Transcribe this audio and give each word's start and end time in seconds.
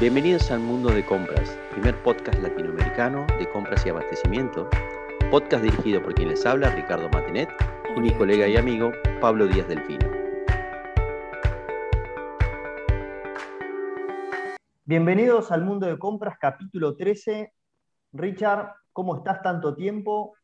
Bienvenidos 0.00 0.50
al 0.50 0.60
Mundo 0.60 0.88
de 0.88 1.04
Compras, 1.04 1.58
primer 1.72 1.94
podcast 2.02 2.40
latinoamericano 2.40 3.26
de 3.38 3.46
compras 3.50 3.84
y 3.84 3.90
abastecimiento, 3.90 4.66
podcast 5.30 5.62
dirigido 5.62 6.02
por 6.02 6.14
quien 6.14 6.30
les 6.30 6.46
habla, 6.46 6.74
Ricardo 6.74 7.10
Matinet, 7.10 7.50
y 7.94 8.00
mi 8.00 8.10
colega 8.14 8.48
y 8.48 8.56
amigo, 8.56 8.92
Pablo 9.20 9.46
Díaz 9.46 9.68
Delfino. 9.68 10.10
Bienvenidos 14.86 15.52
al 15.52 15.64
Mundo 15.64 15.86
de 15.86 15.98
Compras, 15.98 16.38
capítulo 16.40 16.96
13. 16.96 17.52
Richard, 18.14 18.72
¿cómo 18.94 19.16
estás 19.16 19.42
tanto 19.42 19.74
tiempo? 19.74 20.34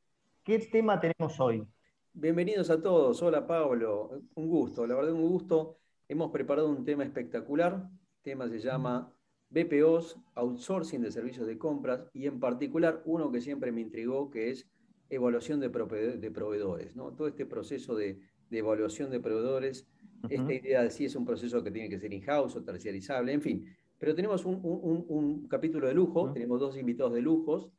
¿Qué 0.45 0.59
tema 0.71 1.01
tenemos 1.01 1.41
hoy? 1.41 1.67
Bienvenidos 2.13 2.69
a 2.69 2.83
todos. 2.83 3.23
Hola 3.23 3.47
Pablo, 3.47 4.21
un 4.35 4.49
gusto, 4.51 4.87
la 4.87 4.97
verdad 4.97 5.13
un 5.13 5.27
gusto. 5.27 5.79
Hemos 6.11 6.31
preparado 6.31 6.69
un 6.69 6.85
tema 6.85 7.05
espectacular. 7.05 7.73
El 7.73 8.23
tema 8.23 8.49
se 8.49 8.61
llama 8.61 9.16
BPOs, 9.51 10.19
outsourcing 10.35 11.03
de 11.03 11.11
servicios 11.11 11.47
de 11.47 11.59
compras 11.59 12.05
y 12.13 12.27
en 12.27 12.41
particular 12.41 13.03
uno 13.05 13.31
que 13.31 13.41
siempre 13.41 13.73
me 13.73 13.81
intrigó 13.81 14.31
que 14.31 14.51
es 14.51 14.69
evaluación 15.09 15.61
de, 15.61 15.71
proveedores. 15.71 16.97
¿no? 16.97 17.13
Todo 17.13 17.29
este 17.29 17.47
proceso 17.47 17.95
de, 17.95 18.19
evaluación 18.51 19.11
de 19.11 19.21
proveedores, 19.21 19.87
esta 20.29 20.53
idea 20.53 20.83
de 20.83 20.91
si 20.91 21.05
es 21.05 21.15
un 21.15 21.25
proceso 21.25 21.63
que 21.63 21.71
tiene 21.71 21.89
que 21.89 21.99
ser 21.99 22.13
in-house 22.13 22.57
o 22.57 22.65
terciarizable, 22.65 23.33
en 23.33 23.43
fin. 23.43 23.65
Pero 23.99 24.15
tenemos 24.15 24.45
un, 24.45 25.47
capítulo 25.49 25.87
de 25.87 25.95
lujo, 25.95 26.33
tenemos 26.33 26.61
dos 26.61 26.77
invitados 26.77 27.15
de 27.15 27.23
lujos. 27.23 27.71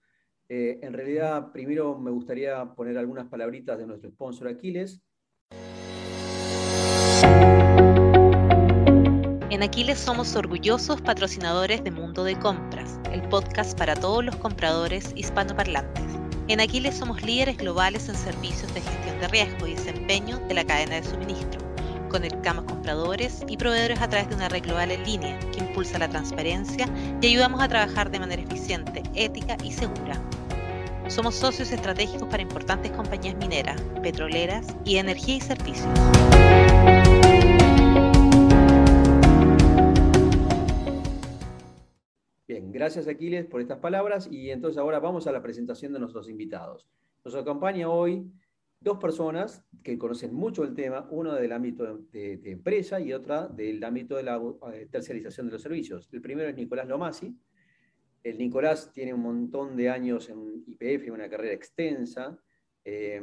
Eh, 0.49 0.79
en 0.81 0.93
realidad, 0.93 1.51
primero 1.51 1.99
me 1.99 2.11
gustaría 2.11 2.73
poner 2.73 2.97
algunas 2.97 3.27
palabritas 3.27 3.77
de 3.77 3.85
nuestro 3.85 4.09
sponsor 4.09 4.47
Aquiles, 4.47 5.01
En 9.57 9.63
Aquiles 9.63 9.97
somos 9.97 10.35
orgullosos 10.35 11.01
patrocinadores 11.01 11.83
de 11.83 11.89
Mundo 11.89 12.23
de 12.23 12.37
Compras, 12.37 12.99
el 13.11 13.23
podcast 13.23 13.75
para 13.75 13.95
todos 13.95 14.23
los 14.23 14.35
compradores 14.35 15.11
hispanoparlantes. 15.15 16.03
En 16.47 16.61
Aquiles 16.61 16.95
somos 16.95 17.23
líderes 17.23 17.57
globales 17.57 18.07
en 18.07 18.13
servicios 18.13 18.71
de 18.75 18.81
gestión 18.81 19.19
de 19.19 19.27
riesgo 19.29 19.65
y 19.65 19.73
desempeño 19.73 20.37
de 20.47 20.53
la 20.53 20.63
cadena 20.63 21.01
de 21.01 21.03
suministro. 21.03 21.59
Conectamos 22.07 22.65
compradores 22.65 23.43
y 23.47 23.57
proveedores 23.57 23.99
a 23.99 24.07
través 24.07 24.29
de 24.29 24.35
una 24.35 24.47
red 24.47 24.61
global 24.61 24.91
en 24.91 25.03
línea 25.03 25.39
que 25.51 25.61
impulsa 25.61 25.97
la 25.97 26.07
transparencia 26.07 26.87
y 27.19 27.25
ayudamos 27.25 27.59
a 27.59 27.67
trabajar 27.67 28.11
de 28.11 28.19
manera 28.19 28.43
eficiente, 28.43 29.01
ética 29.15 29.57
y 29.63 29.71
segura. 29.71 30.21
Somos 31.07 31.33
socios 31.33 31.71
estratégicos 31.71 32.27
para 32.29 32.43
importantes 32.43 32.91
compañías 32.91 33.35
mineras, 33.37 33.81
petroleras 34.03 34.67
y 34.85 34.97
energía 34.97 35.37
y 35.37 35.41
servicios. 35.41 35.89
Gracias 42.87 43.09
Aquiles 43.09 43.45
por 43.45 43.59
estas 43.59 43.79
palabras 43.79 44.29
y 44.31 44.49
entonces 44.49 44.77
ahora 44.77 45.01
vamos 45.01 45.27
a 45.27 45.33
la 45.33 45.41
presentación 45.41 45.91
de 45.91 45.99
nuestros 45.99 46.29
invitados. 46.29 46.87
Nos 47.25 47.35
acompaña 47.35 47.89
hoy 47.89 48.31
dos 48.79 48.97
personas 48.97 49.61
que 49.83 49.97
conocen 49.97 50.33
mucho 50.33 50.63
el 50.63 50.73
tema, 50.73 51.05
uno 51.11 51.33
del 51.33 51.51
ámbito 51.51 51.97
de, 52.13 52.39
empresa 52.45 53.01
y 53.01 53.11
otra 53.11 53.49
del 53.49 53.83
ámbito 53.83 54.15
de 54.15 54.23
la 54.23 54.41
eh, 54.71 54.87
terciarización 54.89 55.47
de 55.47 55.51
los 55.51 55.61
servicios. 55.61 56.07
El 56.13 56.21
primero 56.21 56.47
es 56.47 56.55
Nicolás 56.55 56.87
Lomasi. 56.87 57.37
El 58.23 58.37
Nicolás 58.37 58.89
tiene 58.93 59.13
un 59.13 59.19
montón 59.19 59.75
de 59.75 59.89
años 59.89 60.29
en 60.29 60.63
IPF, 60.65 61.11
una 61.11 61.29
carrera 61.29 61.55
extensa. 61.55 62.39
Eh, 62.85 63.21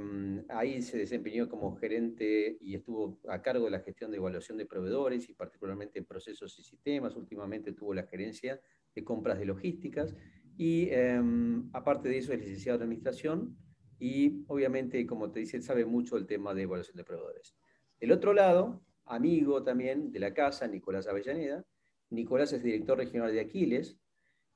ahí 0.50 0.82
se 0.82 0.98
desempeñó 0.98 1.48
como 1.48 1.74
gerente 1.76 2.58
y 2.60 2.74
estuvo 2.74 3.18
a 3.30 3.40
cargo 3.40 3.64
de 3.64 3.70
la 3.70 3.80
gestión 3.80 4.10
de 4.10 4.18
evaluación 4.18 4.58
de 4.58 4.66
proveedores 4.66 5.26
y 5.30 5.32
particularmente 5.32 5.98
en 5.98 6.04
procesos 6.04 6.58
y 6.58 6.62
sistemas. 6.62 7.16
Últimamente 7.16 7.72
tuvo 7.72 7.94
la 7.94 8.02
gerencia 8.02 8.60
de 8.94 9.04
compras 9.04 9.38
de 9.38 9.46
logísticas. 9.46 10.14
Y 10.56 10.88
em, 10.90 11.68
aparte 11.72 12.08
de 12.08 12.18
eso, 12.18 12.32
es 12.32 12.40
licenciado 12.40 12.78
en 12.78 12.82
administración 12.84 13.56
y 13.98 14.44
obviamente, 14.48 15.06
como 15.06 15.30
te 15.30 15.40
dice, 15.40 15.60
sabe 15.62 15.84
mucho 15.84 16.16
el 16.16 16.26
tema 16.26 16.54
de 16.54 16.62
evaluación 16.62 16.96
de 16.96 17.04
proveedores. 17.04 17.56
El 18.00 18.12
otro 18.12 18.32
lado, 18.32 18.82
amigo 19.06 19.62
también 19.62 20.12
de 20.12 20.20
la 20.20 20.34
casa, 20.34 20.66
Nicolás 20.66 21.06
Avellaneda. 21.06 21.64
Nicolás 22.10 22.52
es 22.52 22.62
director 22.62 22.98
regional 22.98 23.32
de 23.32 23.40
Aquiles 23.40 23.96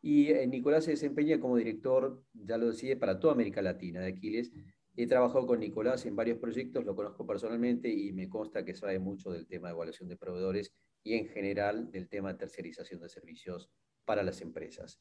y 0.00 0.28
eh, 0.28 0.46
Nicolás 0.46 0.84
se 0.84 0.92
desempeña 0.92 1.40
como 1.40 1.56
director, 1.56 2.22
ya 2.32 2.56
lo 2.56 2.68
decía, 2.68 2.98
para 2.98 3.18
toda 3.18 3.32
América 3.32 3.62
Latina 3.62 4.00
de 4.00 4.08
Aquiles. 4.08 4.52
He 4.96 5.06
trabajado 5.06 5.46
con 5.46 5.60
Nicolás 5.60 6.06
en 6.06 6.16
varios 6.16 6.38
proyectos, 6.38 6.84
lo 6.84 6.94
conozco 6.94 7.26
personalmente 7.26 7.88
y 7.88 8.12
me 8.12 8.28
consta 8.28 8.64
que 8.64 8.74
sabe 8.74 8.98
mucho 8.98 9.30
del 9.30 9.46
tema 9.46 9.68
de 9.68 9.74
evaluación 9.74 10.08
de 10.08 10.16
proveedores 10.16 10.72
y 11.04 11.14
en 11.14 11.28
general 11.28 11.90
del 11.90 12.08
tema 12.08 12.32
de 12.32 12.38
tercerización 12.40 13.00
de 13.00 13.08
servicios 13.08 13.70
para 14.08 14.22
las 14.22 14.40
empresas. 14.40 14.98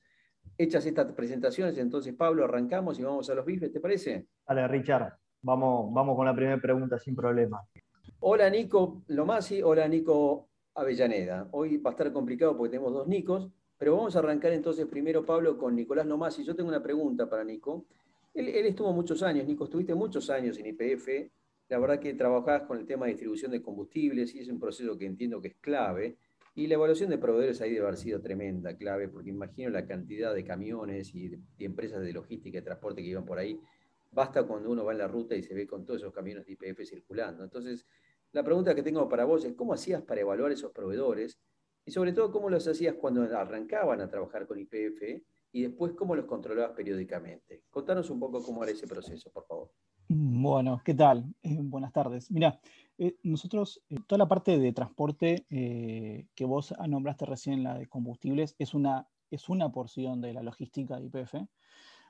Hechas 0.58 0.86
estas 0.86 1.14
presentaciones, 1.14 1.78
entonces, 1.78 2.14
Pablo, 2.14 2.44
arrancamos 2.44 3.00
y 3.00 3.04
vamos 3.04 3.30
a 3.30 3.36
los 3.36 3.46
bifes, 3.46 3.72
¿te 3.72 3.80
parece? 3.80 4.28
Dale, 4.46 4.68
Richard, 4.68 5.14
vamos, 5.42 5.94
vamos 5.94 6.18
con 6.18 6.26
la 6.26 6.36
primera 6.36 6.60
pregunta 6.60 7.00
sin 7.00 7.16
problema. 7.16 7.62
Hola, 8.20 8.50
Nico 8.50 9.04
Lomasi, 9.08 9.62
hola, 9.64 9.88
Nico 9.88 10.50
Avellaneda. 10.76 11.48
Hoy 11.52 11.78
va 11.78 11.92
a 11.92 11.94
estar 11.94 12.12
complicado 12.12 12.58
porque 12.58 12.72
tenemos 12.72 12.92
dos 12.92 13.08
Nicos, 13.08 13.50
pero 13.78 13.96
vamos 13.96 14.14
a 14.18 14.20
arrancar 14.20 14.52
entonces 14.52 14.86
primero, 14.88 15.26
Pablo, 15.26 15.58
con 15.58 15.74
Nicolás 15.74 16.06
Lomasi. 16.06 16.44
Yo 16.44 16.54
tengo 16.54 16.68
una 16.68 16.84
pregunta 16.84 17.30
para 17.30 17.46
Nico. 17.46 17.86
Él, 18.34 18.50
él, 18.50 18.66
estuvo 18.66 18.92
muchos 18.92 19.24
años, 19.24 19.48
Nico, 19.48 19.64
estuviste 19.64 19.96
muchos 19.96 20.30
años 20.30 20.58
en 20.60 20.66
IPF. 20.66 21.32
La 21.70 21.80
verdad 21.80 21.98
que 21.98 22.14
trabajabas 22.14 22.64
con 22.64 22.78
el 22.78 22.86
tema 22.86 23.06
de 23.06 23.14
distribución 23.14 23.52
de 23.52 23.62
combustibles 23.62 24.36
y 24.36 24.40
es 24.40 24.50
un 24.50 24.60
proceso 24.60 24.98
que 24.98 25.06
entiendo 25.06 25.40
que 25.40 25.48
es 25.48 25.56
clave. 25.62 26.18
Y 26.58 26.66
la 26.66 26.74
evaluación 26.74 27.12
de 27.12 27.20
proveedores 27.20 27.62
ahí 27.62 27.72
debe 27.72 27.86
haber 27.86 27.98
sido 27.98 28.20
tremenda, 28.20 28.76
clave, 28.76 29.10
porque 29.10 29.30
imagino 29.30 29.70
la 29.70 29.86
cantidad 29.86 30.34
de 30.34 30.44
camiones 30.44 31.14
y, 31.14 31.40
empresas 31.60 32.02
de 32.02 32.12
logística 32.12 32.58
y 32.58 32.62
transporte 32.64 33.04
que 33.04 33.10
iban 33.10 33.26
por 33.26 33.38
ahí. 33.38 33.62
Basta 34.10 34.42
cuando 34.42 34.72
uno 34.72 34.84
va 34.84 34.92
en 34.92 34.98
la 34.98 35.08
ruta 35.08 35.36
y 35.36 35.44
se 35.44 35.54
ve 35.54 35.68
con 35.68 35.86
todos 35.86 36.02
esos 36.02 36.12
camiones 36.12 36.48
de 36.48 36.54
IPF 36.54 36.84
circulando. 36.84 37.44
Entonces, 37.44 37.86
la 38.32 38.44
pregunta 38.44 38.74
que 38.74 38.82
tengo 38.82 39.08
para 39.08 39.24
vos 39.26 39.46
es, 39.46 39.54
¿cómo 39.54 39.72
hacías 39.72 40.02
para 40.02 40.22
evaluar 40.22 40.52
esos 40.52 40.72
proveedores? 40.72 41.40
Y 41.86 41.92
sobre 41.92 42.12
todo, 42.12 42.32
¿cómo 42.32 42.50
los 42.50 42.68
hacías 42.68 42.96
cuando 42.96 43.22
arrancaban 43.22 44.02
a 44.02 44.10
trabajar 44.10 44.48
con 44.48 44.58
IPF? 44.58 45.22
Y 45.52 45.62
después, 45.62 45.94
¿cómo 45.94 46.16
los 46.16 46.26
controlabas 46.26 46.76
periódicamente? 46.76 47.66
Contanos 47.70 48.10
un 48.10 48.20
poco 48.20 48.42
cómo 48.42 48.64
era 48.64 48.72
ese 48.72 48.88
proceso, 48.88 49.30
por 49.30 49.46
favor. 49.46 49.70
Bueno, 50.10 50.82
¿qué 50.86 50.94
tal? 50.94 51.26
Eh, 51.44 51.58
buenas 51.62 51.92
tardes. 51.92 52.32
Mira, 52.32 52.62
eh, 52.98 53.18
nosotros, 53.24 53.82
eh, 53.90 53.98
toda 54.08 54.20
la 54.20 54.28
parte 54.28 54.58
de 54.58 54.72
transporte 54.72 55.46
que 55.50 56.46
vos 56.46 56.74
nombraste 56.88 57.26
recién, 57.26 57.64
la 57.64 57.78
de 57.78 57.88
combustibles, 57.88 58.56
es 58.58 58.74
una, 58.74 59.10
es 59.32 59.50
una 59.50 59.70
porción 59.70 60.22
de 60.22 60.34
la 60.34 60.44
logística 60.44 60.98
de 60.98 61.08
IPF, 61.08 61.46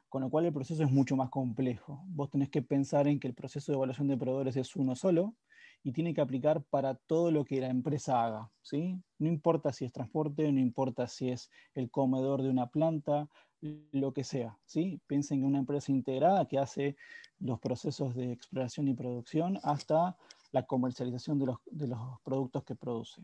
con 0.09 0.21
lo 0.21 0.29
cual 0.29 0.45
el 0.45 0.53
proceso 0.53 0.83
es 0.83 0.91
mucho 0.91 1.15
más 1.15 1.29
complejo. 1.31 2.03
Vos 2.07 2.29
tenés 2.29 2.49
que 2.49 2.61
pensar 2.61 3.07
en 3.07 3.19
que 3.19 3.27
el 3.27 3.33
proceso 3.33 3.71
de 3.71 3.77
evaluación 3.77 4.07
de 4.07 4.17
proveedores 4.17 4.57
es 4.57 4.75
uno 4.75 4.95
solo 4.95 5.35
y 5.83 5.91
tiene 5.91 6.13
que 6.13 6.21
aplicar 6.21 6.63
para 6.65 6.95
todo 6.95 7.31
lo 7.31 7.45
que 7.45 7.61
la 7.61 7.69
empresa 7.69 8.23
haga. 8.23 8.51
¿sí? 8.61 9.01
No 9.17 9.27
importa 9.27 9.73
si 9.73 9.85
es 9.85 9.91
transporte, 9.91 10.51
no 10.51 10.59
importa 10.59 11.07
si 11.07 11.29
es 11.29 11.49
el 11.73 11.89
comedor 11.89 12.43
de 12.43 12.49
una 12.49 12.67
planta, 12.67 13.27
lo 13.61 14.13
que 14.13 14.23
sea. 14.23 14.57
¿sí? 14.65 14.99
Piensen 15.07 15.39
en 15.39 15.45
una 15.45 15.59
empresa 15.59 15.91
integrada 15.91 16.47
que 16.47 16.59
hace 16.59 16.95
los 17.39 17.59
procesos 17.59 18.15
de 18.15 18.31
exploración 18.31 18.87
y 18.87 18.93
producción 18.93 19.59
hasta 19.63 20.17
la 20.51 20.63
comercialización 20.63 21.39
de 21.39 21.47
los, 21.47 21.57
de 21.65 21.87
los 21.87 21.99
productos 22.23 22.63
que 22.63 22.75
produce. 22.75 23.21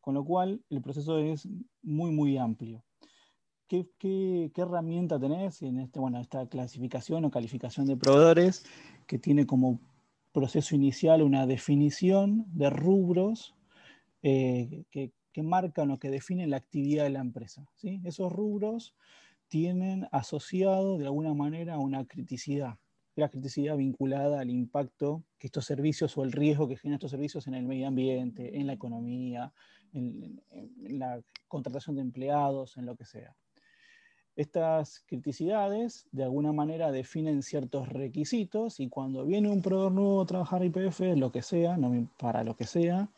Con 0.00 0.14
lo 0.14 0.24
cual, 0.24 0.62
el 0.70 0.80
proceso 0.80 1.18
es 1.18 1.46
muy, 1.82 2.10
muy 2.10 2.38
amplio. 2.38 2.82
¿Qué, 3.66 3.90
qué, 3.98 4.50
qué 4.54 4.62
herramienta 4.62 5.20
tenés 5.20 5.60
en 5.60 5.78
este, 5.78 6.00
bueno, 6.00 6.20
esta 6.20 6.46
clasificación 6.46 7.24
o 7.26 7.30
calificación 7.30 7.86
de 7.86 7.96
proveedores 7.96 8.64
que 9.06 9.18
tiene 9.18 9.46
como 9.46 9.78
proceso 10.32 10.74
inicial 10.74 11.22
una 11.22 11.46
definición 11.46 12.46
de 12.48 12.70
rubros 12.70 13.54
eh, 14.22 14.84
que, 14.90 15.12
que, 15.32 15.42
marcan 15.42 15.90
o 15.90 15.98
que 15.98 16.10
definen 16.10 16.50
la 16.50 16.56
actividad 16.56 17.04
de 17.04 17.10
la 17.10 17.20
empresa? 17.20 17.66
¿sí? 17.74 18.00
Esos 18.04 18.32
rubros 18.32 18.94
tienen 19.48 20.06
asociado 20.12 20.98
de 20.98 21.06
alguna 21.06 21.34
manera 21.34 21.78
una 21.78 22.06
criticidad, 22.06 22.78
la 23.16 23.28
criticidad 23.28 23.76
vinculada 23.76 24.40
al 24.40 24.50
impacto 24.50 25.24
que 25.38 25.48
estos 25.48 25.64
servicios 25.64 26.16
o 26.16 26.24
el 26.24 26.32
riesgo 26.32 26.68
que 26.68 26.76
generan 26.76 26.98
estos 26.98 27.10
servicios 27.10 27.46
en 27.46 27.54
el 27.54 27.66
medio 27.66 27.88
ambiente, 27.88 28.58
en 28.58 28.66
la 28.66 28.74
economía, 28.74 29.52
en, 29.92 30.40
la 30.80 31.20
contratación 31.48 31.96
de 31.96 32.02
empleados, 32.02 32.76
en 32.76 32.86
lo 32.86 32.96
que 32.96 33.04
sea. 33.04 33.34
Estas 34.36 35.00
criticidades 35.06 36.06
de 36.12 36.22
alguna 36.22 36.52
manera 36.52 36.92
definen 36.92 37.42
ciertos 37.42 37.88
requisitos 37.88 38.78
y 38.78 38.88
cuando 38.88 39.24
viene 39.26 39.50
un 39.50 39.62
proveedor 39.62 39.92
nuevo 39.92 40.22
a 40.22 40.26
trabajar 40.26 40.64
IPF, 40.64 41.00
lo 41.16 41.32
que 41.32 41.42
sea, 41.42 41.76
para 42.18 42.44
lo 42.44 42.54
que 42.56 42.64
sea, 42.64 43.08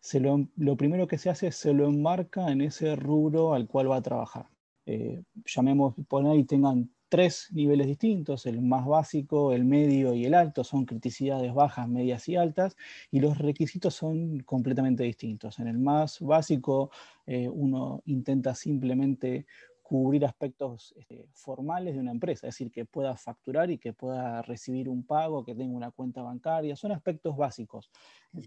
se 0.00 0.20
lo, 0.20 0.46
lo 0.56 0.76
primero 0.76 1.08
que 1.08 1.16
se 1.16 1.30
hace 1.30 1.46
es 1.48 1.56
se 1.56 1.72
lo 1.72 1.86
enmarca 1.86 2.52
en 2.52 2.60
ese 2.60 2.96
rubro 2.96 3.54
al 3.54 3.66
cual 3.66 3.90
va 3.90 3.96
a 3.96 4.02
trabajar. 4.02 4.46
Eh, 4.90 5.22
llamemos, 5.44 5.94
por 6.08 6.26
ahí 6.26 6.44
tengan 6.44 6.90
tres 7.10 7.48
niveles 7.52 7.86
distintos, 7.86 8.46
el 8.46 8.62
más 8.62 8.86
básico, 8.86 9.52
el 9.52 9.66
medio 9.66 10.14
y 10.14 10.24
el 10.24 10.32
alto, 10.32 10.64
son 10.64 10.86
criticidades 10.86 11.52
bajas, 11.52 11.86
medias 11.86 12.26
y 12.26 12.36
altas, 12.36 12.74
y 13.10 13.20
los 13.20 13.36
requisitos 13.36 13.94
son 13.94 14.40
completamente 14.40 15.02
distintos. 15.02 15.58
En 15.58 15.68
el 15.68 15.78
más 15.78 16.20
básico, 16.20 16.90
eh, 17.26 17.50
uno 17.50 18.02
intenta 18.06 18.54
simplemente 18.54 19.44
cubrir 19.82 20.24
aspectos 20.24 20.94
este, 20.96 21.28
formales 21.34 21.94
de 21.94 22.00
una 22.00 22.12
empresa, 22.12 22.46
es 22.46 22.54
decir, 22.54 22.70
que 22.70 22.86
pueda 22.86 23.14
facturar 23.16 23.70
y 23.70 23.76
que 23.76 23.92
pueda 23.92 24.40
recibir 24.40 24.88
un 24.88 25.04
pago, 25.04 25.44
que 25.44 25.54
tenga 25.54 25.76
una 25.76 25.90
cuenta 25.90 26.22
bancaria, 26.22 26.76
son 26.76 26.92
aspectos 26.92 27.36
básicos. 27.36 27.90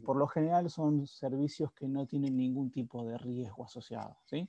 Por 0.04 0.18
lo 0.18 0.28
general 0.28 0.72
son 0.72 1.06
servicios 1.06 1.72
que 1.74 1.88
no 1.88 2.08
tienen 2.08 2.36
ningún 2.36 2.72
tipo 2.72 3.06
de 3.06 3.18
riesgo 3.20 3.66
asociado. 3.66 4.18
¿sí? 4.26 4.48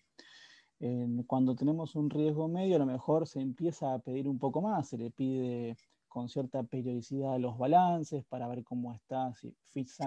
Cuando 1.26 1.54
tenemos 1.54 1.94
un 1.94 2.10
riesgo 2.10 2.48
medio, 2.48 2.76
a 2.76 2.78
lo 2.80 2.86
mejor 2.86 3.28
se 3.28 3.40
empieza 3.40 3.94
a 3.94 4.00
pedir 4.00 4.26
un 4.26 4.38
poco 4.38 4.60
más, 4.60 4.88
se 4.88 4.98
le 4.98 5.10
pide 5.12 5.76
con 6.08 6.28
cierta 6.28 6.64
periodicidad 6.64 7.38
los 7.38 7.56
balances 7.56 8.24
para 8.24 8.48
ver 8.48 8.64
cómo 8.64 8.92
está 8.92 9.32
si, 9.34 9.54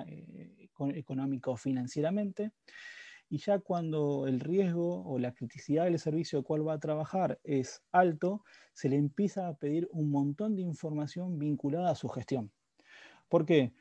eh, 0.08 0.70
económico 0.96 1.56
financieramente. 1.56 2.52
Y 3.30 3.38
ya 3.38 3.60
cuando 3.60 4.28
el 4.28 4.40
riesgo 4.40 5.04
o 5.06 5.18
la 5.18 5.34
criticidad 5.34 5.86
del 5.86 5.98
servicio 5.98 6.40
al 6.40 6.46
cual 6.46 6.68
va 6.68 6.74
a 6.74 6.80
trabajar 6.80 7.40
es 7.44 7.82
alto, 7.92 8.44
se 8.74 8.90
le 8.90 8.98
empieza 8.98 9.48
a 9.48 9.56
pedir 9.56 9.88
un 9.92 10.12
montón 10.12 10.56
de 10.56 10.62
información 10.62 11.40
vinculada 11.40 11.92
a 11.92 11.96
su 11.96 12.10
gestión. 12.10 12.52
¿Por 13.30 13.46
qué? 13.46 13.74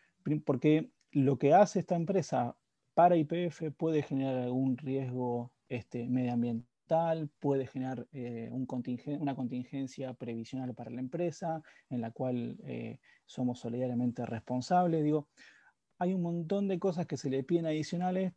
Porque 0.46 0.91
lo 1.11 1.38
que 1.38 1.52
hace 1.52 1.81
esta 1.81 1.96
empresa 1.96 2.56
para 2.94 3.17
IPF 3.17 3.73
puede 3.76 4.02
generar 4.02 4.38
algún 4.38 4.79
riesgo 4.79 5.52
este, 5.69 6.08
medioambiental 6.08 6.74
puede 7.39 7.67
generar 7.67 8.07
eh, 8.13 8.49
una 8.53 9.35
contingencia 9.35 10.15
previsional 10.15 10.75
para 10.75 10.91
la 10.91 11.01
empresa, 11.01 11.63
en 11.91 12.01
la 12.01 12.11
cual 12.11 12.57
eh, 12.65 12.99
somos 13.27 13.61
solidariamente 13.61 14.27
responsables. 14.27 15.03
Digo, 15.03 15.29
hay 15.99 16.15
un 16.15 16.23
montón 16.23 16.69
de 16.69 16.79
cosas 16.79 17.07
que 17.07 17.17
se 17.17 17.31
le 17.31 17.43
piden 17.43 17.67
adicionales 17.67 18.33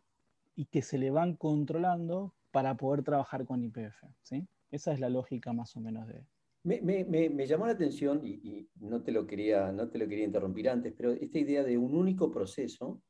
y 0.55 0.65
que 0.65 0.81
se 0.81 0.97
le 0.97 1.11
van 1.11 1.35
controlando 1.35 2.33
para 2.51 2.75
poder 2.75 3.03
trabajar 3.03 3.45
con 3.45 3.63
IPF. 3.63 4.03
¿sí? 4.21 4.47
Esa 4.71 4.93
es 4.93 4.99
la 4.99 5.09
lógica 5.09 5.53
más 5.53 5.75
o 5.75 5.81
menos 5.81 6.07
de... 6.07 6.25
Me, 6.63 7.47
llamó 7.47 7.65
la 7.65 7.73
atención, 7.73 8.19
y, 8.25 8.41
y, 8.43 8.69
no, 8.81 9.01
te 9.01 9.13
lo 9.13 9.25
quería, 9.25 9.71
no 9.71 9.87
te 9.87 9.97
lo 9.97 10.07
quería 10.07 10.25
interrumpir 10.25 10.67
antes, 10.67 10.93
pero 10.97 11.11
esta 11.13 11.39
idea 11.39 11.63
de 11.63 11.77
un 11.77 11.95
único 11.95 12.29
proceso 12.29 13.01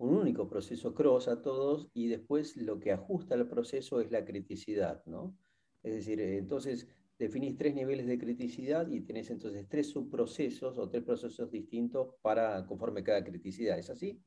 un 0.00 0.16
único 0.16 0.48
proceso 0.48 0.94
cross 0.94 1.28
a 1.28 1.42
todos 1.42 1.88
y 1.92 2.08
después 2.08 2.56
lo 2.56 2.80
que 2.80 2.90
ajusta 2.90 3.34
al 3.34 3.46
proceso 3.46 4.00
es 4.00 4.10
la 4.10 4.24
criticidad, 4.24 5.04
¿no? 5.04 5.36
Es 5.82 5.92
decir, 5.94 6.20
eh, 6.20 6.38
entonces 6.38 6.88
definís 7.18 7.56
tres 7.58 7.74
niveles 7.74 8.06
de 8.06 8.18
criticidad 8.18 8.88
y 8.88 9.02
tenés 9.02 9.28
entonces 9.28 9.68
tres 9.68 9.90
subprocesos 9.90 10.78
o 10.78 10.88
tres 10.88 11.04
procesos 11.04 11.50
distintos 11.50 12.14
para 12.22 12.66
conforme 12.66 13.02
cada 13.02 13.22
criticidad, 13.22 13.78
¿es 13.78 13.90
así? 13.90 14.18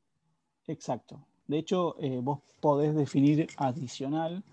Exacto. 0.67 1.25
De 1.47 1.57
hecho, 1.57 1.95
eh, 1.99 2.19
vos 2.21 2.39
podés 2.61 2.95
definir 2.95 3.47
adicional 3.57 4.43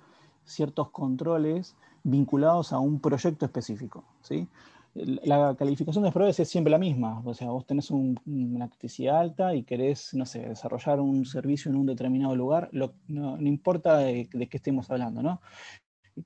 ciertos 0.45 0.91
controles 0.91 1.77
vinculados 2.03 2.73
a 2.73 2.79
un 2.79 2.99
proyecto 2.99 3.45
específico, 3.45 4.05
¿sí? 4.23 4.49
La 4.95 5.55
calificación 5.57 6.05
de 6.05 6.13
pruebas 6.13 6.41
es 6.41 6.49
siempre 6.49 6.71
la 6.71 6.79
misma. 6.79 7.23
O 7.25 7.35
sea, 7.35 7.51
vos 7.51 7.67
tenés 7.67 7.91
una 7.91 8.69
criticidad 8.69 9.21
alta 9.21 9.55
y 9.55 9.63
querés, 9.63 10.15
no 10.15 10.27
sé, 10.27 10.41
desarrollar 10.41 11.01
un 11.01 11.25
servicio 11.25 11.71
en 11.71 11.77
un 11.77 11.87
determinado 11.87 12.35
lugar, 12.35 12.71
no, 12.73 13.41
importa 13.41 13.99
de, 13.99 14.29
qué 14.29 14.57
estemos 14.57 14.91
hablando, 14.91 15.23
¿no? 15.23 15.41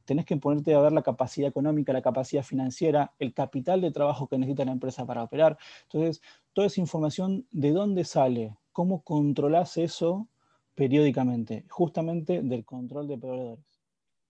Tenés 0.04 0.24
que 0.24 0.36
ponerte 0.36 0.74
a 0.74 0.80
ver 0.80 0.92
la 0.92 1.02
capacidad 1.02 1.48
económica, 1.48 1.92
la 1.92 2.02
capacidad 2.02 2.42
financiera, 2.42 3.12
el 3.18 3.34
capital 3.34 3.80
de 3.80 3.92
trabajo 3.92 4.28
que 4.28 4.38
necesita 4.38 4.64
la 4.64 4.72
empresa 4.72 5.06
para 5.06 5.22
operar. 5.22 5.58
Entonces, 5.82 6.22
toda 6.52 6.66
esa 6.66 6.80
información, 6.80 7.46
¿de 7.50 7.70
dónde 7.70 8.04
sale? 8.04 8.56
¿Cómo 8.72 9.02
controlás 9.02 9.76
eso 9.76 10.26
periódicamente? 10.74 11.64
Justamente 11.68 12.42
del 12.42 12.64
control 12.64 13.06
de 13.08 13.18
proveedores. 13.18 13.64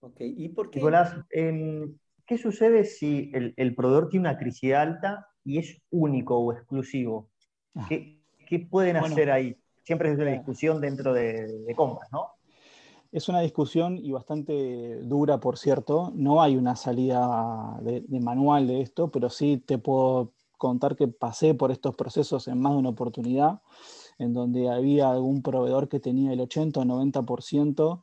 Ok, 0.01 0.17
¿y 0.19 0.49
por 0.49 0.69
qué? 0.69 0.79
Nicolás, 0.79 1.15
¿qué 2.25 2.37
sucede 2.37 2.83
si 2.85 3.31
el, 3.33 3.75
proveedor 3.75 4.09
tiene 4.09 4.29
una 4.29 4.37
crisis 4.37 4.73
alta 4.73 5.27
y 5.43 5.59
es 5.59 5.81
único 5.91 6.37
o 6.37 6.53
exclusivo? 6.53 7.29
Ah. 7.75 7.85
¿Qué, 7.87 8.19
pueden 8.69 8.97
hacer 8.97 9.31
ahí? 9.31 9.57
Siempre 9.83 10.11
es 10.11 10.17
una 10.17 10.31
discusión 10.31 10.81
dentro 10.81 11.13
de, 11.13 11.73
compras, 11.75 12.11
¿no? 12.11 12.29
Es 13.11 13.29
una 13.29 13.41
discusión 13.41 13.97
y 13.97 14.11
bastante 14.11 14.99
dura, 15.01 15.39
por 15.39 15.57
cierto. 15.57 16.11
No 16.15 16.41
hay 16.41 16.57
una 16.57 16.75
salida 16.75 17.79
de, 17.81 18.03
manual 18.19 18.67
de 18.67 18.81
esto, 18.81 19.09
pero 19.09 19.29
sí 19.29 19.57
te 19.57 19.77
puedo 19.77 20.33
contar 20.57 20.95
que 20.95 21.07
pasé 21.07 21.53
por 21.53 21.71
estos 21.71 21.95
procesos 21.95 22.47
en 22.47 22.59
más 22.59 22.73
de 22.73 22.79
una 22.79 22.89
oportunidad, 22.89 23.61
en 24.17 24.33
donde 24.33 24.69
había 24.69 25.11
algún 25.11 25.41
proveedor 25.41 25.87
que 25.87 25.99
tenía 25.99 26.33
el 26.33 26.41
80 26.41 26.79
o 26.79 26.83
90% 26.83 28.01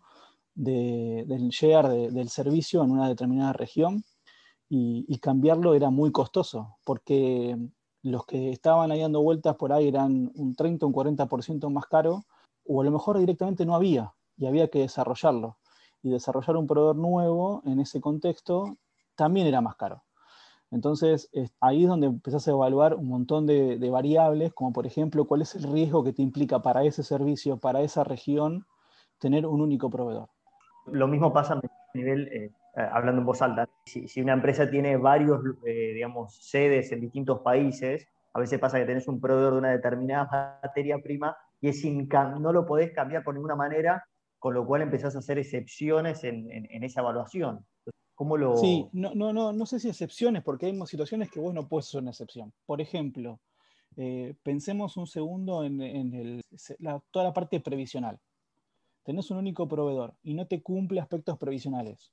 del 0.54 1.48
share 1.48 1.88
del 2.12 2.28
servicio 2.28 2.82
en 2.84 2.90
una 2.90 3.08
determinada 3.08 3.52
región 3.54 4.04
y, 4.74 5.18
cambiarlo 5.18 5.74
era 5.74 5.90
muy 5.90 6.12
costoso, 6.12 6.78
porque 6.84 7.58
los 8.02 8.24
que 8.24 8.50
estaban 8.50 8.90
ahí 8.90 9.02
dando 9.02 9.20
vueltas 9.20 9.54
por 9.56 9.70
ahí 9.70 9.86
eran 9.86 10.32
un 10.34 10.54
30 10.54 10.86
o 10.86 10.88
un 10.88 10.94
40% 10.94 11.68
más 11.68 11.84
caro, 11.86 12.22
o 12.64 12.80
a 12.80 12.84
lo 12.84 12.90
mejor 12.90 13.18
directamente 13.18 13.66
no 13.66 13.74
había, 13.74 14.14
y 14.38 14.46
había 14.46 14.68
que 14.68 14.78
desarrollarlo. 14.78 15.58
Y 16.02 16.08
desarrollar 16.08 16.56
un 16.56 16.66
proveedor 16.66 16.96
nuevo 16.96 17.62
en 17.66 17.80
ese 17.80 18.00
contexto 18.00 18.78
también 19.14 19.46
era 19.46 19.60
más 19.60 19.76
caro. 19.76 20.04
Entonces, 20.70 21.30
ahí 21.60 21.82
es 21.82 21.88
donde 21.90 22.06
empezás 22.06 22.48
a 22.48 22.52
evaluar 22.52 22.94
un 22.94 23.08
montón 23.08 23.46
de, 23.46 23.90
variables, 23.90 24.54
como 24.54 24.72
por 24.72 24.86
ejemplo, 24.86 25.26
cuál 25.26 25.42
es 25.42 25.54
el 25.54 25.64
riesgo 25.64 26.02
que 26.02 26.14
te 26.14 26.22
implica 26.22 26.62
para 26.62 26.82
ese 26.84 27.02
servicio, 27.02 27.58
para 27.58 27.82
esa 27.82 28.04
región, 28.04 28.64
tener 29.18 29.46
un 29.46 29.60
único 29.60 29.90
proveedor. 29.90 30.30
Lo 30.86 31.06
mismo 31.08 31.30
pasa 31.30 31.60
a 31.60 31.60
nivel 31.94 32.28
eh, 32.28 32.52
hablando 32.74 33.20
en 33.20 33.26
voz 33.26 33.42
alta, 33.42 33.68
si, 33.84 34.20
una 34.20 34.32
empresa 34.32 34.70
tiene 34.70 34.96
varios, 34.96 35.40
eh, 35.66 35.92
digamos, 35.94 36.34
sedes 36.36 36.90
en 36.92 37.00
distintos 37.00 37.40
países, 37.40 38.08
a 38.32 38.40
veces 38.40 38.58
pasa 38.58 38.78
que 38.78 38.86
tenés 38.86 39.08
un 39.08 39.20
proveedor 39.20 39.52
de 39.54 39.58
una 39.58 39.70
determinada 39.72 40.58
materia 40.62 40.98
prima 40.98 41.36
y 41.60 41.68
es 41.68 41.84
no 41.84 42.52
lo 42.52 42.66
podés 42.66 42.92
cambiar 42.92 43.22
por 43.22 43.34
ninguna 43.34 43.54
manera, 43.54 44.04
con 44.38 44.54
lo 44.54 44.66
cual 44.66 44.82
empezás 44.82 45.14
a 45.14 45.18
hacer 45.18 45.38
excepciones 45.38 46.24
en, 46.24 46.66
esa 46.82 47.02
evaluación. 47.02 47.64
¿Cómo 48.14 48.36
lo... 48.36 48.56
Sí, 48.56 48.88
no, 48.92 49.14
no, 49.14 49.32
no, 49.32 49.52
no 49.52 49.66
sé 49.66 49.78
si 49.78 49.88
excepciones, 49.88 50.42
porque 50.42 50.66
hay 50.66 50.86
situaciones 50.86 51.30
que 51.30 51.40
vos 51.40 51.52
no 51.52 51.68
puedes 51.68 51.88
hacer 51.88 52.00
una 52.00 52.10
excepción. 52.10 52.52
Por 52.64 52.80
ejemplo, 52.80 53.38
eh, 53.96 54.34
pensemos 54.42 54.96
un 54.96 55.06
segundo 55.06 55.62
en, 55.64 56.42
toda 57.10 57.26
la 57.26 57.32
parte 57.32 57.60
previsional. 57.60 58.18
Tenés 59.04 59.30
un 59.30 59.38
único 59.38 59.68
proveedor 59.68 60.14
y 60.22 60.34
no 60.34 60.46
te 60.46 60.62
cumple 60.62 61.00
aspectos 61.00 61.36
previsionales 61.38 62.12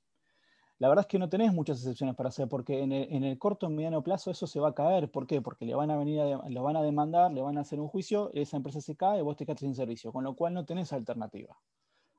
la 0.80 0.88
verdad 0.88 1.02
es 1.02 1.08
que 1.08 1.18
no 1.18 1.28
tenés 1.28 1.52
muchas 1.52 1.76
excepciones 1.76 2.16
para 2.16 2.30
hacer, 2.30 2.48
porque 2.48 2.82
en 2.82 2.90
el, 2.92 3.38
corto 3.38 3.66
o 3.66 3.70
mediano 3.70 4.02
plazo 4.02 4.30
eso 4.30 4.46
se 4.46 4.60
va 4.60 4.70
a 4.70 4.74
caer. 4.74 5.10
¿Por 5.10 5.26
qué? 5.26 5.42
Porque 5.42 5.66
le 5.66 5.74
van 5.74 5.90
a 5.90 5.96
venir 5.98 6.22
lo 6.48 6.62
van 6.62 6.74
a 6.74 6.82
demandar, 6.82 7.30
le 7.32 7.42
van 7.42 7.58
a 7.58 7.60
hacer 7.60 7.78
un 7.80 7.88
juicio, 7.88 8.30
esa 8.32 8.56
empresa 8.56 8.80
se 8.80 8.96
cae 8.96 9.18
y 9.18 9.22
vos 9.22 9.36
te 9.36 9.44
quedas 9.44 9.60
sin 9.60 9.74
servicio, 9.74 10.10
con 10.10 10.24
lo 10.24 10.34
cual 10.34 10.54
no 10.54 10.64
tenés 10.64 10.94
alternativa. 10.94 11.60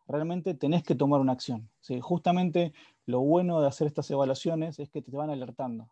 Realmente 0.08 0.54
tenés 0.54 0.84
que 0.84 0.94
tomar 0.94 1.20
una 1.22 1.32
acción. 1.32 1.72
Justamente 2.02 2.72
lo 3.08 3.22
bueno 3.22 3.62
de 3.62 3.68
hacer 3.68 3.88
estas 3.88 4.12
evaluaciones 4.12 4.78
es 4.78 4.92
que 4.92 5.02
te 5.02 5.10
van 5.10 5.32
alertando. 5.32 5.90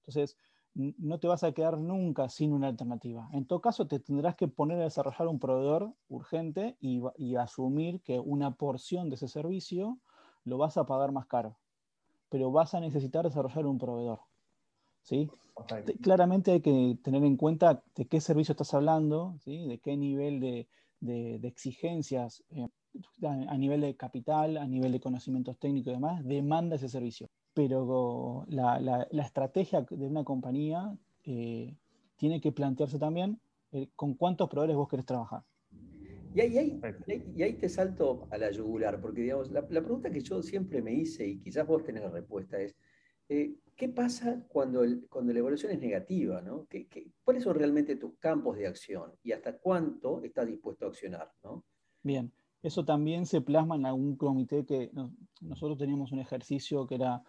Entonces, 0.00 0.36
no 0.74 1.20
te 1.20 1.26
vas 1.26 1.42
a 1.42 1.52
quedar 1.52 1.78
nunca 1.78 2.28
sin 2.28 2.52
una 2.52 2.68
alternativa. 2.68 3.30
En 3.32 3.46
todo 3.46 3.62
caso, 3.62 3.86
te 3.86 3.98
tendrás 3.98 4.36
que 4.36 4.46
poner 4.46 4.78
a 4.78 4.84
desarrollar 4.84 5.26
un 5.26 5.38
proveedor 5.38 5.94
urgente 6.08 6.76
y, 6.80 7.00
y 7.16 7.36
asumir 7.36 8.02
que 8.02 8.20
una 8.20 8.56
porción 8.56 9.08
de 9.08 9.14
ese 9.14 9.26
servicio 9.26 9.98
lo 10.44 10.58
vas 10.58 10.76
a 10.76 10.84
pagar 10.84 11.12
más 11.12 11.24
caro 11.24 11.56
pero 12.30 12.50
vas 12.50 12.74
a 12.74 12.80
necesitar 12.80 13.24
desarrollar 13.24 13.66
un 13.66 13.78
proveedor. 13.78 14.20
¿sí? 15.02 15.28
Claramente 16.00 16.52
hay 16.52 16.60
que 16.60 16.96
tener 17.02 17.22
en 17.24 17.36
cuenta 17.36 17.82
de 17.94 18.06
qué 18.06 18.20
servicio 18.20 18.52
estás 18.52 18.72
hablando, 18.72 19.36
¿sí? 19.40 19.66
de 19.66 19.78
qué 19.78 19.96
nivel 19.96 20.40
de, 20.40 20.66
exigencias 21.42 22.42
eh, 22.50 22.68
a 23.22 23.58
nivel 23.58 23.82
de 23.82 23.96
capital, 23.96 24.56
a 24.56 24.66
nivel 24.66 24.92
de 24.92 25.00
conocimientos 25.00 25.58
técnicos 25.58 25.92
y 25.92 25.96
demás, 25.96 26.24
demanda 26.24 26.76
ese 26.76 26.88
servicio. 26.88 27.28
Pero 27.52 28.46
la, 28.48 29.06
estrategia 29.12 29.82
de 29.82 30.06
una 30.06 30.24
compañía 30.24 30.96
eh, 31.24 31.76
tiene 32.16 32.40
que 32.40 32.52
plantearse 32.52 32.98
también 32.98 33.40
eh, 33.72 33.88
con 33.96 34.14
cuántos 34.14 34.48
proveedores 34.48 34.76
vos 34.76 34.88
querés 34.88 35.06
trabajar. 35.06 35.42
Y 36.32 36.40
ahí, 36.40 36.80
y 37.34 37.42
ahí, 37.42 37.54
te 37.54 37.68
salto 37.68 38.28
a 38.30 38.38
la 38.38 38.50
yugular, 38.52 39.00
porque 39.00 39.22
digamos, 39.22 39.50
la, 39.50 39.66
pregunta 39.66 40.10
que 40.10 40.20
yo 40.20 40.42
siempre 40.42 40.80
me 40.80 40.92
hice, 40.92 41.26
y 41.26 41.38
quizás 41.40 41.66
vos 41.66 41.82
tenés 41.82 42.04
la 42.04 42.10
respuesta, 42.10 42.60
es, 42.60 42.76
eh, 43.28 43.56
¿qué 43.74 43.88
pasa 43.88 44.44
cuando, 44.48 44.82
cuando 45.08 45.32
la 45.32 45.40
evolución 45.40 45.72
es 45.72 45.80
negativa? 45.80 46.40
¿no? 46.40 46.66
¿Qué, 46.68 46.86
cuáles 47.24 47.42
son 47.42 47.56
realmente 47.56 47.96
tus 47.96 48.16
campos 48.18 48.56
de 48.56 48.68
acción 48.68 49.12
y 49.22 49.32
hasta 49.32 49.58
cuánto 49.58 50.22
estás 50.22 50.46
dispuesto 50.46 50.84
a 50.84 50.88
accionar? 50.88 51.32
¿no? 51.42 51.64
Bien, 52.02 52.32
eso 52.62 52.84
también 52.84 53.26
se 53.26 53.40
plasma 53.40 53.76
en 53.76 53.86
algún 53.86 54.16
comité 54.16 54.64
que 54.64 54.90
nosotros 55.40 55.78
teníamos 55.78 56.12
un 56.12 56.20
ejercicio 56.20 56.86
que 56.86 56.96
era 56.96 57.22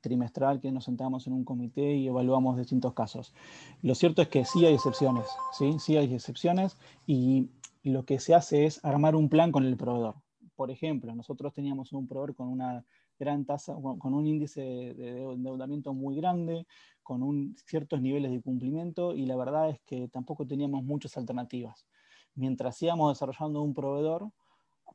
trimestral 0.00 0.60
que 0.60 0.70
nos 0.70 0.84
sentamos 0.84 1.26
en 1.26 1.32
un 1.32 1.44
comité 1.44 1.94
y 1.94 2.08
evaluamos 2.08 2.56
distintos 2.58 2.92
casos. 2.92 3.34
Lo 3.82 3.94
cierto 3.94 4.22
es 4.22 4.28
que 4.28 4.44
sí 4.44 4.64
hay 4.66 4.74
excepciones, 4.74 5.26
sí, 5.52 5.78
sí 5.78 5.96
hay 5.96 6.14
excepciones 6.14 6.76
y 7.06 7.48
lo 7.88 8.04
que 8.04 8.18
se 8.18 8.34
hace 8.34 8.66
es 8.66 8.84
armar 8.84 9.16
un 9.16 9.28
plan 9.28 9.52
con 9.52 9.64
el 9.64 9.76
proveedor. 9.76 10.16
Por 10.54 10.70
ejemplo, 10.70 11.14
nosotros 11.14 11.52
teníamos 11.54 11.92
un 11.92 12.08
proveedor 12.08 12.34
con 12.34 12.48
una 12.48 12.84
gran 13.18 13.44
tasa, 13.44 13.74
con 13.74 14.14
un 14.14 14.26
índice 14.26 14.60
de 14.60 15.22
endeudamiento 15.22 15.92
muy 15.92 16.16
grande, 16.16 16.66
con 17.02 17.22
un, 17.22 17.56
ciertos 17.66 18.00
niveles 18.00 18.30
de 18.30 18.40
cumplimiento 18.40 19.14
y 19.14 19.26
la 19.26 19.36
verdad 19.36 19.70
es 19.70 19.80
que 19.86 20.08
tampoco 20.08 20.46
teníamos 20.46 20.84
muchas 20.84 21.16
alternativas. 21.16 21.86
Mientras 22.34 22.80
íbamos 22.82 23.12
desarrollando 23.12 23.62
un 23.62 23.74
proveedor 23.74 24.30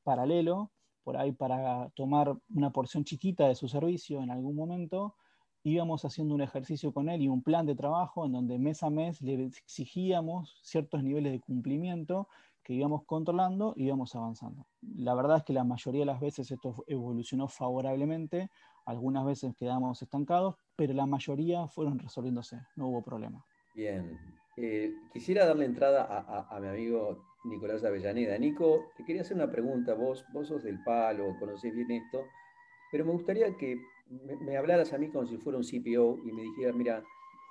paralelo, 0.03 0.71
por 1.03 1.17
ahí 1.17 1.31
para 1.31 1.89
tomar 1.95 2.37
una 2.49 2.71
porción 2.71 3.03
chiquita 3.03 3.47
de 3.47 3.55
su 3.55 3.67
servicio 3.67 4.21
en 4.21 4.31
algún 4.31 4.55
momento, 4.55 5.15
íbamos 5.63 6.05
haciendo 6.05 6.35
un 6.35 6.41
ejercicio 6.41 6.93
con 6.93 7.09
él 7.09 7.21
y 7.21 7.29
un 7.29 7.41
plan 7.41 7.65
de 7.65 7.75
trabajo 7.75 8.25
en 8.25 8.33
donde 8.33 8.59
mes 8.59 8.83
a 8.83 8.89
mes 8.89 9.21
le 9.21 9.45
exigíamos 9.45 10.59
ciertos 10.61 11.03
niveles 11.03 11.31
de 11.31 11.39
cumplimiento 11.39 12.27
que 12.63 12.73
íbamos 12.73 13.03
controlando 13.05 13.73
y 13.75 13.85
íbamos 13.85 14.15
avanzando. 14.15 14.65
La 14.95 15.13
verdad 15.13 15.37
es 15.37 15.43
que 15.43 15.53
la 15.53 15.63
mayoría 15.63 16.01
de 16.01 16.05
las 16.05 16.19
veces 16.19 16.49
esto 16.49 16.83
evolucionó 16.87 17.47
favorablemente, 17.47 18.49
algunas 18.85 19.25
veces 19.25 19.55
quedamos 19.55 20.01
estancados, 20.01 20.55
pero 20.75 20.93
la 20.93 21.05
mayoría 21.05 21.67
fueron 21.67 21.99
resolviéndose, 21.99 22.61
no 22.75 22.87
hubo 22.87 23.01
problema. 23.01 23.45
Bien, 23.75 24.17
eh, 24.57 24.93
quisiera 25.11 25.45
darle 25.45 25.65
entrada 25.65 26.07
a, 26.49 26.59
mi 26.59 26.67
amigo 26.67 27.23
Nicolás 27.43 27.83
Avellaneda. 27.83 28.37
Nico, 28.37 28.91
te 28.95 29.03
quería 29.03 29.23
hacer 29.23 29.35
una 29.35 29.51
pregunta, 29.51 29.93
vos, 29.93 30.25
vos 30.33 30.47
sos 30.47 30.63
del 30.63 30.81
palo, 30.83 31.35
conocés 31.39 31.73
bien 31.73 31.91
esto, 31.91 32.25
pero 32.91 33.05
me 33.05 33.11
gustaría 33.11 33.55
que 33.57 33.75
me, 34.07 34.35
me 34.37 34.57
hablaras 34.57 34.93
a 34.93 34.97
mí 34.97 35.09
como 35.09 35.25
si 35.25 35.37
fuera 35.37 35.57
un 35.57 35.63
CPO 35.63 36.19
y 36.25 36.31
me 36.31 36.43
dijeras, 36.43 36.75
mira, 36.75 37.03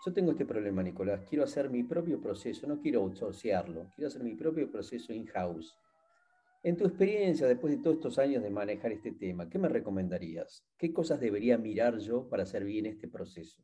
yo 0.04 0.12
tengo 0.12 0.32
este 0.32 0.44
problema, 0.44 0.82
Nicolás. 0.82 1.20
Quiero 1.28 1.44
hacer 1.44 1.70
mi 1.70 1.84
propio 1.84 2.20
proceso, 2.20 2.66
no 2.66 2.80
quiero 2.80 3.00
outsourcearlo. 3.02 3.86
Quiero 3.94 4.08
hacer 4.08 4.24
mi 4.24 4.34
propio 4.34 4.70
proceso 4.70 5.12
in-house. 5.12 5.76
En 6.64 6.76
tu 6.76 6.86
experiencia, 6.86 7.46
después 7.46 7.76
de 7.76 7.82
todos 7.82 7.96
estos 7.96 8.18
años 8.18 8.42
de 8.42 8.50
manejar 8.50 8.92
este 8.92 9.12
tema, 9.12 9.48
¿qué 9.48 9.58
me 9.58 9.68
recomendarías? 9.68 10.64
¿Qué 10.78 10.92
cosas 10.92 11.20
debería 11.20 11.58
mirar 11.58 11.98
yo 11.98 12.28
para 12.28 12.44
hacer 12.44 12.64
bien 12.64 12.86
este 12.86 13.08
proceso? 13.08 13.62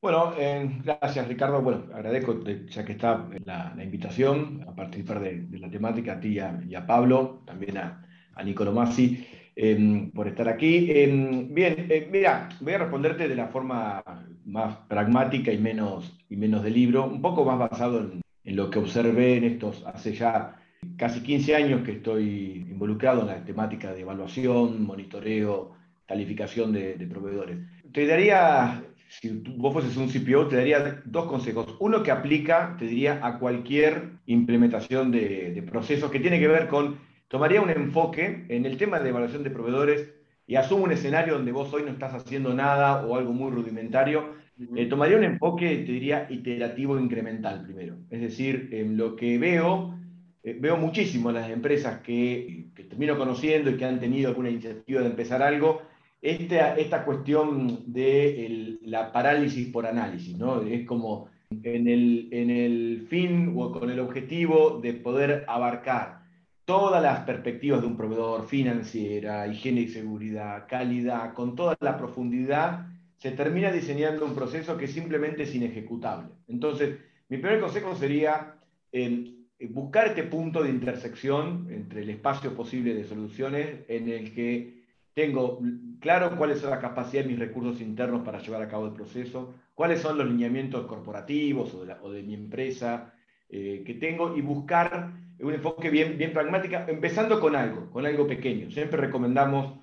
Bueno, 0.00 0.34
eh, 0.38 0.80
gracias 0.84 1.26
Ricardo. 1.26 1.62
Bueno, 1.62 1.86
agradezco 1.92 2.40
ya 2.44 2.84
que 2.84 2.92
está 2.92 3.28
la, 3.44 3.74
invitación 3.82 4.64
a 4.68 4.74
participar 4.74 5.20
de, 5.20 5.58
la 5.58 5.70
temática, 5.70 6.14
a 6.14 6.20
ti 6.20 6.38
y 6.68 6.74
a, 6.74 6.86
Pablo, 6.86 7.42
también 7.46 7.78
a, 7.78 8.06
a 8.34 8.44
Nicolo 8.44 8.72
Massi, 8.72 9.26
em, 9.56 10.10
por 10.12 10.28
estar 10.28 10.48
aquí. 10.48 10.90
Em, 10.90 11.52
bien, 11.52 11.86
eh, 11.88 12.08
mira, 12.10 12.48
voy 12.60 12.74
a 12.74 12.78
responderte 12.78 13.26
de 13.26 13.34
la 13.34 13.48
forma 13.48 14.02
más 14.46 14.76
pragmática 14.88 15.52
y 15.52 15.58
menos, 15.58 16.16
y 16.30 16.36
menos 16.36 16.62
de 16.62 16.70
libro, 16.70 17.04
un 17.04 17.20
poco 17.20 17.44
más 17.44 17.58
basado 17.58 18.00
en, 18.00 18.22
lo 18.56 18.70
que 18.70 18.78
observé 18.78 19.36
en 19.36 19.44
estos, 19.44 19.84
hace 19.86 20.14
ya 20.14 20.56
casi 20.96 21.20
15 21.20 21.56
años 21.56 21.82
que 21.82 21.92
estoy 21.92 22.64
involucrado 22.70 23.22
en 23.22 23.26
la 23.26 23.44
temática 23.44 23.92
de 23.92 24.02
evaluación, 24.02 24.84
monitoreo, 24.84 25.72
calificación 26.06 26.72
de, 26.72 26.94
proveedores. 27.10 27.58
Te 27.92 28.06
daría, 28.06 28.84
si 29.08 29.42
vos 29.56 29.72
fueses 29.72 29.96
un 29.96 30.08
CPO, 30.08 30.46
te 30.46 30.56
daría 30.56 31.02
dos 31.04 31.26
consejos. 31.26 31.76
Uno 31.80 32.04
que 32.04 32.12
aplica, 32.12 32.76
te 32.78 32.84
diría, 32.86 33.18
a 33.26 33.40
cualquier 33.40 34.10
implementación 34.26 35.10
de, 35.10 35.52
de 35.52 35.62
procesos 35.62 36.08
que 36.08 36.20
tiene 36.20 36.38
que 36.38 36.46
ver 36.46 36.68
con, 36.68 37.00
tomaría 37.26 37.60
un 37.60 37.70
enfoque 37.70 38.46
en 38.48 38.64
el 38.64 38.76
tema 38.76 39.00
de 39.00 39.08
evaluación 39.08 39.42
de 39.42 39.50
proveedores 39.50 40.15
y 40.46 40.54
asumo 40.54 40.84
un 40.84 40.92
escenario 40.92 41.34
donde 41.34 41.52
vos 41.52 41.72
hoy 41.72 41.82
no 41.82 41.90
estás 41.90 42.14
haciendo 42.14 42.54
nada 42.54 43.04
o 43.04 43.16
algo 43.16 43.32
muy 43.32 43.50
rudimentario, 43.50 44.34
eh, 44.74 44.86
tomaría 44.86 45.16
un 45.16 45.24
enfoque, 45.24 45.68
te 45.78 45.92
diría, 45.92 46.26
iterativo 46.30 46.98
incremental 46.98 47.62
primero. 47.62 47.96
Es 48.10 48.20
decir, 48.20 48.68
en 48.72 48.96
lo 48.96 49.16
que 49.16 49.38
veo, 49.38 49.98
eh, 50.42 50.56
veo 50.58 50.76
muchísimo 50.76 51.32
las 51.32 51.50
empresas 51.50 52.00
que, 52.00 52.68
que, 52.74 52.84
termino 52.84 53.18
conociendo 53.18 53.70
y 53.70 53.76
que 53.76 53.84
han 53.84 54.00
tenido 54.00 54.28
alguna 54.28 54.50
iniciativa 54.50 55.00
de 55.00 55.08
empezar 55.08 55.42
algo, 55.42 55.82
esta, 56.22 56.76
esta 56.76 57.04
cuestión 57.04 57.92
de 57.92 58.78
la 58.82 59.12
parálisis 59.12 59.68
por 59.68 59.86
análisis, 59.86 60.38
¿no? 60.38 60.62
Es 60.62 60.86
como 60.86 61.28
en 61.50 61.88
el, 61.88 62.28
en 62.32 62.50
el 62.50 63.06
fin 63.08 63.54
o 63.56 63.72
con 63.72 63.90
el 63.90 64.00
objetivo 64.00 64.80
de 64.82 64.94
poder 64.94 65.44
abarcar 65.46 66.25
todas 66.66 67.00
las 67.00 67.20
perspectivas 67.20 67.80
de 67.80 67.86
un 67.86 67.96
proveedor, 67.96 68.46
financiera, 68.46 69.46
higiene 69.46 69.82
y 69.82 69.88
seguridad, 69.88 70.66
calidad, 70.68 71.32
con 71.32 71.54
toda 71.54 71.76
la 71.80 71.96
profundidad, 71.96 72.88
se 73.16 73.30
termina 73.30 73.70
diseñando 73.70 74.26
un 74.26 74.34
proceso 74.34 74.76
que 74.76 74.88
simplemente 74.88 75.44
es 75.44 75.54
inejecutable. 75.54 76.28
Entonces, 76.48 76.98
mi 77.28 77.38
primer 77.38 77.60
consejo 77.60 77.94
sería 77.94 78.56
eh, 78.92 79.32
buscar 79.70 80.08
este 80.08 80.24
punto 80.24 80.64
de 80.64 80.70
intersección 80.70 81.68
entre 81.70 82.02
el 82.02 82.10
espacio 82.10 82.54
posible 82.54 82.94
de 82.94 83.04
soluciones 83.04 83.84
en 83.88 84.08
el 84.08 84.34
que 84.34 84.84
tengo 85.14 85.60
claro 86.00 86.36
cuáles 86.36 86.58
son 86.58 86.70
las 86.70 86.80
capacidades 86.80 87.26
de 87.26 87.32
mis 87.32 87.38
recursos 87.38 87.80
internos 87.80 88.22
para 88.22 88.40
llevar 88.40 88.62
a 88.62 88.68
cabo 88.68 88.86
el 88.86 88.92
proceso, 88.92 89.54
cuáles 89.72 90.00
son 90.00 90.18
los 90.18 90.26
lineamientos 90.26 90.84
corporativos 90.86 91.72
o 91.74 92.10
de, 92.10 92.22
mi 92.24 92.34
empresa 92.34 93.14
eh, 93.48 93.82
que 93.86 93.94
tengo 93.94 94.36
y 94.36 94.42
buscar 94.42 95.25
un 95.40 95.54
enfoque 95.54 95.90
bien, 95.90 96.16
bien 96.16 96.32
pragmático, 96.32 96.76
empezando 96.88 97.40
con 97.40 97.56
algo, 97.56 97.90
con 97.90 98.06
algo 98.06 98.26
pequeño. 98.26 98.70
Siempre 98.70 99.00
recomendamos, 99.00 99.80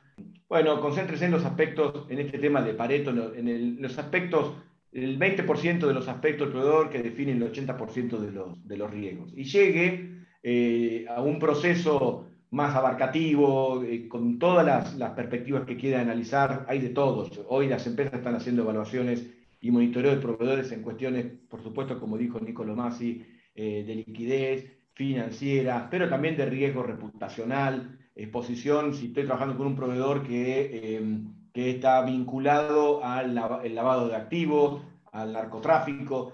bueno, 0.49 0.79
concéntrese 0.81 1.25
en 1.25 1.31
los 1.31 1.45
aspectos, 1.45 2.07
en 2.09 2.19
este 2.19 2.39
tema 2.39 2.61
de 2.61 2.73
Pareto, 2.73 3.11
en 3.11 3.81
los 3.81 3.97
aspectos, 3.97 4.55
el 4.91 5.19
20% 5.19 5.87
de 5.87 5.93
los 5.93 6.07
aspectos 6.07 6.47
del 6.47 6.53
proveedor 6.53 6.89
que 6.89 7.01
definen 7.01 7.41
el 7.41 7.51
80% 7.51 8.19
de 8.19 8.31
los, 8.31 8.67
de 8.67 8.77
los 8.77 8.91
riesgos. 8.91 9.33
Y 9.35 9.43
llegue 9.43 10.25
eh, 10.43 11.05
a 11.09 11.21
un 11.21 11.39
proceso 11.39 12.27
más 12.51 12.75
abarcativo, 12.75 13.83
eh, 13.83 14.07
con 14.07 14.37
todas 14.37 14.63
las, 14.63 14.95
las, 14.95 15.11
perspectivas 15.11 15.65
que 15.65 15.75
quiera 15.75 16.01
analizar, 16.01 16.65
hay 16.69 16.79
de 16.79 16.89
todos. 16.89 17.41
Hoy 17.47 17.67
las 17.67 17.87
empresas 17.87 18.13
están 18.13 18.35
haciendo 18.35 18.61
evaluaciones 18.61 19.25
y 19.59 19.71
monitoreo 19.71 20.11
de 20.11 20.21
proveedores 20.21 20.71
en 20.71 20.83
cuestiones, 20.83 21.25
por 21.49 21.63
supuesto, 21.63 21.99
como 21.99 22.17
dijo 22.17 22.39
Nicolo 22.39 22.75
Masi, 22.75 23.25
eh, 23.55 23.83
de 23.87 23.95
liquidez, 23.95 24.82
financiera, 24.93 25.87
pero 25.89 26.09
también 26.09 26.37
de 26.37 26.45
riesgo 26.45 26.83
reputacional, 26.83 27.97
exposición, 28.15 28.93
si 28.93 29.07
estoy 29.07 29.25
trabajando 29.25 29.57
con 29.57 29.67
un 29.67 29.75
proveedor 29.75 30.23
que, 30.23 30.97
em, 30.97 31.33
que 31.51 31.71
está 31.71 32.01
vinculado 32.03 33.03
al 33.03 33.33
lavado 33.35 34.07
de 34.07 34.15
activos, 34.15 34.83
al 35.11 35.33
narcotráfico, 35.33 36.33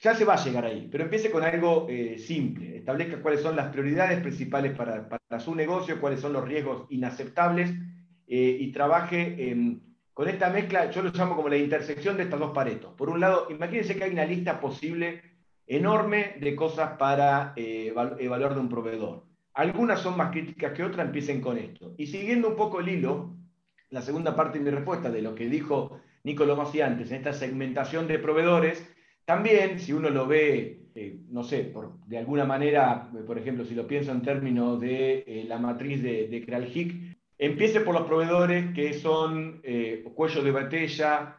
ya 0.00 0.14
se 0.14 0.24
va 0.24 0.34
a 0.34 0.44
llegar 0.44 0.64
ahí, 0.64 0.88
pero 0.90 1.04
empiece 1.04 1.30
con 1.30 1.42
algo 1.42 1.86
eh, 1.88 2.18
simple, 2.18 2.76
establezca 2.76 3.22
cuáles 3.22 3.40
son 3.40 3.56
las 3.56 3.70
prioridades 3.70 4.20
principales 4.20 4.76
para, 4.76 5.08
para, 5.08 5.40
su 5.40 5.54
negocio, 5.54 6.00
cuáles 6.00 6.20
son 6.20 6.32
los 6.34 6.44
riesgos 6.44 6.86
inaceptables 6.90 7.70
eh, 8.26 8.56
y 8.60 8.70
trabaje 8.70 9.50
em, 9.50 9.80
con 10.12 10.28
esta 10.28 10.50
mezcla, 10.50 10.90
yo 10.90 11.02
lo 11.02 11.10
llamo 11.10 11.36
como 11.36 11.48
la 11.48 11.56
intersección 11.56 12.16
de 12.16 12.24
estas 12.24 12.38
dos 12.38 12.52
paretos. 12.52 12.92
Por 12.94 13.10
un 13.10 13.20
lado, 13.20 13.48
imagínense 13.50 13.96
que 13.96 14.04
hay 14.04 14.12
una 14.12 14.24
lista 14.24 14.60
posible 14.60 15.22
enorme 15.66 16.36
de 16.40 16.54
cosas 16.54 16.96
para 16.98 17.52
eh, 17.56 17.92
evaluar 18.18 18.54
de 18.54 18.60
un 18.60 18.68
proveedor. 18.68 19.24
Algunas 19.54 20.00
son 20.00 20.16
más 20.16 20.30
críticas 20.30 20.72
que 20.72 20.82
otras, 20.82 21.06
empiecen 21.06 21.40
con 21.40 21.58
esto. 21.58 21.94
Y 21.96 22.06
siguiendo 22.06 22.48
un 22.48 22.56
poco 22.56 22.80
el 22.80 22.88
hilo, 22.88 23.36
la 23.90 24.02
segunda 24.02 24.34
parte 24.34 24.58
de 24.58 24.64
mi 24.64 24.70
respuesta 24.70 25.10
de 25.10 25.22
lo 25.22 25.34
que 25.34 25.48
dijo 25.48 26.00
Nicolás 26.24 26.58
Masi 26.58 26.80
antes, 26.80 27.10
en 27.10 27.18
esta 27.18 27.32
segmentación 27.32 28.08
de 28.08 28.18
proveedores, 28.18 28.84
también 29.24 29.78
si 29.78 29.92
uno 29.92 30.10
lo 30.10 30.26
ve, 30.26 30.88
eh, 30.94 31.20
no 31.30 31.44
sé, 31.44 31.64
por, 31.64 31.98
de 32.06 32.18
alguna 32.18 32.44
manera, 32.44 33.10
por 33.26 33.38
ejemplo, 33.38 33.64
si 33.64 33.74
lo 33.74 33.86
pienso 33.86 34.10
en 34.10 34.22
términos 34.22 34.80
de 34.80 35.24
eh, 35.26 35.44
la 35.46 35.58
matriz 35.58 36.02
de, 36.02 36.28
de 36.28 36.44
Kralhik, 36.44 37.16
empiece 37.38 37.80
por 37.80 37.94
los 37.94 38.06
proveedores 38.06 38.74
que 38.74 38.92
son 38.94 39.62
cuello 40.14 40.42
de 40.42 40.50
botella 40.50 41.36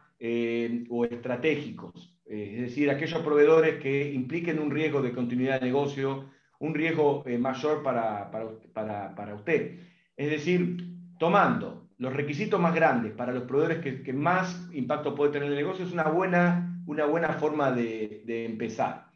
o 0.90 1.04
estratégicos. 1.04 2.15
Eh, 2.28 2.54
es 2.56 2.60
decir, 2.62 2.90
aquellos 2.90 3.22
proveedores 3.22 3.80
que 3.80 4.12
impliquen 4.12 4.58
un 4.58 4.70
riesgo 4.70 5.00
de 5.00 5.12
continuidad 5.12 5.60
de 5.60 5.66
negocio, 5.66 6.30
un 6.58 6.74
riesgo 6.74 7.22
eh, 7.26 7.38
mayor 7.38 7.82
para, 7.82 8.30
para, 8.30 9.34
usted. 9.34 9.78
Es 10.16 10.30
decir, 10.30 10.76
tomando 11.18 11.88
los 11.98 12.12
requisitos 12.12 12.60
más 12.60 12.74
grandes 12.74 13.12
para 13.12 13.32
los 13.32 13.44
proveedores 13.44 14.02
que, 14.02 14.12
más 14.12 14.68
impacto 14.72 15.14
puede 15.14 15.32
tener 15.32 15.48
el 15.50 15.56
negocio 15.56 15.84
es 15.84 15.92
una 15.92 16.08
buena, 16.08 16.82
una 16.86 17.06
buena 17.06 17.34
forma 17.34 17.70
de, 17.70 18.22
empezar. 18.26 19.06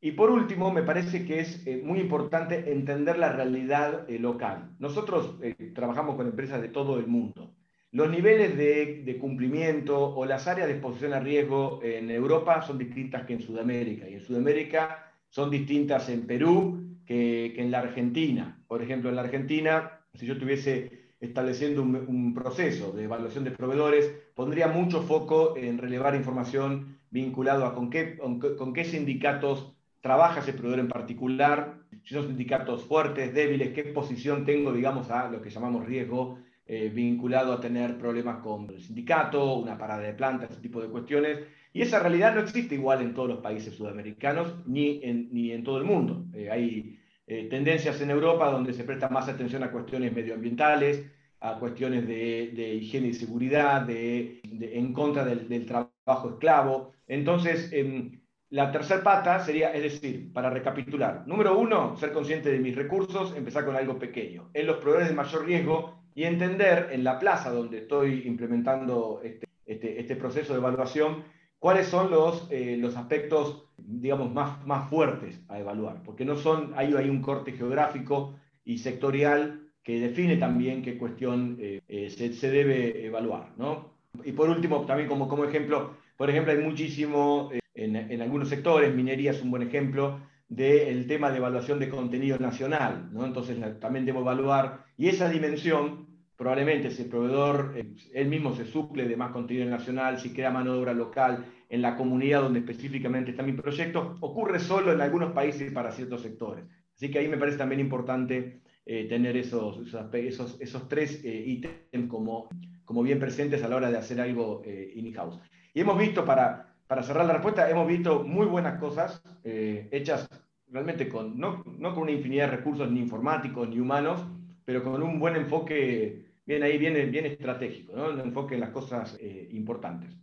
Y 0.00 0.12
por 0.12 0.30
último, 0.30 0.72
me 0.72 0.82
parece 0.82 1.26
que 1.26 1.40
es 1.40 1.66
eh, 1.66 1.80
muy 1.84 2.00
importante 2.00 2.72
entender 2.72 3.18
la 3.18 3.32
realidad 3.32 4.08
local. 4.08 4.74
Nosotros 4.78 5.38
trabajamos 5.74 6.16
con 6.16 6.26
empresas 6.26 6.60
de 6.62 6.68
todo 6.68 6.98
el 6.98 7.06
mundo. 7.06 7.54
Los 7.92 8.08
niveles 8.08 8.56
de, 8.56 9.18
cumplimiento 9.20 10.14
o 10.14 10.24
las 10.24 10.46
áreas 10.46 10.68
de 10.68 10.74
exposición 10.74 11.12
a 11.12 11.18
riesgo 11.18 11.80
en 11.82 12.08
Europa 12.10 12.62
son 12.62 12.78
distintas 12.78 13.26
que 13.26 13.32
en 13.32 13.40
Sudamérica. 13.40 14.08
Y 14.08 14.14
en 14.14 14.20
Sudamérica 14.20 15.12
son 15.28 15.50
distintas 15.50 16.08
en 16.08 16.24
Perú 16.24 16.98
que, 17.04 17.54
en 17.56 17.72
la 17.72 17.80
Argentina. 17.80 18.62
Por 18.68 18.80
ejemplo, 18.80 19.10
en 19.10 19.16
la 19.16 19.22
Argentina, 19.22 20.00
si 20.14 20.24
yo 20.24 20.38
tuviese 20.38 21.10
estableciendo 21.18 21.82
un, 21.82 22.32
proceso 22.32 22.92
de 22.92 23.04
evaluación 23.04 23.42
de 23.42 23.50
proveedores, 23.50 24.10
pondría 24.34 24.68
mucho 24.68 25.02
foco 25.02 25.56
en 25.56 25.76
relevar 25.76 26.14
información 26.14 26.96
vinculado 27.10 27.66
a 27.66 27.74
con 27.74 27.90
qué, 27.90 28.16
con, 28.16 28.72
qué 28.72 28.84
sindicatos 28.84 29.74
trabaja 30.00 30.40
ese 30.40 30.52
proveedor 30.52 30.78
en 30.78 30.88
particular, 30.88 31.74
si 32.04 32.14
son 32.14 32.28
sindicatos 32.28 32.84
fuertes, 32.84 33.34
débiles, 33.34 33.74
qué 33.74 33.82
posición 33.84 34.44
tengo, 34.44 34.72
digamos, 34.72 35.10
a 35.10 35.28
lo 35.28 35.42
que 35.42 35.50
llamamos 35.50 35.84
riesgo 35.84 36.38
eh, 36.72 36.88
vinculado 36.88 37.52
a 37.52 37.60
tener 37.60 37.98
problemas 37.98 38.36
con 38.44 38.70
el 38.70 38.80
sindicato, 38.80 39.56
una 39.56 39.76
parada 39.76 40.02
de 40.02 40.14
planta, 40.14 40.46
ese 40.48 40.60
tipo 40.60 40.80
de 40.80 40.86
cuestiones. 40.86 41.40
Y 41.72 41.82
esa 41.82 41.98
realidad 41.98 42.32
no 42.32 42.42
existe 42.42 42.76
igual 42.76 43.02
en 43.02 43.12
todos 43.12 43.28
los 43.28 43.40
países 43.40 43.74
sudamericanos 43.74 44.54
ni 44.68 45.00
en, 45.02 45.30
ni 45.32 45.50
en 45.50 45.64
todo 45.64 45.78
el 45.78 45.84
mundo. 45.84 46.26
Eh, 46.32 46.48
hay 46.48 47.00
eh, 47.26 47.48
tendencias 47.50 48.00
en 48.00 48.10
Europa 48.10 48.52
donde 48.52 48.72
se 48.72 48.84
presta 48.84 49.08
más 49.08 49.28
atención 49.28 49.64
a 49.64 49.72
cuestiones 49.72 50.12
medioambientales, 50.12 51.10
a 51.40 51.58
cuestiones 51.58 52.06
de, 52.06 52.74
higiene 52.80 53.08
y 53.08 53.14
seguridad, 53.14 53.82
de, 53.82 54.40
en 54.44 54.92
contra 54.92 55.24
del, 55.24 55.66
trabajo 55.66 56.30
esclavo. 56.34 56.92
Entonces, 57.08 57.72
em, 57.72 58.20
la 58.50 58.70
tercera 58.70 59.02
pata 59.02 59.40
sería, 59.40 59.72
es 59.72 59.82
decir, 59.82 60.32
para 60.32 60.50
recapitular, 60.50 61.24
número 61.26 61.58
uno, 61.58 61.96
ser 61.96 62.12
consciente 62.12 62.52
de 62.52 62.60
mis 62.60 62.76
recursos, 62.76 63.34
empezar 63.36 63.64
con 63.64 63.74
algo 63.74 63.98
pequeño. 63.98 64.50
En 64.54 64.68
los 64.68 64.76
proveedores 64.76 65.08
de 65.08 65.16
mayor 65.16 65.44
riesgo 65.44 65.99
y 66.14 66.24
entender 66.24 66.88
en 66.92 67.04
la 67.04 67.18
plaza 67.18 67.50
donde 67.50 67.78
estoy 67.78 68.22
implementando 68.26 69.20
este, 69.22 69.46
este, 69.66 70.00
este 70.00 70.16
proceso 70.16 70.52
de 70.52 70.58
evaluación, 70.58 71.24
cuáles 71.58 71.86
son 71.86 72.10
los, 72.10 72.48
eh, 72.50 72.76
los 72.78 72.96
aspectos, 72.96 73.64
digamos, 73.76 74.32
más, 74.32 74.66
más 74.66 74.88
fuertes 74.88 75.40
a 75.48 75.60
evaluar, 75.60 76.02
porque 76.02 76.24
no 76.24 76.36
son, 76.36 76.72
hay, 76.74 76.92
hay 76.94 77.08
un 77.08 77.22
corte 77.22 77.52
geográfico 77.52 78.34
y 78.64 78.78
sectorial 78.78 79.68
que 79.82 80.00
define 80.00 80.36
también 80.36 80.82
qué 80.82 80.98
cuestión 80.98 81.56
eh, 81.60 81.80
eh, 81.88 82.10
se, 82.10 82.32
se, 82.32 82.50
debe 82.50 83.06
evaluar. 83.06 83.52
¿no? 83.56 83.94
Y 84.24 84.32
por 84.32 84.50
último, 84.50 84.84
también 84.86 85.08
como, 85.08 85.28
como 85.28 85.44
ejemplo, 85.44 85.96
por 86.16 86.28
ejemplo, 86.28 86.52
hay 86.52 86.58
muchísimo, 86.58 87.50
en, 87.74 87.96
en, 87.96 88.20
algunos 88.20 88.48
sectores, 88.48 88.94
minería 88.94 89.30
es 89.30 89.42
un 89.42 89.50
buen 89.50 89.62
ejemplo, 89.62 90.20
del 90.50 91.06
tema 91.06 91.30
de 91.30 91.38
evaluación 91.38 91.78
de 91.78 91.88
contenido 91.88 92.36
nacional. 92.38 93.08
¿no? 93.12 93.24
Entonces 93.24 93.56
también 93.80 94.04
debo 94.04 94.20
evaluar, 94.20 94.84
y 94.98 95.08
esa 95.08 95.30
dimensión 95.30 96.10
probablemente 96.40 96.90
si 96.90 97.02
el 97.02 97.10
proveedor 97.10 97.74
eh, 97.76 97.94
él 98.14 98.28
mismo 98.28 98.54
se 98.56 98.64
suple 98.64 99.06
de 99.06 99.14
más 99.14 99.30
contenido 99.30 99.68
nacional, 99.68 100.18
si 100.18 100.32
crea 100.32 100.50
mano 100.50 100.72
de 100.72 100.78
obra 100.78 100.94
local 100.94 101.44
en 101.68 101.82
la 101.82 101.96
comunidad 101.96 102.40
donde 102.40 102.60
específicamente 102.60 103.32
está 103.32 103.42
mi 103.42 103.52
proyecto, 103.52 104.16
ocurre 104.20 104.58
solo 104.58 104.90
en 104.90 105.02
algunos 105.02 105.32
países 105.32 105.70
para 105.70 105.92
ciertos 105.92 106.22
sectores. 106.22 106.64
Así 106.96 107.10
que 107.10 107.18
ahí 107.18 107.28
me 107.28 107.36
parece 107.36 107.58
también 107.58 107.78
importante 107.82 108.62
eh, 108.86 109.04
tener 109.04 109.36
esos, 109.36 109.86
esos, 110.14 110.58
esos, 110.62 110.88
tres 110.88 111.22
eh, 111.26 111.44
ítems 111.46 112.08
como, 112.08 112.48
como 112.86 113.02
bien 113.02 113.18
presentes 113.18 113.62
a 113.62 113.68
la 113.68 113.76
hora 113.76 113.90
de 113.90 113.98
hacer 113.98 114.18
algo 114.18 114.62
in-house. 114.64 115.38
Y 115.74 115.80
hemos 115.80 115.98
visto, 115.98 116.24
para, 116.24 116.69
para 116.90 117.04
cerrar 117.04 117.24
la 117.24 117.34
respuesta, 117.34 117.70
hemos 117.70 117.86
visto 117.86 118.24
muy 118.24 118.48
buenas 118.48 118.80
cosas 118.80 119.22
hechas 119.44 120.28
realmente 120.66 121.08
con, 121.08 121.38
no, 121.38 121.62
no 121.78 121.94
con 121.94 122.02
una 122.02 122.10
infinidad 122.10 122.50
de 122.50 122.56
recursos 122.56 122.90
ni 122.90 122.98
informáticos 122.98 123.68
ni 123.68 123.78
humanos, 123.78 124.26
pero 124.64 124.82
con 124.82 125.00
un 125.00 125.20
buen 125.20 125.36
enfoque 125.36 126.24
bien 126.44 126.64
ahí, 126.64 126.78
bien, 126.78 127.12
bien 127.12 127.26
estratégico, 127.26 127.94
¿no? 127.94 128.10
Un 128.10 128.18
enfoque 128.18 128.54
en 128.54 128.60
las 128.62 128.70
cosas 128.70 129.16
eh, 129.20 129.48
importantes. 129.52 130.16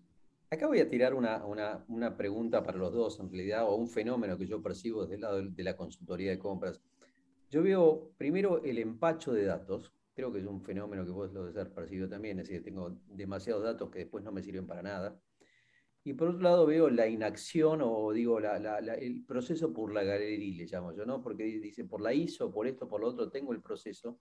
Acá 0.52 0.68
voy 0.68 0.82
a 0.82 0.90
tirar 0.90 1.14
una, 1.14 1.46
una, 1.46 1.86
una, 1.88 2.18
pregunta 2.18 2.62
para 2.64 2.78
los 2.78 2.92
dos, 2.92 3.18
en 3.22 3.30
realidad, 3.30 3.64
o 3.64 3.76
un 3.76 3.88
fenómeno 3.88 4.38
que 4.38 4.46
yo 4.46 4.62
percibo 4.62 5.04
desde 5.04 5.16
el 5.16 5.22
lado 5.22 5.42
de 5.42 5.64
la 5.64 5.78
consultoría 5.78 6.32
de 6.32 6.38
compras. 6.38 6.82
Yo 7.50 7.64
veo 7.64 8.12
primero 8.18 8.62
el 8.62 8.80
empacho 8.80 9.32
de 9.32 9.46
datos, 9.46 9.94
creo 10.14 10.34
que 10.34 10.40
es 10.40 10.46
un 10.46 10.60
fenómeno 10.60 11.06
que 11.06 11.12
vos 11.12 11.32
lo 11.32 11.44
debes 11.44 11.56
haber 11.56 11.74
percibido 11.74 12.10
también, 12.10 12.40
es 12.40 12.50
decir, 12.50 12.62
tengo 12.62 12.92
demasiados 13.08 13.64
datos 13.64 13.90
que 13.90 14.00
después 14.00 14.22
no 14.22 14.34
me 14.34 14.44
sirven 14.44 14.68
para 14.68 14.82
nada. 14.82 15.18
Y 16.08 16.14
por 16.14 16.30
otro 16.30 16.42
lado 16.42 16.66
veo 16.66 16.90
la 16.90 17.06
inacción 17.06 17.82
o 17.84 18.14
digo 18.14 18.40
el 18.40 19.26
proceso 19.26 19.74
por 19.74 19.94
la 19.94 20.06
galería, 20.06 20.56
le 20.56 20.66
llamo 20.66 20.94
yo, 20.94 21.06
¿no? 21.06 21.22
Porque 21.22 21.44
dice 21.44 21.84
por 21.84 22.00
la 22.00 22.14
ISO, 22.14 22.50
por 22.50 22.66
esto, 22.66 22.88
por 22.88 23.02
lo 23.02 23.08
otro, 23.08 23.30
tengo 23.30 23.52
el 23.52 23.62
proceso, 23.62 24.18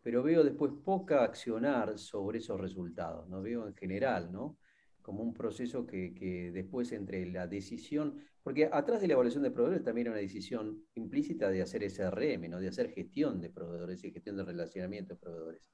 pero 0.00 0.22
veo 0.22 0.42
después 0.42 0.72
poca 0.82 1.22
accionar 1.22 1.98
sobre 1.98 2.38
esos 2.38 2.58
resultados, 2.58 3.28
¿no? 3.28 3.42
Veo 3.42 3.68
en 3.68 3.74
general, 3.74 4.32
¿no? 4.32 4.56
Como 5.02 5.22
un 5.22 5.34
proceso 5.34 5.86
que, 5.86 6.14
que 6.14 6.50
después 6.50 6.92
entre 6.92 7.26
la 7.30 7.46
decisión, 7.46 8.24
porque 8.42 8.70
atrás 8.72 9.02
de 9.02 9.08
la 9.08 9.12
evaluación 9.12 9.42
de 9.42 9.50
proveedores 9.50 9.84
también 9.84 10.06
hay 10.06 10.12
una 10.12 10.22
decisión 10.22 10.82
implícita 10.94 11.50
de 11.50 11.60
hacer 11.60 11.82
SRM, 11.82 12.48
¿no? 12.48 12.58
De 12.58 12.68
hacer 12.68 12.88
gestión 12.88 13.38
de 13.38 13.50
proveedores 13.50 14.02
y 14.02 14.12
gestión 14.12 14.38
de 14.38 14.44
relacionamiento 14.44 15.12
de 15.12 15.20
proveedores. 15.20 15.70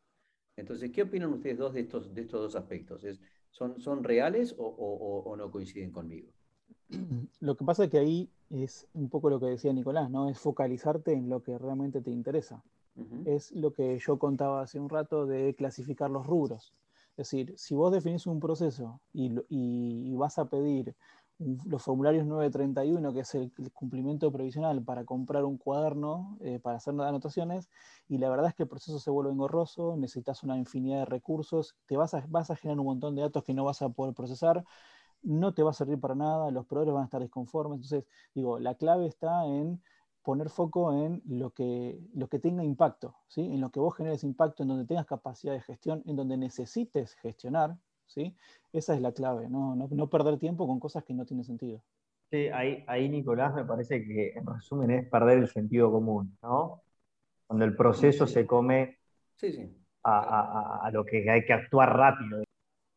Entonces, 0.57 0.91
¿qué 0.91 1.03
opinan 1.03 1.33
ustedes 1.33 1.59
dos 1.59 1.75
de 1.75 1.81
estos, 1.83 2.13
de 2.13 2.23
estos 2.23 2.41
dos 2.41 2.57
aspectos? 2.57 3.05
¿Es, 3.05 3.21
son, 3.55 3.81
¿Son 3.81 4.05
reales 4.05 4.55
o, 4.59 4.67
o, 4.67 5.31
o 5.31 5.37
no 5.37 5.51
coinciden 5.51 5.91
conmigo? 5.91 6.29
Lo 7.41 7.57
que 7.57 7.65
pasa 7.65 7.85
es 7.85 7.91
que 7.91 7.99
ahí 7.99 8.29
es 8.51 8.87
un 8.93 9.09
poco 9.09 9.31
lo 9.31 9.41
que 9.41 9.47
decía 9.47 9.73
Nicolás, 9.73 10.11
¿no? 10.11 10.29
Es 10.29 10.39
focalizarte 10.39 11.13
en 11.13 11.29
lo 11.29 11.43
que 11.43 11.57
realmente 11.59 12.03
te 12.03 12.11
interesa 12.11 12.63
es 13.25 13.53
lo 13.53 13.73
que 13.73 13.99
yo 13.99 14.19
contaba 14.19 14.63
hace 14.63 14.79
un 14.79 14.89
rato 14.89 15.27
de 15.27 15.55
clasificar 15.55 16.11
los 16.11 16.27
rubros. 16.27 16.73
Es 17.17 17.29
decir, 17.29 17.55
si 17.57 17.75
vos 17.75 17.93
definís 17.93 18.27
un 18.27 18.41
proceso 18.41 19.01
y, 19.13 20.15
vas 20.15 20.39
a 20.39 20.49
pedir 20.49 20.95
los 21.39 21.83
formularios 21.83 22.27
931, 22.27 23.13
que 23.13 23.21
es 23.21 23.35
el, 23.35 23.53
cumplimiento 23.73 24.31
provisional 24.31 24.83
para 24.83 25.05
comprar 25.05 25.45
un 25.45 25.59
cuaderno, 25.59 26.39
eh, 26.41 26.61
para 26.61 26.77
hacer 26.77 26.95
anotaciones, 26.95 27.69
y 28.09 28.19
la 28.19 28.29
verdad 28.31 28.49
es 28.49 28.55
que 28.55 28.65
el 28.65 28.69
proceso 28.69 28.99
se 28.99 29.11
vuelve 29.11 29.33
engorroso, 29.33 29.97
necesitas 29.97 30.43
una 30.43 30.57
infinidad 30.57 31.01
de 31.01 31.05
recursos, 31.07 31.77
te 31.87 31.97
vas 31.97 32.15
a, 32.15 32.25
vas 32.29 32.51
a 32.51 32.57
generar 32.57 32.81
un 32.81 32.87
montón 32.87 33.15
de 33.15 33.23
datos 33.23 33.45
que 33.45 33.55
no 33.55 33.65
vas 33.65 33.83
a 33.83 33.89
poder 33.89 34.15
procesar, 34.15 34.65
no 35.23 35.55
te 35.55 35.63
va 35.63 35.71
a 35.71 35.75
servir 35.75 35.99
para 35.99 36.15
nada, 36.15 36.51
los 36.51 36.67
proveedores 36.67 36.95
van 36.95 37.03
a 37.03 37.07
estar 37.07 37.21
desconformes. 37.21 37.77
Entonces, 37.77 38.05
digo, 38.35 38.59
la 38.59 38.75
clave 38.75 39.07
está 39.07 39.47
en 39.47 39.83
poner 40.23 40.49
foco 40.49 40.93
en 40.93 41.23
lo 41.27 41.51
que, 41.51 42.01
lo 42.15 42.29
que 42.29 42.39
tenga 42.39 42.65
impacto, 42.65 43.17
¿sí? 43.29 43.43
en 43.43 43.61
lo 43.61 43.71
que 43.71 43.81
vos 43.81 43.95
generes 43.95 44.25
impacto, 44.25 44.63
en 44.63 44.71
donde 44.71 44.87
tengas 44.87 45.07
capacidad 45.07 45.53
de 45.53 45.61
gestión, 45.61 46.03
en 46.07 46.17
donde 46.17 46.37
necesites 46.37 47.15
gestionar. 47.15 47.77
¿Sí? 48.07 48.35
Esa 48.73 48.95
es 48.95 49.01
la 49.01 49.13
clave, 49.13 49.49
¿no? 49.49 49.77
No, 49.77 50.11
perder 50.11 50.39
tiempo 50.39 50.67
con 50.67 50.81
cosas 50.81 51.05
que 51.05 51.15
no 51.15 51.25
tienen 51.25 51.45
sentido. 51.45 51.83
Sí, 52.31 52.49
ahí, 52.49 52.85
ahí, 52.87 53.09
Nicolás, 53.09 53.55
me 53.55 53.65
parece 53.65 54.05
que 54.05 54.33
en 54.35 54.47
resumen 54.47 54.91
es 54.91 55.09
perder 55.09 55.39
el 55.39 55.49
sentido 55.49 55.91
común, 55.91 56.37
¿no? 56.43 56.83
Cuando 57.47 57.65
el 57.65 57.77
proceso 57.77 58.27
se 58.27 58.47
come 58.47 58.99
A, 60.03 60.91
lo 60.93 61.05
que 61.05 61.31
hay 61.31 61.45
que 61.45 61.53
actuar 61.53 61.97
rápido. 61.97 62.43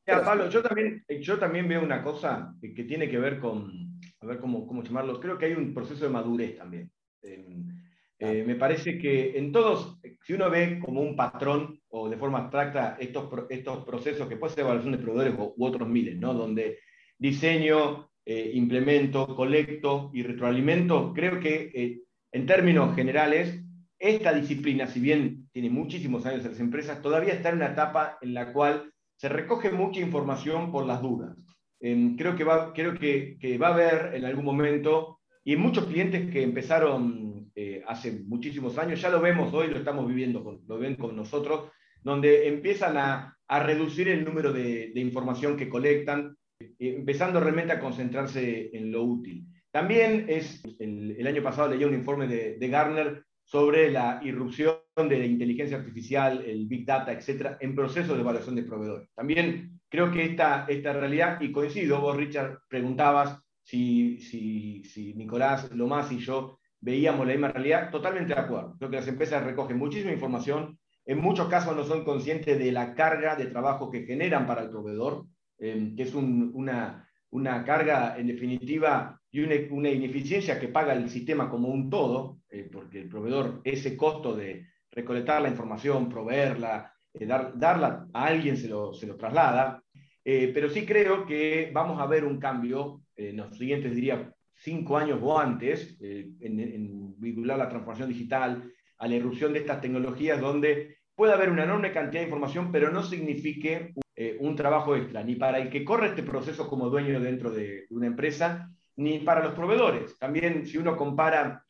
Pablo, 0.06 0.50
yo 0.50 0.64
también, 0.64 1.04
yo 1.22 1.38
también 1.38 1.68
veo 1.68 1.84
una 1.84 2.02
cosa 2.02 2.56
que 2.62 2.84
tiene 2.86 3.10
que 3.10 3.20
ver 3.20 3.40
con, 3.40 4.00
a 4.22 4.26
ver 4.26 4.40
cómo, 4.40 4.66
cómo 4.66 4.82
llamarlo, 4.82 5.20
creo 5.20 5.38
que 5.38 5.48
hay 5.48 5.54
un 5.54 5.74
proceso 5.74 6.06
de 6.06 6.12
madurez 6.12 6.58
también. 6.58 6.90
Eh, 7.22 8.44
me 8.46 8.56
parece 8.56 8.98
que 8.98 9.38
en 9.38 9.52
todos, 9.52 10.00
si 10.28 10.34
uno 10.34 10.50
ve 10.50 10.78
como 10.84 11.00
un 11.00 11.16
patrón 11.16 11.80
o 11.88 12.10
de 12.10 12.18
forma 12.18 12.40
abstracta 12.40 12.98
estos, 13.00 13.30
estos 13.50 13.86
procesos, 13.86 14.28
que 14.28 14.36
puede 14.36 14.54
ser 14.54 14.66
evaluación 14.66 14.92
de 14.92 14.98
proveedores 14.98 15.36
u, 15.40 15.66
otros 15.66 15.88
miles, 15.88 16.18
¿no? 16.18 16.34
donde 16.34 16.80
diseño, 17.18 18.10
eh, 18.26 18.52
implemento, 18.54 19.34
colecto 19.34 20.12
y 20.14 20.24
retroalimento, 20.24 21.14
creo 21.14 21.40
que 21.40 21.72
eh, 21.74 22.02
en 22.34 22.46
términos 22.46 22.94
generales, 22.94 23.64
esta 23.98 24.34
disciplina, 24.34 24.88
si 24.88 25.00
bien 25.00 25.48
tiene 25.54 25.70
muchísimos 25.70 26.26
años 26.26 26.44
en 26.44 26.52
las 26.52 26.60
empresas, 26.60 27.02
todavía 27.02 27.32
está 27.32 27.48
en 27.48 27.56
una 27.56 27.68
etapa 27.68 28.18
en 28.20 28.34
la 28.34 28.52
cual 28.52 28.92
se 29.16 29.30
recoge 29.30 29.72
mucha 29.72 30.02
información 30.02 30.74
por 30.74 30.86
las 30.86 31.02
dudas. 31.02 31.38
creo 31.80 32.36
que 32.36 32.46
creo 32.76 32.94
que, 32.96 33.38
que 33.40 33.58
va 33.58 33.70
a 33.70 33.74
haber 33.74 34.16
en 34.16 34.26
algún 34.26 34.44
momento 34.44 35.20
y 35.46 35.56
muchos 35.56 35.86
clientes 35.86 36.30
que 36.30 36.44
empezaron 36.44 37.27
eh, 37.60 37.84
hace 37.88 38.12
muchísimos 38.12 38.78
años, 38.78 39.02
ya 39.02 39.10
lo 39.10 39.20
vemos 39.20 39.52
hoy, 39.52 39.68
lo 39.68 39.80
estamos 39.80 40.08
viviendo, 40.08 40.62
lo 40.68 40.78
ven 40.78 40.96
con 40.96 41.16
nosotros, 41.16 41.72
donde 42.04 42.48
empiezan 42.48 42.98
a, 42.98 43.36
a 43.48 43.64
reducir 43.64 44.10
el 44.10 44.24
número 44.24 44.54
de, 44.54 44.92
de, 44.94 45.02
información 45.02 45.58
que 45.58 45.68
colectan, 45.68 46.38
eh, 46.60 46.76
empezando 46.78 47.40
realmente 47.40 47.74
a 47.74 47.80
concentrarse 47.80 48.70
en 48.74 48.92
lo 48.92 49.04
útil. 49.04 49.48
También 49.72 50.28
es, 50.30 50.62
el, 50.78 51.26
año 51.26 51.42
pasado 51.42 51.70
leí 51.70 51.84
un 51.84 51.96
informe 51.96 52.28
de, 52.28 52.60
de, 52.60 52.68
Gartner 52.68 53.24
sobre 53.44 53.90
la 53.90 54.22
irrupción 54.24 54.78
de 54.96 55.18
la 55.18 55.26
inteligencia 55.26 55.78
artificial, 55.78 56.44
el 56.46 56.68
Big 56.68 56.86
Data, 56.86 57.12
etcétera, 57.12 57.58
en 57.60 57.74
procesos 57.74 58.16
de 58.16 58.22
evaluación 58.22 58.56
de 58.56 58.66
proveedores. 58.66 59.10
También 59.16 59.80
creo 59.90 60.12
que 60.12 60.26
esta, 60.26 60.68
esta 60.70 60.94
realidad, 60.94 61.42
y 61.42 61.52
coincido, 61.52 62.02
vos 62.02 62.18
Richard 62.18 62.60
preguntabas 62.70 63.42
si, 63.64 64.20
si, 64.20 64.84
si 64.84 65.16
Nicolás 65.16 65.72
Lomás 65.72 66.12
y 66.12 66.20
yo 66.20 66.60
veíamos 66.80 67.26
la 67.26 67.34
misma 67.34 67.50
realidad, 67.50 67.90
totalmente 67.92 68.34
de 68.34 68.40
acuerdo. 68.40 68.76
Creo 68.78 68.90
que 68.90 68.98
las 68.98 69.08
empresas 69.08 69.44
recogen 69.44 69.78
muchísima 69.78 70.12
información, 70.12 70.80
en 71.06 71.20
muchos 71.20 71.48
casos 71.48 71.76
no 71.76 71.84
son 71.84 72.04
conscientes 72.04 72.60
de 72.60 72.72
la 72.72 72.94
carga 72.94 73.36
de 73.36 73.46
trabajo 73.46 73.90
que 73.90 74.06
generan 74.06 74.46
para 74.46 74.64
el 74.64 74.70
proveedor, 74.70 75.26
eh, 75.58 75.94
que 75.96 76.04
es 76.04 76.14
una, 76.14 77.08
una, 77.30 77.64
carga 77.64 78.18
en 78.18 78.28
definitiva 78.28 79.20
y 79.32 79.40
una, 79.40 79.56
una, 79.72 79.90
ineficiencia 79.90 80.60
que 80.60 80.68
paga 80.68 80.94
el 80.94 81.10
sistema 81.10 81.50
como 81.50 81.70
un 81.70 81.90
todo, 81.90 82.40
eh, 82.50 82.70
porque 82.72 83.00
el 83.00 83.10
proveedor 83.10 83.62
ese 83.64 83.96
costo 83.96 84.36
de 84.36 84.68
recolectar 84.92 85.42
la 85.42 85.50
información, 85.50 86.10
proveerla, 86.10 86.94
darla 87.14 88.08
a 88.14 88.26
alguien 88.26 88.58
se 88.58 88.68
lo, 88.68 88.94
se 88.94 89.08
lo 89.08 89.16
traslada, 89.16 89.82
pero 90.24 90.70
sí 90.70 90.86
creo 90.86 91.26
que 91.26 91.72
vamos 91.74 92.02
a 92.02 92.06
ver 92.06 92.26
un 92.26 92.38
cambio 92.38 93.02
en 93.16 93.38
los 93.38 93.58
siguientes, 93.58 93.96
diría, 93.96 94.34
cinco 94.58 94.98
años 94.98 95.20
o 95.22 95.40
antes, 95.40 95.98
en, 96.00 96.60
en 96.60 97.20
vincular 97.20 97.58
la 97.58 97.70
transformación 97.70 98.10
digital 98.10 98.72
a 98.98 99.08
la 99.08 99.16
irrupción 99.16 99.54
de 99.54 99.60
estas 99.60 99.82
tecnologías 99.82 100.40
donde 100.42 100.98
puede 101.16 101.34
haber 101.34 101.50
una 101.50 101.64
enorme 101.64 101.92
cantidad 101.92 102.22
de 102.22 102.28
información, 102.28 102.72
pero 102.72 102.92
no 102.92 103.02
signifique 103.04 103.94
eh, 104.16 104.38
un 104.40 104.56
trabajo 104.56 104.96
extra, 104.96 105.24
ni 105.24 105.36
para 105.36 105.58
el 105.58 105.70
que 105.70 105.84
corre 105.84 106.10
este 106.10 106.24
proceso 106.24 106.68
como 106.68 106.90
dueño 106.90 107.20
dentro 107.20 107.52
de, 107.52 107.86
una 107.90 108.08
empresa, 108.08 108.72
ni 108.96 109.20
para 109.20 109.44
los 109.44 109.54
proveedores. 109.54 110.18
También 110.20 110.66
si 110.66 110.78
uno 110.78 110.96
compara, 110.96 111.64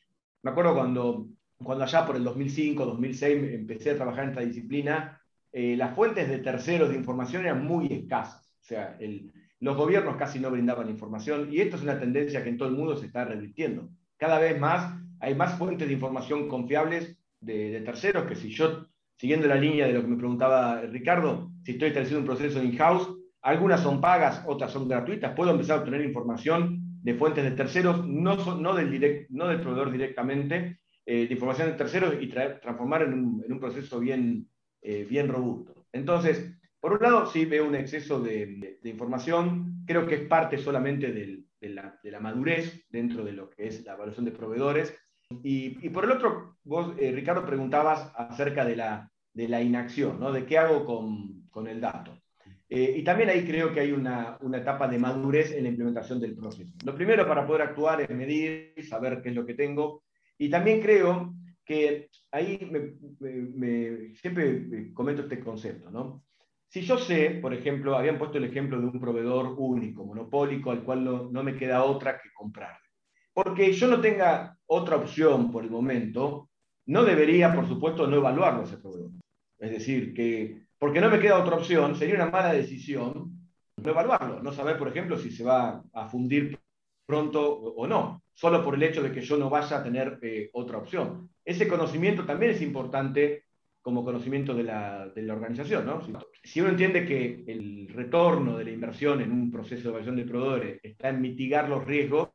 me 0.44 0.52
acuerdo 0.52 0.74
cuando, 0.74 1.28
cuando 1.64 1.84
allá 1.86 2.06
por 2.06 2.18
el 2.18 2.24
2005, 2.24 2.86
2006 2.86 3.54
empecé 3.54 3.92
a 3.92 3.96
trabajar 3.96 4.26
en 4.26 4.30
esta 4.32 4.42
disciplina, 4.42 5.22
eh, 5.52 5.76
las 5.78 5.96
fuentes 5.96 6.28
de 6.28 6.40
terceros 6.40 6.90
de 6.90 6.96
información 6.96 7.46
eran 7.46 7.66
muy 7.66 7.88
escasas. 7.88 8.46
O 8.62 8.64
sea, 8.64 8.98
los 9.60 9.76
gobiernos 9.76 10.18
casi 10.18 10.40
no 10.40 10.52
brindaban 10.52 10.90
información 10.90 11.50
y 11.52 11.62
esto 11.62 11.78
es 11.78 11.84
una 11.84 12.00
tendencia 12.00 12.44
que 12.44 12.50
en 12.50 12.58
todo 12.58 12.70
el 12.70 12.76
mundo 12.76 12.96
se 12.96 13.08
está 13.08 13.26
revirtiendo. 13.26 13.90
Cada 14.18 14.40
vez 14.40 14.60
más 14.60 15.00
hay 15.20 15.36
más 15.36 15.58
fuentes 15.58 15.88
de 15.88 15.94
información 15.94 16.48
confiables 16.48 17.18
de, 17.40 17.82
terceros 17.82 18.26
que 18.26 18.36
si 18.36 18.50
yo 18.50 18.88
siguiendo 19.16 19.48
la 19.48 19.56
línea 19.56 19.88
de 19.88 19.94
lo 19.94 20.02
que 20.02 20.08
me 20.08 20.18
preguntaba 20.18 20.82
Ricardo, 20.82 21.52
si 21.64 21.72
estoy 21.72 21.90
haciendo 21.90 22.20
un 22.20 22.26
proceso 22.26 22.62
in-house, 22.62 23.16
algunas 23.42 23.82
son 23.82 24.00
pagas, 24.00 24.44
otras 24.46 24.72
son 24.72 24.88
gratuitas, 24.88 25.34
puedo 25.36 25.52
empezar 25.52 25.78
a 25.78 25.80
obtener 25.80 26.02
información 26.02 26.82
de 27.02 27.14
fuentes 27.16 27.44
de 27.44 27.52
terceros, 27.52 28.06
no, 28.08 28.36
del, 28.76 29.28
no 29.30 29.48
del 29.48 29.62
proveedor 29.62 29.92
directamente, 29.92 30.80
eh, 31.06 31.28
de 31.28 31.34
información 31.34 31.70
de 31.70 31.78
terceros 31.78 32.16
y 32.20 32.28
transformar 32.28 33.04
en 33.04 33.14
un, 33.14 33.60
proceso 33.60 34.00
bien, 34.00 34.48
eh, 34.82 35.08
bien 35.10 35.30
robusto. 35.30 35.86
Entonces, 35.94 36.54
por 36.88 37.02
un 37.02 37.04
lado, 37.04 37.26
sí 37.26 37.44
veo 37.44 37.68
un 37.68 37.76
exceso 37.76 38.22
de, 38.22 38.80
información, 38.86 39.84
creo 39.86 40.08
que 40.08 40.16
es 40.16 40.22
parte 40.22 40.58
solamente 40.58 41.12
de, 41.12 41.44
la, 41.68 42.00
de, 42.02 42.12
la, 42.12 42.22
madurez 42.22 42.86
dentro 42.88 43.26
de 43.26 43.34
lo 43.34 43.50
que 43.50 43.68
es 43.68 43.84
la 43.84 43.96
evaluación 43.96 44.24
de 44.24 44.32
proveedores, 44.32 44.98
y, 45.44 45.90
por 45.90 46.06
el 46.06 46.12
otro, 46.12 46.56
vos, 46.64 46.94
eh, 46.98 47.12
Ricardo, 47.12 47.46
preguntabas 47.46 48.10
acerca 48.16 48.64
de 48.64 48.78
la, 48.78 49.12
de 49.34 49.50
la 49.50 49.62
inacción, 49.62 50.18
¿no? 50.18 50.32
De 50.32 50.46
qué 50.46 50.60
hago 50.60 50.86
con, 50.86 51.50
con 51.50 51.68
el 51.68 51.82
dato. 51.82 52.18
Eh, 52.70 52.96
y 52.96 53.04
también 53.04 53.32
ahí 53.32 53.46
creo 53.46 53.74
que 53.74 53.82
hay 53.82 53.92
una, 53.92 54.38
una, 54.40 54.60
etapa 54.60 54.88
de 54.88 54.98
madurez 54.98 55.52
en 55.52 55.64
la 55.64 55.70
implementación 55.70 56.22
del 56.22 56.38
proceso. 56.38 56.74
Lo 56.86 56.96
primero 56.96 57.28
para 57.28 57.46
poder 57.46 57.64
actuar 57.64 58.00
es 58.00 58.10
medir, 58.12 58.76
saber 58.88 59.22
qué 59.22 59.28
es 59.28 59.36
lo 59.36 59.46
que 59.46 59.56
tengo. 59.56 60.06
Y 60.38 60.50
también 60.50 60.80
creo 60.80 61.34
que 61.66 62.10
ahí 62.32 62.72
me, 63.20 64.16
siempre 64.16 64.94
comento 64.94 65.24
este 65.24 65.42
concepto, 65.42 65.92
¿no? 65.92 66.24
Si 66.70 66.82
yo 66.82 66.98
sé, 66.98 67.40
por 67.42 67.54
ejemplo, 67.54 67.96
habían 67.96 68.18
puesto 68.18 68.38
el 68.38 68.44
ejemplo 68.44 68.80
de 68.80 68.88
un 68.88 69.00
proveedor 69.00 69.56
único, 69.58 70.06
monopólico, 70.06 70.72
al 70.72 70.84
cual 70.84 71.32
no, 71.32 71.44
me 71.44 71.56
queda 71.56 71.84
otra 71.84 72.20
que 72.20 72.30
comprar 72.34 72.78
porque 73.38 73.72
yo 73.72 73.88
no 73.88 74.02
tenga 74.02 74.58
otra 74.66 74.96
opción 74.96 75.52
por 75.52 75.64
el 75.64 75.70
momento, 75.70 76.50
no 76.88 77.04
debería, 77.04 77.54
por 77.54 77.68
supuesto, 77.68 78.08
no 78.08 78.16
evaluarlo 78.16 78.64
ese 78.64 78.80
proveedor. 78.80 79.12
Es 79.60 79.70
decir, 79.70 80.12
que 80.12 80.66
porque 80.80 81.00
no 81.00 81.08
me 81.08 81.20
queda 81.20 81.38
otra 81.38 81.58
opción, 81.58 81.96
sería 81.96 82.16
una 82.16 82.32
mala 82.32 82.52
decisión 82.52 83.38
no 83.76 83.92
evaluarlo, 83.92 84.42
no 84.42 84.52
saber, 84.52 84.80
por 84.80 84.88
ejemplo, 84.88 85.20
si 85.20 85.30
se 85.30 85.44
va 85.44 85.84
a 85.94 86.08
fundir 86.08 86.58
pronto 87.06 87.48
o 87.48 87.86
no, 87.86 88.24
solo 88.34 88.64
por 88.64 88.74
el 88.74 88.82
hecho 88.82 89.04
de 89.04 89.12
que 89.12 89.22
yo 89.22 89.38
no 89.38 89.52
vaya 89.52 89.78
a 89.78 89.84
tener 89.84 90.18
eh, 90.24 90.50
otra 90.54 90.80
opción. 90.80 91.30
Ese 91.46 91.68
conocimiento 91.68 92.26
también 92.26 92.54
es 92.54 92.62
importante 92.64 93.44
como 93.88 94.04
conocimiento 94.04 94.54
de 94.54 94.64
la, 94.64 95.08
de 95.16 95.22
la 95.22 95.34
organización. 95.34 95.86
¿no? 95.86 96.02
Si, 96.02 96.12
si, 96.44 96.60
uno 96.60 96.72
entiende 96.72 97.06
que 97.06 97.46
el 97.48 97.88
retorno 97.88 98.58
de 98.58 98.66
la 98.66 98.72
inversión 98.72 99.22
en 99.22 99.32
un 99.32 99.50
proceso 99.50 99.84
de 99.84 99.88
evaluación 99.88 100.18
de 100.18 100.26
proveedores 100.26 100.80
está 100.84 101.08
en 101.08 101.22
mitigar 101.22 101.70
los 101.70 101.86
riesgos, 101.86 102.32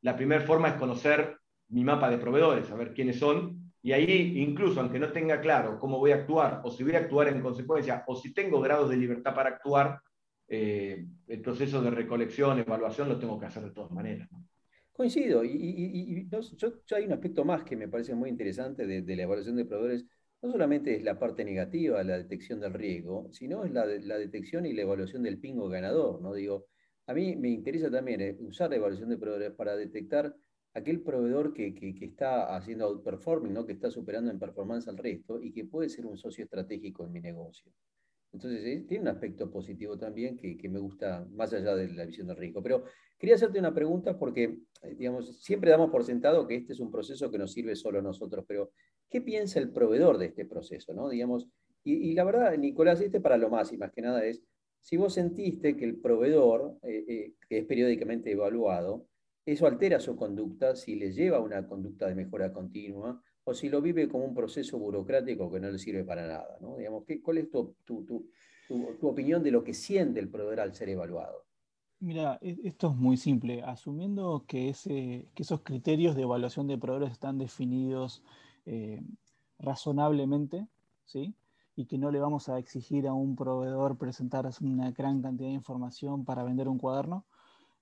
la 0.00 0.16
primera 0.16 0.40
forma 0.40 0.68
es 0.68 0.74
conocer 0.76 1.36
mi 1.68 1.84
mapa 1.84 2.08
de 2.08 2.16
proveedores, 2.16 2.68
saber 2.68 2.94
quiénes 2.94 3.18
son, 3.18 3.74
y 3.82 3.92
ahí 3.92 4.38
incluso 4.38 4.80
aunque 4.80 4.98
no 4.98 5.12
tenga 5.12 5.38
claro 5.38 5.78
cómo 5.78 5.98
voy 5.98 6.12
a 6.12 6.14
actuar, 6.14 6.62
o 6.64 6.70
si 6.70 6.82
voy 6.82 6.94
a 6.94 7.00
actuar 7.00 7.28
en 7.28 7.42
consecuencia, 7.42 8.02
o 8.06 8.16
si 8.16 8.32
tengo 8.32 8.58
grados 8.62 8.88
de 8.88 8.96
libertad 8.96 9.34
para 9.34 9.50
actuar, 9.50 10.00
eh, 10.48 11.04
el 11.28 11.40
proceso 11.42 11.82
de 11.82 11.90
recolección, 11.90 12.58
evaluación, 12.58 13.10
lo 13.10 13.18
tengo 13.18 13.38
que 13.38 13.44
hacer 13.44 13.64
de 13.64 13.72
todas 13.72 13.90
maneras. 13.90 14.30
Coincido, 14.94 15.44
y, 15.44 16.26
yo, 16.30 16.72
hay 16.96 17.04
un 17.04 17.12
aspecto 17.12 17.44
más 17.44 17.64
que 17.64 17.76
me 17.76 17.86
parece 17.86 18.14
muy 18.14 18.30
interesante 18.30 18.86
de, 18.86 19.16
la 19.16 19.24
evaluación 19.24 19.56
de 19.56 19.66
proveedores, 19.66 20.06
no 20.46 20.52
solamente 20.52 20.94
es 20.94 21.02
la 21.02 21.18
parte 21.18 21.44
negativa, 21.44 22.02
la 22.04 22.18
detección 22.18 22.60
del 22.60 22.72
riesgo, 22.72 23.28
sino 23.32 23.64
es 23.64 23.72
la, 23.72 23.86
detección 23.86 24.64
y 24.64 24.72
la 24.72 24.82
evaluación 24.82 25.24
del 25.24 25.38
pingo 25.38 25.68
ganador, 25.68 26.22
¿no? 26.22 26.32
Digo, 26.34 26.66
a 27.06 27.14
mí 27.14 27.36
me 27.36 27.48
interesa 27.48 27.90
también 27.90 28.20
eh, 28.20 28.36
usar 28.40 28.70
la 28.70 28.76
evaluación 28.76 29.08
de 29.08 29.18
proveedores 29.18 29.56
para 29.56 29.76
detectar 29.76 30.34
aquel 30.74 31.00
proveedor 31.02 31.52
que, 31.52 31.74
está 32.00 32.54
haciendo 32.54 32.84
outperforming, 32.86 33.52
¿no? 33.52 33.66
que 33.66 33.72
está 33.72 33.90
superando 33.90 34.30
en 34.30 34.38
performance 34.38 34.88
al 34.88 34.98
resto 34.98 35.40
y 35.40 35.52
que 35.52 35.64
puede 35.64 35.88
ser 35.88 36.06
un 36.06 36.16
socio 36.16 36.44
estratégico 36.44 37.06
en 37.06 37.12
mi 37.12 37.20
negocio. 37.20 37.72
Entonces, 38.32 38.64
eh, 38.66 38.84
tiene 38.86 39.02
un 39.02 39.08
aspecto 39.08 39.50
positivo 39.50 39.96
también 39.96 40.36
que, 40.36 40.68
me 40.68 40.78
gusta 40.78 41.26
más 41.30 41.52
allá 41.54 41.74
de 41.74 41.88
la 41.88 42.04
visión 42.04 42.26
del 42.26 42.36
riesgo. 42.36 42.62
Pero 42.62 42.84
quería 43.18 43.36
hacerte 43.36 43.58
una 43.58 43.72
pregunta 43.72 44.18
porque, 44.18 44.58
eh, 44.82 44.94
digamos, 44.96 45.42
siempre 45.42 45.70
damos 45.70 45.90
por 45.90 46.04
sentado 46.04 46.46
que 46.46 46.56
este 46.56 46.74
es 46.74 46.80
un 46.80 46.90
proceso 46.90 47.30
que 47.30 47.38
nos 47.38 47.52
sirve 47.52 47.74
solo 47.74 48.00
a 48.00 48.02
nosotros, 48.02 48.44
pero 48.46 48.72
¿qué 49.10 49.20
piensa 49.20 49.58
el 49.58 49.70
proveedor 49.70 50.18
de 50.18 50.26
este 50.26 50.44
proceso? 50.44 50.94
¿no? 50.94 51.08
Digamos, 51.08 51.48
y, 51.84 52.14
la 52.14 52.24
verdad, 52.24 52.56
Nicolás, 52.58 53.00
este 53.00 53.20
para 53.20 53.36
lo 53.36 53.48
más 53.48 53.72
y 53.72 53.76
más 53.76 53.92
que 53.92 54.02
nada 54.02 54.24
es, 54.24 54.42
si 54.80 54.96
vos 54.96 55.14
sentiste 55.14 55.76
que 55.76 55.84
el 55.84 56.00
proveedor, 56.00 56.78
eh, 56.82 57.04
eh, 57.08 57.32
es 57.48 57.64
periódicamente 57.64 58.32
evaluado, 58.32 59.06
eso 59.44 59.68
altera 59.68 60.00
su 60.00 60.16
conducta, 60.16 60.74
si 60.74 60.96
le 60.96 61.12
lleva 61.12 61.36
a 61.36 61.40
una 61.40 61.66
conducta 61.68 62.08
de 62.08 62.16
mejora 62.16 62.52
continua, 62.52 63.22
o 63.44 63.54
si 63.54 63.68
lo 63.68 63.80
vive 63.80 64.08
como 64.08 64.24
un 64.24 64.34
proceso 64.34 64.76
burocrático 64.78 65.50
que 65.50 65.60
no 65.60 65.70
le 65.70 65.78
sirve 65.78 66.02
para 66.02 66.26
nada. 66.26 66.58
¿no? 66.60 66.76
Digamos, 66.76 67.04
¿Cuál 67.22 67.38
es 67.38 67.48
tu, 67.48 67.76
opinión 69.02 69.44
de 69.44 69.52
lo 69.52 69.62
que 69.62 69.72
siente 69.72 70.18
el 70.18 70.28
proveedor 70.28 70.60
al 70.60 70.74
ser 70.74 70.88
evaluado? 70.88 71.44
Mira, 72.00 72.40
e, 72.42 72.56
esto 72.64 72.90
es 72.90 72.96
muy 72.96 73.16
simple. 73.16 73.62
Asumiendo 73.62 74.44
que, 74.48 74.70
ese, 74.70 75.28
que 75.34 75.44
esos 75.44 75.60
criterios 75.60 76.16
de 76.16 76.22
evaluación 76.22 76.66
de 76.66 76.76
proveedores 76.76 77.12
están 77.12 77.38
definidos 77.38 78.24
eh, 78.66 79.02
razonablemente, 79.58 80.66
¿sí? 81.04 81.34
y 81.76 81.86
que 81.86 81.98
no 81.98 82.10
le 82.10 82.20
vamos 82.20 82.48
a 82.48 82.58
exigir 82.58 83.06
a 83.06 83.12
un 83.12 83.36
proveedor 83.36 83.98
presentar 83.98 84.48
una 84.62 84.90
gran 84.92 85.20
cantidad 85.20 85.48
de 85.48 85.54
información 85.54 86.24
para 86.24 86.42
vender 86.42 86.68
un 86.68 86.78
cuaderno, 86.78 87.26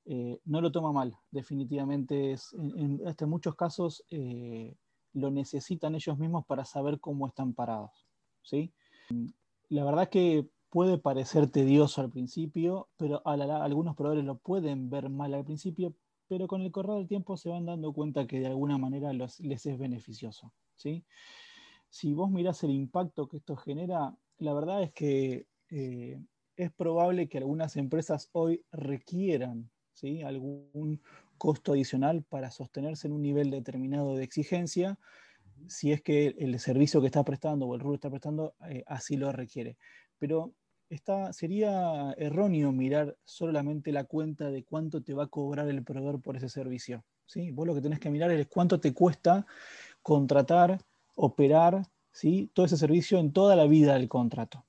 eh, 0.05 0.41
no 0.45 0.61
lo 0.61 0.73
toma 0.73 0.93
mal. 0.93 1.17
Definitivamente, 1.31 2.33
es, 2.33 2.53
en, 2.55 3.01
en, 3.07 3.29
muchos 3.31 3.55
casos 3.55 4.05
eh, 4.11 4.77
lo 5.13 5.31
necesitan 5.31 5.95
ellos 5.95 6.19
mismos 6.19 6.45
para 6.45 6.65
saber 6.65 7.01
cómo 7.01 7.29
están 7.29 7.55
parados. 7.55 8.07
¿sí? 8.43 8.73
La 9.69 9.85
verdad 9.85 10.09
que 10.09 10.49
puede 10.71 10.99
parecer 10.99 11.49
tedioso 11.49 12.01
al 12.01 12.11
principio, 12.11 12.89
pero 12.97 13.23
algunos 13.25 13.95
proveedores 13.95 14.25
lo 14.25 14.39
pueden 14.39 14.91
ver 14.91 15.09
mal 15.09 15.33
al 15.35 15.45
principio, 15.45 15.95
pero 16.27 16.49
con 16.49 16.63
el 16.63 16.73
correr 16.73 16.97
del 16.97 17.07
tiempo 17.07 17.37
se 17.37 17.49
van 17.49 17.67
dando 17.67 17.93
cuenta 17.93 18.27
que 18.27 18.41
de 18.41 18.49
alguna 18.49 18.77
manera 18.77 19.13
les 19.13 19.41
es 19.41 19.79
beneficioso. 19.79 20.53
¿Sí? 20.77 21.05
si 21.95 22.13
vos 22.13 22.29
mirás 22.29 22.65
el 22.65 22.73
impacto 22.73 23.29
que 23.29 23.37
esto 23.37 23.55
genera, 23.55 24.17
la 24.39 24.53
verdad 24.53 24.83
es 24.83 24.93
que 24.93 25.47
eh, 25.71 26.21
es 26.57 26.73
probable 26.73 27.29
que 27.29 27.39
algunas 27.39 27.77
empresas 27.77 28.31
hoy 28.33 28.65
requieran 28.73 29.71
¿sí? 29.93 30.23
algún 30.23 31.01
costo 31.39 31.73
adicional 31.73 32.25
para 32.25 32.51
sostenerse 32.51 33.07
en 33.07 33.13
un 33.13 33.23
nivel 33.23 33.53
determinado 33.53 34.17
de 34.17 34.25
exigencia, 34.25 34.99
si 35.69 35.93
es 35.93 36.03
que 36.03 36.35
el 36.37 36.59
servicio 36.59 37.01
que 37.01 37.07
está 37.07 37.25
prestando 37.25 37.67
o 37.67 37.77
el 37.77 37.81
rubro 37.81 37.93
que 37.93 37.99
está 37.99 38.11
prestando 38.11 38.57
eh, 38.69 38.83
así 38.89 39.17
lo 39.17 39.31
requiere. 39.31 39.77
Pero 40.19 40.53
está, 40.89 41.33
sería 41.33 42.13
erróneo 42.17 42.73
mirar 42.73 43.17
solamente 43.25 43.93
la 43.93 44.03
cuenta 44.03 44.51
de 44.51 44.65
cuánto 44.65 45.01
te 45.01 45.15
va 45.15 45.25
a 45.25 45.29
cobrar 45.29 45.69
el 45.69 45.85
proveedor 45.85 46.21
por 46.21 46.37
ese 46.37 46.49
servicio. 46.49 47.05
¿sí? 47.25 47.53
Vos 47.53 47.69
lo 47.69 47.75
que 47.77 47.81
tenés 47.81 48.01
que 48.01 48.11
mirar 48.11 48.33
es 48.33 48.49
cuánto 48.49 48.81
te 48.81 48.93
cuesta 48.93 49.47
contratar 50.05 50.85
operar 51.17 51.89
¿sí? 52.13 52.51
todo 52.53 52.67
ese 52.67 52.77
servicio 52.77 53.19
en 53.19 53.33
toda 53.33 53.57
la 53.57 53.67
vida 53.67 53.95
del 53.95 54.09
contrato. 54.09 54.65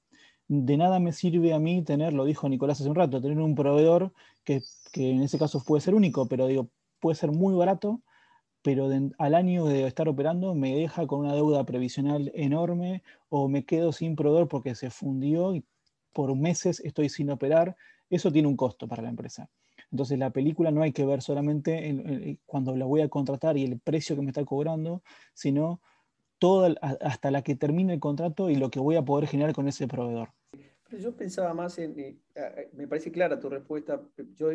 De 0.47 0.77
nada 0.77 0.99
me 0.99 1.11
sirve 1.11 1.53
a 1.53 1.59
mí 1.59 1.83
tener, 1.83 2.13
lo 2.13 2.23
dijo 2.23 2.47
Nicolás 2.47 2.79
hace 2.79 2.89
un 2.89 2.95
rato, 2.95 3.21
tener 3.21 3.39
un 3.39 3.53
proveedor 3.53 4.13
que, 4.43 4.61
en 4.93 5.21
ese 5.21 5.37
caso 5.37 5.63
puede 5.63 5.81
ser 5.81 5.93
único, 5.93 6.27
pero 6.27 6.47
digo, 6.47 6.69
puede 6.99 7.15
ser 7.15 7.31
muy 7.31 7.53
barato, 7.53 8.01
pero 8.61 8.89
al 9.17 9.35
año 9.35 9.65
de 9.65 9.85
estar 9.85 10.07
operando 10.07 10.55
me 10.55 10.75
deja 10.75 11.05
con 11.05 11.19
una 11.19 11.33
deuda 11.33 11.65
previsional 11.65 12.31
enorme 12.33 13.03
o 13.29 13.49
me 13.49 13.65
quedo 13.65 13.91
sin 13.91 14.15
proveedor 14.15 14.47
porque 14.47 14.73
se 14.73 14.89
fundió 14.89 15.53
y 15.53 15.65
por 16.13 16.33
meses 16.35 16.79
estoy 16.79 17.09
sin 17.09 17.29
operar. 17.29 17.75
Eso 18.09 18.31
tiene 18.31 18.47
un 18.47 18.55
costo 18.55 18.87
para 18.87 19.03
la 19.03 19.09
empresa. 19.09 19.49
Entonces 19.91 20.19
la 20.19 20.31
película 20.31 20.71
no 20.71 20.81
hay 20.81 20.91
que 20.91 21.05
ver 21.05 21.21
solamente 21.21 22.39
cuando 22.45 22.75
la 22.75 22.85
voy 22.85 23.01
a 23.01 23.09
contratar 23.09 23.57
y 23.57 23.63
el 23.63 23.79
precio 23.79 24.15
que 24.15 24.21
me 24.21 24.29
está 24.29 24.43
cobrando, 24.45 25.03
sino 25.33 25.81
toda, 26.39 26.75
hasta 26.81 27.31
la 27.31 27.41
que 27.41 27.55
termine 27.55 27.93
el 27.93 27.99
contrato 27.99 28.49
y 28.49 28.55
lo 28.55 28.69
que 28.69 28.79
voy 28.79 28.95
a 28.95 29.03
poder 29.03 29.27
generar 29.27 29.53
con 29.53 29.67
ese 29.67 29.87
proveedor. 29.87 30.29
yo 30.91 31.15
pensaba 31.15 31.53
más 31.53 31.77
en, 31.79 31.97
eh, 31.97 32.69
me 32.73 32.87
parece 32.87 33.11
clara 33.11 33.39
tu 33.39 33.49
respuesta, 33.49 34.01
yo 34.35 34.49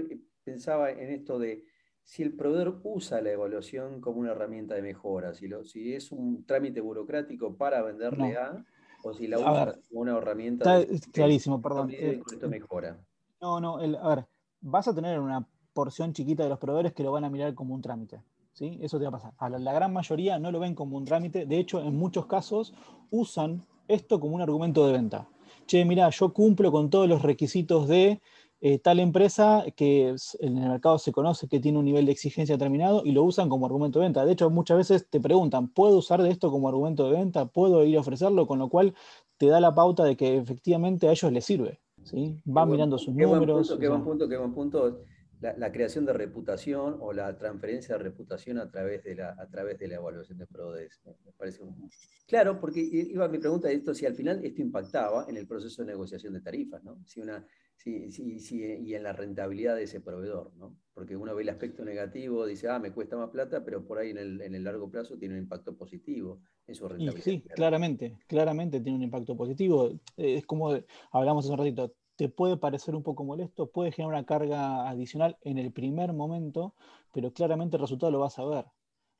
pensaba 0.44 0.90
en 0.90 1.10
esto 1.10 1.38
de 1.38 1.64
si 2.02 2.22
el 2.22 2.32
proveedor 2.34 2.80
usa 2.82 3.20
la 3.20 3.30
evaluación 3.30 4.00
como 4.00 4.20
una 4.20 4.32
herramienta 4.32 4.74
de 4.74 4.82
mejora, 4.82 5.34
si, 5.34 5.48
lo, 5.48 5.64
si 5.64 5.94
es 5.94 6.10
un 6.10 6.44
trámite 6.44 6.80
burocrático 6.80 7.56
para 7.56 7.82
venderle 7.82 8.36
a, 8.36 8.64
o 9.02 9.14
si 9.14 9.26
la 9.26 9.38
usa 9.38 9.78
como 9.88 10.00
una 10.00 10.16
herramienta. 10.16 10.80
Está 10.80 10.92
de, 10.92 11.00
clarísimo, 11.12 11.60
perdón. 11.60 11.90
Eh, 11.90 12.20
esto 12.30 12.48
mejora. 12.48 12.98
No, 13.40 13.60
no, 13.60 13.78
a 13.78 14.14
ver, 14.14 14.26
vas 14.60 14.88
a 14.88 14.94
tener 14.94 15.18
una 15.20 15.46
porción 15.72 16.12
chiquita 16.12 16.42
de 16.42 16.48
los 16.48 16.58
proveedores 16.58 16.92
que 16.92 17.02
lo 17.02 17.12
van 17.12 17.24
a 17.24 17.30
mirar 17.30 17.54
como 17.54 17.74
un 17.74 17.82
trámite. 17.82 18.22
¿sí? 18.52 18.78
Eso 18.82 18.98
te 18.98 19.04
va 19.04 19.10
a 19.10 19.12
pasar. 19.12 19.32
A 19.38 19.48
la, 19.48 19.72
gran 19.72 19.92
mayoría 19.92 20.38
no 20.38 20.50
lo 20.50 20.60
ven 20.60 20.74
como 20.74 20.96
un 20.96 21.04
trámite. 21.04 21.46
De 21.46 21.58
hecho, 21.58 21.80
en 21.80 21.96
muchos 21.96 22.26
casos 22.26 22.74
usan 23.10 23.64
esto 23.88 24.20
como 24.20 24.36
un 24.36 24.42
argumento 24.42 24.86
de 24.86 24.92
venta. 24.92 25.28
Che, 25.66 25.84
mira, 25.84 26.08
yo 26.10 26.32
cumplo 26.32 26.70
con 26.70 26.90
todos 26.90 27.08
los 27.08 27.22
requisitos 27.22 27.88
de 27.88 28.20
eh, 28.60 28.78
tal 28.78 29.00
empresa 29.00 29.64
que 29.74 30.14
en 30.40 30.58
el 30.58 30.68
mercado 30.68 30.98
se 30.98 31.12
conoce 31.12 31.48
que 31.48 31.60
tiene 31.60 31.78
un 31.78 31.84
nivel 31.84 32.06
de 32.06 32.12
exigencia 32.12 32.56
determinado 32.56 33.02
y 33.04 33.12
lo 33.12 33.22
usan 33.22 33.48
como 33.48 33.66
argumento 33.66 33.98
de 33.98 34.06
venta. 34.06 34.24
De 34.24 34.32
hecho, 34.32 34.50
muchas 34.50 34.76
veces 34.76 35.08
te 35.08 35.20
preguntan, 35.20 35.68
¿puedo 35.68 35.98
usar 35.98 36.22
de 36.22 36.30
esto 36.30 36.50
como 36.50 36.68
argumento 36.68 37.08
de 37.08 37.16
venta? 37.16 37.46
¿Puedo 37.46 37.84
ir 37.84 37.96
a 37.96 38.00
ofrecerlo? 38.00 38.46
Con 38.46 38.58
lo 38.58 38.68
cual 38.68 38.94
te 39.38 39.46
da 39.46 39.60
la 39.60 39.74
pauta 39.74 40.04
de 40.04 40.16
que 40.16 40.36
efectivamente 40.36 41.08
a 41.08 41.12
ellos 41.12 41.32
les 41.32 41.44
sirve. 41.44 41.80
¿Sí? 42.04 42.40
Van 42.44 42.70
mirando 42.70 42.98
sus 42.98 43.14
números. 43.14 43.76
qué 43.78 43.88
buen 43.88 44.04
punto, 44.04 44.28
qué 44.28 44.36
buen 44.36 44.52
punto 44.52 45.04
la, 45.40 45.72
creación 45.72 46.04
de 46.04 46.12
reputación 46.12 46.98
o 47.00 47.12
la 47.12 47.36
transferencia 47.36 47.96
de 47.96 48.04
reputación 48.04 48.58
a 48.58 48.70
través 48.70 49.02
de 49.04 49.16
la, 49.16 49.34
a 49.38 49.46
través 49.48 49.78
de 49.78 49.88
la 49.88 49.96
evaluación 49.96 50.38
de 50.38 50.46
PRODES. 50.46 51.00
Me 51.24 51.32
parece 51.32 51.62
Claro, 52.26 52.60
porque 52.60 52.80
iba 52.80 53.26
mi 53.28 53.38
pregunta 53.38 53.68
de 53.68 53.74
esto, 53.74 53.94
si 53.94 54.04
al 54.04 54.14
final 54.14 54.44
esto 54.44 54.60
impactaba 54.60 55.26
en 55.28 55.36
el 55.36 55.46
proceso 55.46 55.82
de 55.82 55.88
negociación 55.88 56.34
de 56.34 56.40
tarifas, 56.42 56.84
¿no? 56.84 57.02
Si 57.06 57.20
una, 57.20 57.44
si, 57.82 58.10
si, 58.10 58.38
si, 58.40 58.62
y 58.62 58.94
en 58.94 59.02
la 59.02 59.14
rentabilidad 59.14 59.74
de 59.74 59.84
ese 59.84 60.02
proveedor, 60.02 60.54
¿no? 60.56 60.76
Porque 60.92 61.16
uno 61.16 61.34
ve 61.34 61.42
el 61.42 61.48
aspecto 61.48 61.82
negativo, 61.82 62.44
dice, 62.44 62.68
ah, 62.68 62.78
me 62.78 62.92
cuesta 62.92 63.16
más 63.16 63.30
plata, 63.30 63.64
pero 63.64 63.86
por 63.86 63.96
ahí 63.96 64.10
en 64.10 64.18
el, 64.18 64.42
en 64.42 64.54
el 64.54 64.64
largo 64.64 64.90
plazo 64.90 65.16
tiene 65.16 65.34
un 65.34 65.40
impacto 65.40 65.74
positivo 65.74 66.42
en 66.66 66.74
su 66.74 66.86
rentabilidad. 66.86 67.24
sí, 67.24 67.40
claramente, 67.54 68.18
claramente 68.26 68.80
tiene 68.80 68.98
un 68.98 69.04
impacto 69.04 69.34
positivo. 69.34 69.92
Es 70.18 70.44
como 70.44 70.74
hablamos 71.10 71.46
hace 71.46 71.52
un 71.52 71.58
ratito, 71.58 71.94
te 72.16 72.28
puede 72.28 72.58
parecer 72.58 72.94
un 72.94 73.02
poco 73.02 73.24
molesto, 73.24 73.70
puede 73.70 73.92
generar 73.92 74.14
una 74.14 74.26
carga 74.26 74.86
adicional 74.86 75.38
en 75.40 75.56
el 75.56 75.72
primer 75.72 76.12
momento, 76.12 76.74
pero 77.14 77.32
claramente 77.32 77.76
el 77.76 77.80
resultado 77.80 78.12
lo 78.12 78.20
vas 78.20 78.38
a 78.38 78.44
ver. 78.44 78.66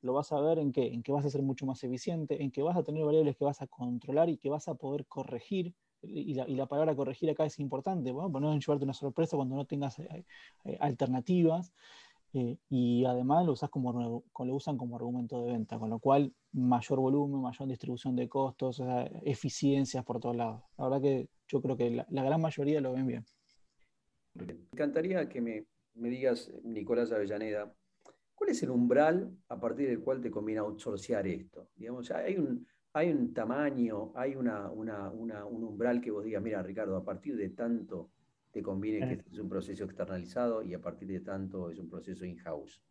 Lo 0.02 0.12
vas 0.12 0.32
a 0.32 0.40
ver 0.40 0.58
en 0.58 0.70
que, 0.72 0.88
en 0.88 1.02
que 1.02 1.12
vas 1.12 1.24
a 1.24 1.30
ser 1.30 1.40
mucho 1.40 1.64
más 1.64 1.82
eficiente, 1.82 2.42
en 2.42 2.50
que 2.50 2.60
vas 2.60 2.76
a 2.76 2.82
tener 2.82 3.06
variables 3.06 3.38
que 3.38 3.44
vas 3.46 3.62
a 3.62 3.66
controlar 3.66 4.28
y 4.28 4.36
que 4.36 4.50
vas 4.50 4.68
a 4.68 4.74
poder 4.74 5.06
corregir. 5.06 5.74
Y 6.02 6.34
la, 6.34 6.66
palabra 6.66 6.94
corregir 6.96 7.30
acá 7.30 7.44
es 7.44 7.58
importante, 7.58 8.10
bueno, 8.10 8.32
para 8.32 8.46
no 8.46 8.58
llevarte 8.58 8.84
una 8.84 8.94
sorpresa 8.94 9.36
cuando 9.36 9.56
no 9.56 9.66
tengas 9.66 9.98
eh, 9.98 10.24
eh, 10.64 10.76
alternativas. 10.80 11.72
Eh, 12.32 12.58
y 12.68 13.04
además 13.04 13.44
lo, 13.44 13.52
usas 13.52 13.70
como, 13.70 13.92
lo 13.92 14.54
usan 14.54 14.78
como 14.78 14.96
argumento 14.96 15.42
de 15.42 15.52
venta, 15.52 15.78
con 15.78 15.90
lo 15.90 15.98
cual 15.98 16.32
mayor 16.52 17.00
volumen, 17.00 17.42
mayor 17.42 17.68
distribución 17.68 18.14
de 18.16 18.28
costos, 18.28 18.80
eficiencias 19.24 20.04
por 20.04 20.20
todos 20.20 20.36
lados. 20.36 20.62
La 20.78 20.84
verdad 20.84 21.02
que 21.02 21.28
yo 21.48 21.60
creo 21.60 21.76
que 21.76 21.90
la, 21.90 22.22
gran 22.22 22.40
mayoría 22.40 22.80
lo 22.80 22.92
ven 22.92 23.06
bien. 23.06 23.24
Me 24.34 24.52
encantaría 24.72 25.28
que 25.28 25.40
me, 25.40 25.66
digas, 25.94 26.52
Nicolás 26.62 27.10
Avellaneda, 27.10 27.74
¿cuál 28.34 28.50
es 28.50 28.62
el 28.62 28.70
umbral 28.70 29.36
a 29.48 29.60
partir 29.60 29.88
del 29.88 30.00
cual 30.00 30.20
te 30.20 30.30
conviene 30.30 30.60
outsourcear 30.60 31.26
esto? 31.26 31.68
Digamos, 31.74 32.12
hay 32.12 32.36
un, 32.36 32.64
hay 32.92 33.10
un 33.10 33.32
tamaño, 33.32 34.12
hay 34.14 34.34
una, 34.34 34.70
un 34.70 35.64
umbral 35.64 36.00
que 36.00 36.10
vos 36.10 36.24
digas, 36.24 36.42
mira, 36.42 36.62
Ricardo, 36.62 36.96
a 36.96 37.04
partir 37.04 37.36
de 37.36 37.50
tanto 37.50 38.10
te 38.50 38.62
conviene 38.62 39.06
que 39.06 39.14
este 39.14 39.30
es 39.30 39.38
un 39.38 39.48
proceso 39.48 39.84
externalizado 39.84 40.62
y 40.62 40.74
a 40.74 40.80
partir 40.80 41.08
de 41.08 41.20
tanto 41.20 41.70
es 41.70 41.78
un 41.78 41.88
proceso 41.88 42.24
in-house? 42.24 42.82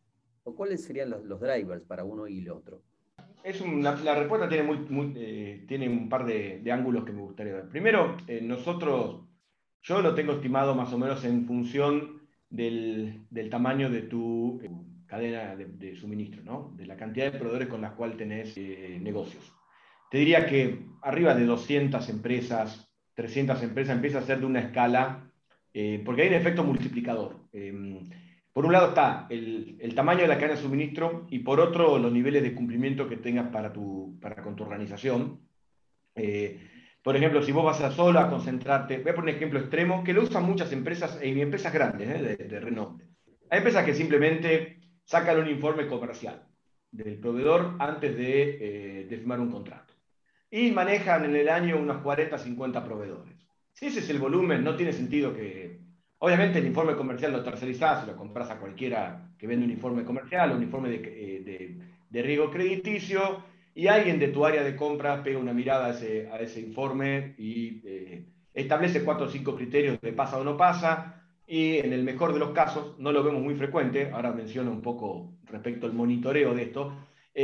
¿O 0.43 0.55
cuáles 0.55 0.83
serían 0.83 1.09
los, 1.09 1.39
drivers 1.39 1.83
para 1.83 2.05
uno 2.05 2.27
y 2.27 2.39
el 2.39 2.49
otro? 2.49 2.81
Es 3.43 3.61
la 3.61 4.15
respuesta 4.15 4.47
tiene, 4.47 4.63
muy, 4.63 5.13
eh, 5.17 5.65
tiene 5.67 5.89
un 5.89 6.07
par 6.07 6.25
de, 6.25 6.63
ángulos 6.71 7.03
que 7.03 7.11
me 7.11 7.21
gustaría 7.21 7.53
ver. 7.53 7.69
Primero, 7.69 8.17
eh, 8.27 8.41
nosotros, 8.41 9.25
yo 9.81 10.01
lo 10.01 10.15
tengo 10.15 10.33
estimado 10.33 10.75
más 10.75 10.93
o 10.93 10.97
menos 10.97 11.23
en 11.25 11.45
función 11.45 12.21
del, 12.49 13.27
tamaño 13.49 13.89
de 13.89 14.03
tu 14.03 14.61
eh, 14.63 14.69
cadena 15.07 15.55
de, 15.55 15.95
suministro, 15.95 16.41
¿no? 16.43 16.73
de 16.77 16.85
la 16.85 16.95
cantidad 16.95 17.31
de 17.31 17.37
proveedores 17.37 17.67
con 17.67 17.81
las 17.81 17.93
cuales 17.93 18.17
tenés 18.17 18.57
negocios. 18.57 19.58
Te 20.09 20.17
diría 20.17 20.45
que 20.45 20.85
arriba 21.01 21.35
de 21.35 21.45
200 21.45 22.09
empresas, 22.09 22.91
300 23.13 23.61
empresas, 23.63 23.95
empieza 23.95 24.19
a 24.19 24.23
ser 24.23 24.39
de 24.39 24.45
una 24.45 24.59
escala 24.59 25.29
eh, 25.73 26.01
porque 26.03 26.23
hay 26.23 26.27
un 26.29 26.33
efecto 26.35 26.63
multiplicador. 26.63 27.37
Eh, 27.53 28.01
por 28.51 28.65
un 28.65 28.73
lado 28.73 28.89
está 28.89 29.27
el, 29.29 29.93
tamaño 29.95 30.21
de 30.21 30.27
la 30.27 30.35
cadena 30.35 30.55
de 30.55 30.61
suministro 30.61 31.27
y 31.29 31.39
por 31.39 31.59
otro 31.59 31.97
los 31.99 32.11
niveles 32.11 32.43
de 32.43 32.53
cumplimiento 32.53 33.07
que 33.07 33.17
tengas 33.17 33.49
para, 33.49 33.71
tu, 33.71 34.17
para 34.19 34.41
con 34.41 34.55
tu 34.55 34.63
organización. 34.63 35.39
Eh, 36.15 36.59
por 37.03 37.15
ejemplo, 37.15 37.41
si 37.43 37.51
vos 37.51 37.63
vas 37.63 37.81
a 37.81 37.91
solo 37.91 38.19
a 38.19 38.29
concentrarte, 38.29 38.97
voy 38.97 39.11
a 39.11 39.15
poner 39.15 39.33
un 39.33 39.37
ejemplo 39.37 39.59
extremo 39.59 40.03
que 40.03 40.13
lo 40.13 40.23
usan 40.23 40.43
muchas 40.43 40.71
empresas, 40.73 41.19
y 41.23 41.39
empresas 41.39 41.71
grandes 41.71 42.09
de, 42.37 42.59
renombre. 42.59 43.07
Hay 43.49 43.59
empresas 43.59 43.85
que 43.85 43.93
simplemente 43.93 44.79
sacan 45.05 45.39
un 45.39 45.49
informe 45.49 45.87
comercial 45.87 46.43
del 46.91 47.19
proveedor 47.19 47.75
antes 47.79 48.17
de, 48.17 49.05
de 49.09 49.17
firmar 49.17 49.39
un 49.39 49.51
contrato. 49.51 49.88
Y 50.51 50.71
manejan 50.71 51.25
en 51.25 51.35
el 51.35 51.49
año 51.49 51.77
unos 51.77 52.01
40, 52.01 52.37
50 52.37 52.83
proveedores. 52.83 53.35
Si 53.73 53.85
ese 53.85 53.99
es 53.99 54.09
el 54.09 54.19
volumen, 54.19 54.63
no 54.63 54.75
tiene 54.75 54.93
sentido 54.93 55.33
que... 55.33 55.79
Obviamente 56.21 56.59
el 56.59 56.67
informe 56.67 56.95
comercial 56.95 57.31
lo 57.31 57.43
tercerizás, 57.43 58.05
lo 58.05 58.17
compras 58.17 58.49
a 58.49 58.59
cualquiera 58.59 59.31
que 59.37 59.47
vende 59.47 59.65
un 59.65 59.71
informe 59.71 60.03
comercial, 60.03 60.51
un 60.51 60.63
informe 60.63 60.89
de, 60.89 61.79
de, 62.09 62.21
riesgo 62.21 62.51
crediticio, 62.51 63.41
y 63.73 63.87
alguien 63.87 64.19
de 64.19 64.27
tu 64.27 64.45
área 64.45 64.61
de 64.61 64.75
compra 64.75 65.23
pega 65.23 65.39
una 65.39 65.53
mirada 65.53 65.85
a 65.85 65.89
ese, 65.91 66.27
a 66.29 66.37
ese 66.41 66.59
informe 66.59 67.35
y 67.37 67.81
eh, 67.85 68.25
establece 68.53 69.05
cuatro 69.05 69.27
o 69.27 69.29
cinco 69.29 69.55
criterios 69.55 70.01
de 70.01 70.11
pasa 70.11 70.37
o 70.37 70.43
no 70.43 70.57
pasa, 70.57 71.23
y 71.47 71.77
en 71.77 71.93
el 71.93 72.03
mejor 72.03 72.33
de 72.33 72.39
los 72.39 72.51
casos, 72.51 72.99
no 72.99 73.13
lo 73.13 73.23
vemos 73.23 73.41
muy 73.41 73.55
frecuente, 73.55 74.11
ahora 74.11 74.33
menciono 74.33 74.71
un 74.71 74.81
poco 74.81 75.31
respecto 75.45 75.85
al 75.85 75.93
monitoreo 75.93 76.53
de 76.53 76.63
esto, 76.63 76.93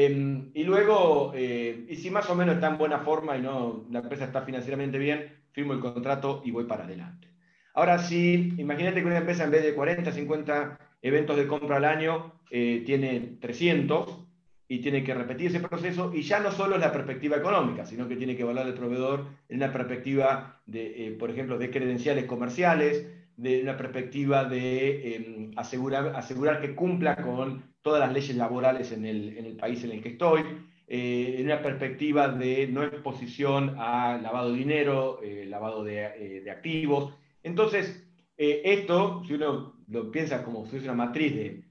em, 0.04 0.52
y 0.54 0.64
luego, 0.64 1.32
eh, 1.36 1.86
y 1.88 1.96
si 1.96 2.10
más 2.10 2.30
o 2.30 2.36
menos 2.36 2.56
está 2.56 2.68
en 2.68 2.78
buena 2.78 3.00
forma 3.00 3.38
y 3.38 3.42
no, 3.42 3.86
la 3.90 4.00
empresa 4.00 4.26
está 4.26 4.42
financieramente 4.42 4.98
bien, 4.98 5.34
firmo 5.54 5.74
el 5.74 5.80
contrato 5.80 6.42
y 6.44 6.52
voy 6.52 6.66
para 6.66 6.84
adelante. 6.84 7.30
Ahora 7.74 7.98
sí, 8.00 8.54
imagínate 8.58 9.02
que 9.02 9.08
una 9.08 9.20
empresa 9.20 9.46
en 9.46 9.52
vez 9.52 9.64
de 9.64 9.74
40, 9.74 10.12
50 10.12 10.80
eventos 11.02 11.38
de 11.38 11.48
compra 11.48 11.78
al 11.78 11.86
año, 11.86 12.34
eh, 12.52 12.84
tiene 12.86 13.38
300 13.40 14.26
y 14.68 14.80
tiene 14.80 15.04
que 15.04 15.14
repetir 15.14 15.48
ese 15.48 15.60
proceso 15.60 16.12
y 16.14 16.24
ya 16.24 16.40
no 16.40 16.52
solo 16.52 16.76
es 16.76 16.82
la 16.82 16.92
perspectiva 16.92 17.38
económica, 17.38 17.86
sino 17.86 18.08
que 18.08 18.16
tiene 18.18 18.36
que 18.36 18.42
evaluar 18.42 18.68
el 18.68 18.74
proveedor 18.74 19.28
en 19.48 19.58
una 19.58 19.72
perspectiva 19.72 20.62
de, 20.66 21.08
eh, 21.08 21.12
por 21.12 21.30
ejemplo, 21.30 21.58
de 21.58 21.70
credenciales 21.70 22.26
comerciales, 22.26 23.08
de 23.38 23.62
una 23.62 23.78
perspectiva 23.78 24.46
de 24.46 25.16
em, 25.16 25.52
asegurar, 25.56 26.16
asegurar 26.16 26.62
que 26.62 26.76
cumpla 26.76 27.18
con 27.18 27.75
todas 27.86 28.00
las 28.00 28.14
leyes 28.14 28.36
laborales 28.36 28.92
en 28.92 29.06
el, 29.06 29.38
en 29.38 29.46
el 29.46 29.58
país 29.58 29.84
en 29.84 29.92
el 29.92 30.02
que 30.02 30.10
estoy, 30.10 30.42
eh, 30.88 31.36
en 31.38 31.46
una 31.46 31.62
perspectiva 31.62 32.28
de 32.30 32.66
no 32.68 32.82
exposición 32.82 33.76
a 33.78 34.18
lavado 34.18 34.52
de 34.52 34.58
dinero, 34.58 35.20
eh, 35.22 35.46
lavado 35.48 35.84
de, 35.84 36.04
eh, 36.04 36.42
de, 36.44 36.50
activos. 36.50 37.14
Entonces, 37.44 38.04
esto, 38.38 39.22
si 39.28 39.36
uno 39.36 39.76
lo 39.88 40.12
piensa 40.12 40.44
como 40.44 40.66
si 40.66 40.72
fuese 40.72 40.86
una 40.86 40.96
matriz 40.96 41.36
de 41.36 41.64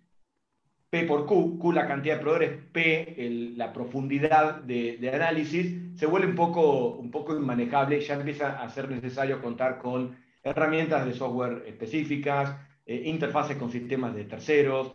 P 0.88 1.02
por 1.02 1.26
Q, 1.26 1.58
Q 1.58 1.72
la 1.72 1.88
cantidad 1.88 2.14
de 2.14 2.22
proveedores, 2.22 2.62
P 2.70 3.52
la 3.56 3.72
profundidad 3.72 4.62
de, 4.62 5.10
análisis, 5.12 5.98
se 5.98 6.06
vuelve 6.06 6.28
un 6.28 6.36
poco, 6.36 6.94
un 6.94 7.10
poco 7.10 7.36
inmanejable, 7.36 8.00
ya 8.00 8.14
empieza 8.14 8.62
a 8.62 8.68
ser 8.68 8.88
necesario 8.88 9.42
contar 9.42 9.78
con 9.80 10.16
herramientas 10.44 11.06
de 11.06 11.12
software 11.12 11.64
específicas, 11.66 12.56
interfaces 12.86 13.56
con 13.56 13.72
sistemas 13.72 14.14
de 14.14 14.26
terceros, 14.26 14.94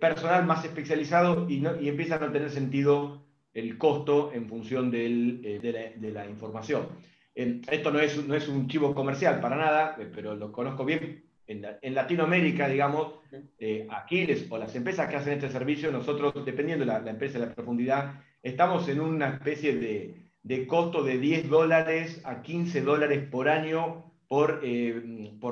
personal 0.00 0.46
más 0.46 0.64
especializado 0.64 1.48
y, 1.48 1.60
no, 1.60 1.70
empieza 1.70 2.16
a 2.16 2.32
tener 2.32 2.50
sentido 2.50 3.22
el 3.54 3.78
costo 3.78 4.32
en 4.32 4.48
función 4.48 4.90
eh, 4.94 5.60
de, 5.98 6.10
la, 6.10 6.26
información. 6.26 6.88
esto 7.34 7.90
no 7.90 8.00
es, 8.00 8.26
no 8.26 8.34
es 8.34 8.48
un 8.48 8.68
chivo 8.68 8.94
comercial 8.94 9.40
para 9.40 9.56
nada, 9.56 9.96
eh, 9.98 10.10
pero 10.12 10.34
lo 10.34 10.52
conozco 10.52 10.84
bien. 10.84 11.24
En, 11.46 11.94
Latinoamérica, 11.94 12.66
digamos, 12.68 13.14
eh, 13.58 13.86
Aquiles 13.90 14.46
o 14.48 14.56
las 14.56 14.74
empresas 14.74 15.08
que 15.10 15.16
hacen 15.16 15.34
este 15.34 15.50
servicio, 15.50 15.92
nosotros, 15.92 16.32
dependiendo 16.46 16.86
de 16.86 16.92
la, 16.92 17.10
empresa 17.10 17.38
de 17.38 17.46
la 17.46 17.54
profundidad, 17.54 18.20
estamos 18.42 18.88
en 18.88 19.00
una 19.00 19.28
especie 19.28 19.76
de, 19.76 20.66
costo 20.66 21.02
de 21.02 21.18
10 21.18 21.50
dólares 21.50 22.22
a 22.24 22.40
15 22.40 22.80
dólares 22.80 23.28
por 23.30 23.50
año 23.50 24.12
por 24.28 24.60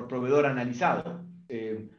proveedor 0.09 0.47
analizado. 0.47 1.30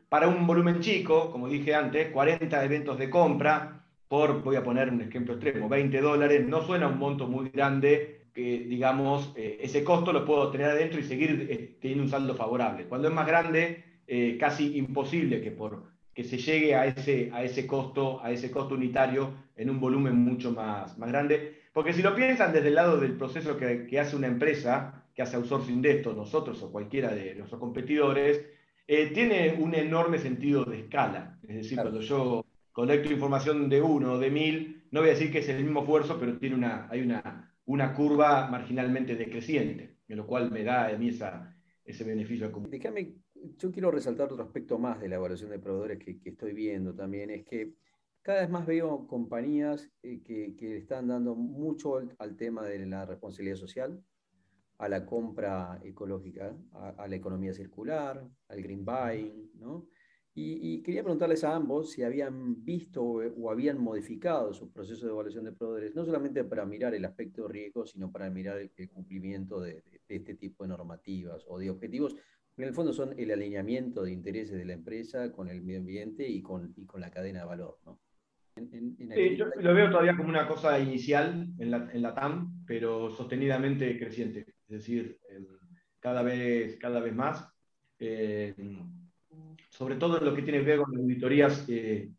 Para 0.09 0.27
un 0.27 0.45
volumen 0.47 0.79
chico, 0.79 1.31
como 1.31 1.47
dije 1.47 1.73
antes, 1.75 2.09
40 2.11 2.63
eventos 2.63 2.97
de 2.97 3.09
compra, 3.09 3.81
por, 4.07 4.43
voy 4.43 4.57
a 4.57 4.63
poner 4.63 4.89
un 4.89 5.01
ejemplo 5.01 5.35
extremo, 5.35 5.69
20 5.69 6.01
dólares, 6.01 6.45
no 6.45 6.61
suena 6.61 6.87
un 6.87 6.99
monto 6.99 7.27
muy 7.27 7.49
grande 7.49 8.25
que, 8.33 8.65
digamos, 8.67 9.31
eh, 9.37 9.59
ese 9.61 9.85
costo 9.85 10.11
lo 10.11 10.25
puedo 10.25 10.51
tener 10.51 10.67
adentro 10.67 10.99
y 10.99 11.03
seguir 11.03 11.47
eh, 11.49 11.77
teniendo 11.79 12.03
un 12.03 12.09
saldo 12.09 12.35
favorable. 12.35 12.85
Cuando 12.85 13.07
es 13.07 13.13
más 13.13 13.25
grande, 13.25 13.83
eh, 14.07 14.37
casi 14.37 14.77
imposible 14.77 15.41
que, 15.41 15.51
por, 15.51 15.83
que 16.13 16.25
se 16.25 16.37
llegue 16.37 16.75
a 16.75 16.87
ese, 16.87 17.29
a, 17.33 17.43
ese 17.43 17.65
costo, 17.65 18.21
a 18.21 18.31
ese 18.31 18.51
costo 18.51 18.75
unitario 18.75 19.33
en 19.55 19.69
un 19.69 19.79
volumen 19.79 20.15
mucho 20.15 20.51
más, 20.51 20.97
más 20.97 21.09
grande. 21.09 21.61
Porque 21.71 21.93
si 21.93 22.01
lo 22.01 22.13
piensan 22.13 22.51
desde 22.51 22.67
el 22.67 22.75
lado 22.75 22.97
del 22.97 23.13
proceso 23.13 23.57
que 23.57 23.99
hace 23.99 24.15
una 24.17 24.27
empresa, 24.27 25.05
que 25.15 25.21
hace 25.21 25.37
outsourcing 25.37 25.81
de 25.81 25.91
esto, 25.91 26.13
nosotros 26.13 26.61
o 26.63 26.71
cualquiera 26.71 27.13
de 27.13 27.35
nuestros 27.35 27.59
competidores, 27.59 28.45
tiene 28.87 29.57
un 29.59 29.73
enorme 29.75 30.17
sentido 30.17 30.65
de 30.65 30.81
escala. 30.81 31.39
Es 31.47 31.55
decir, 31.55 31.77
cuando 31.77 32.01
yo 32.01 32.45
colecto 32.71 33.11
información 33.11 33.69
de 33.69 33.81
uno 33.81 34.13
o 34.13 34.19
de 34.19 34.29
mil, 34.29 34.83
no 34.91 35.01
voy 35.01 35.09
a 35.09 35.13
decir 35.13 35.31
que 35.31 35.39
es 35.39 35.49
el 35.49 35.63
mismo 35.63 35.81
esfuerzo, 35.81 36.17
pero 36.19 36.37
tiene 36.37 36.55
una, 36.55 36.87
hay 36.89 37.01
una, 37.01 37.53
una 37.65 37.93
curva 37.93 38.47
marginalmente 38.49 39.15
decreciente, 39.15 39.97
en 40.07 40.17
lo 40.17 40.27
cual 40.27 40.51
me 40.51 40.63
da 40.63 40.87
a 40.87 40.97
mí 40.97 41.09
esa, 41.09 41.55
ese 41.85 42.03
beneficio. 42.03 42.51
Déjame, 42.69 43.15
yo 43.57 43.71
quiero 43.71 43.91
resaltar 43.91 44.31
otro 44.31 44.43
aspecto 44.43 44.77
más 44.77 44.99
de 44.99 45.09
la 45.09 45.15
evaluación 45.15 45.49
de 45.49 45.59
proveedores 45.59 45.99
que, 45.99 46.19
estoy 46.23 46.53
viendo 46.53 46.93
también, 46.93 47.29
es 47.29 47.43
que 47.43 47.73
cada 48.21 48.41
vez 48.41 48.49
más 48.49 48.65
veo 48.65 49.07
compañías 49.07 49.89
eh, 50.03 50.21
que, 50.23 50.55
que, 50.55 50.77
están 50.77 51.07
dando 51.07 51.35
mucho 51.35 51.97
al, 52.17 52.35
tema 52.35 52.63
de 52.63 52.85
la 52.85 53.05
responsabilidad 53.05 53.55
social, 53.55 54.03
a 54.81 54.89
la 54.89 55.05
compra 55.05 55.79
ecológica, 55.83 56.57
a, 56.73 57.07
la 57.07 57.15
economía 57.15 57.53
circular, 57.53 58.27
al 58.47 58.63
green 58.63 58.83
buying, 58.83 59.51
¿no? 59.59 59.87
Y, 60.33 60.81
quería 60.81 61.03
preguntarles 61.03 61.43
a 61.43 61.55
ambos 61.55 61.91
si 61.91 62.03
habían 62.03 62.63
visto 62.63 63.03
o, 63.03 63.51
habían 63.51 63.79
modificado 63.79 64.53
sus 64.53 64.69
procesos 64.69 65.03
de 65.03 65.09
evaluación 65.09 65.43
de 65.43 65.51
proveedores, 65.51 65.93
no 65.93 66.03
solamente 66.03 66.43
para 66.45 66.65
mirar 66.65 66.95
el 66.95 67.05
aspecto 67.05 67.43
de 67.43 67.53
riesgo, 67.53 67.85
sino 67.85 68.11
para 68.11 68.29
mirar 68.31 68.57
el, 68.57 68.89
cumplimiento 68.89 69.59
de, 69.59 69.83
este 70.07 70.33
tipo 70.35 70.63
de 70.63 70.69
normativas 70.69 71.43
o 71.47 71.59
de 71.59 71.69
objetivos, 71.69 72.15
que 72.55 72.63
en 72.63 72.69
el 72.69 72.73
fondo 72.73 72.91
son 72.91 73.13
el 73.19 73.29
alineamiento 73.29 74.03
de 74.03 74.13
intereses 74.13 74.57
de 74.57 74.65
la 74.65 74.73
empresa 74.73 75.31
con 75.31 75.47
el 75.49 75.61
medio 75.61 75.81
ambiente 75.81 76.27
y 76.27 76.41
con, 76.41 76.73
y 76.75 76.85
con 76.85 77.01
la 77.01 77.11
cadena 77.11 77.41
de 77.41 77.45
valor. 77.45 77.77
¿no? 77.85 77.99
Yo 79.37 79.45
lo 79.45 79.73
veo 79.73 79.89
todavía 79.89 80.15
como 80.15 80.29
una 80.29 80.47
cosa 80.47 80.79
inicial 80.79 81.47
en 81.57 81.71
la, 81.71 81.89
en 81.91 82.01
la 82.01 82.13
TAM, 82.13 82.63
pero 82.65 83.09
sostenidamente 83.09 83.97
creciente, 83.97 84.39
es 84.39 84.69
decir, 84.69 85.19
cada, 85.99 86.21
vez, 86.21 86.77
cada 86.77 86.99
vez 86.99 87.15
más. 87.15 87.47
Eh, 87.99 88.53
sobre 89.69 89.95
todo 89.95 90.17
en 90.17 90.25
lo 90.25 90.35
que 90.35 90.41
tiene 90.41 90.59
que 90.59 90.65
ver 90.65 90.79
con 90.79 90.97
auditorías 90.97 91.65
eh, 91.69 92.09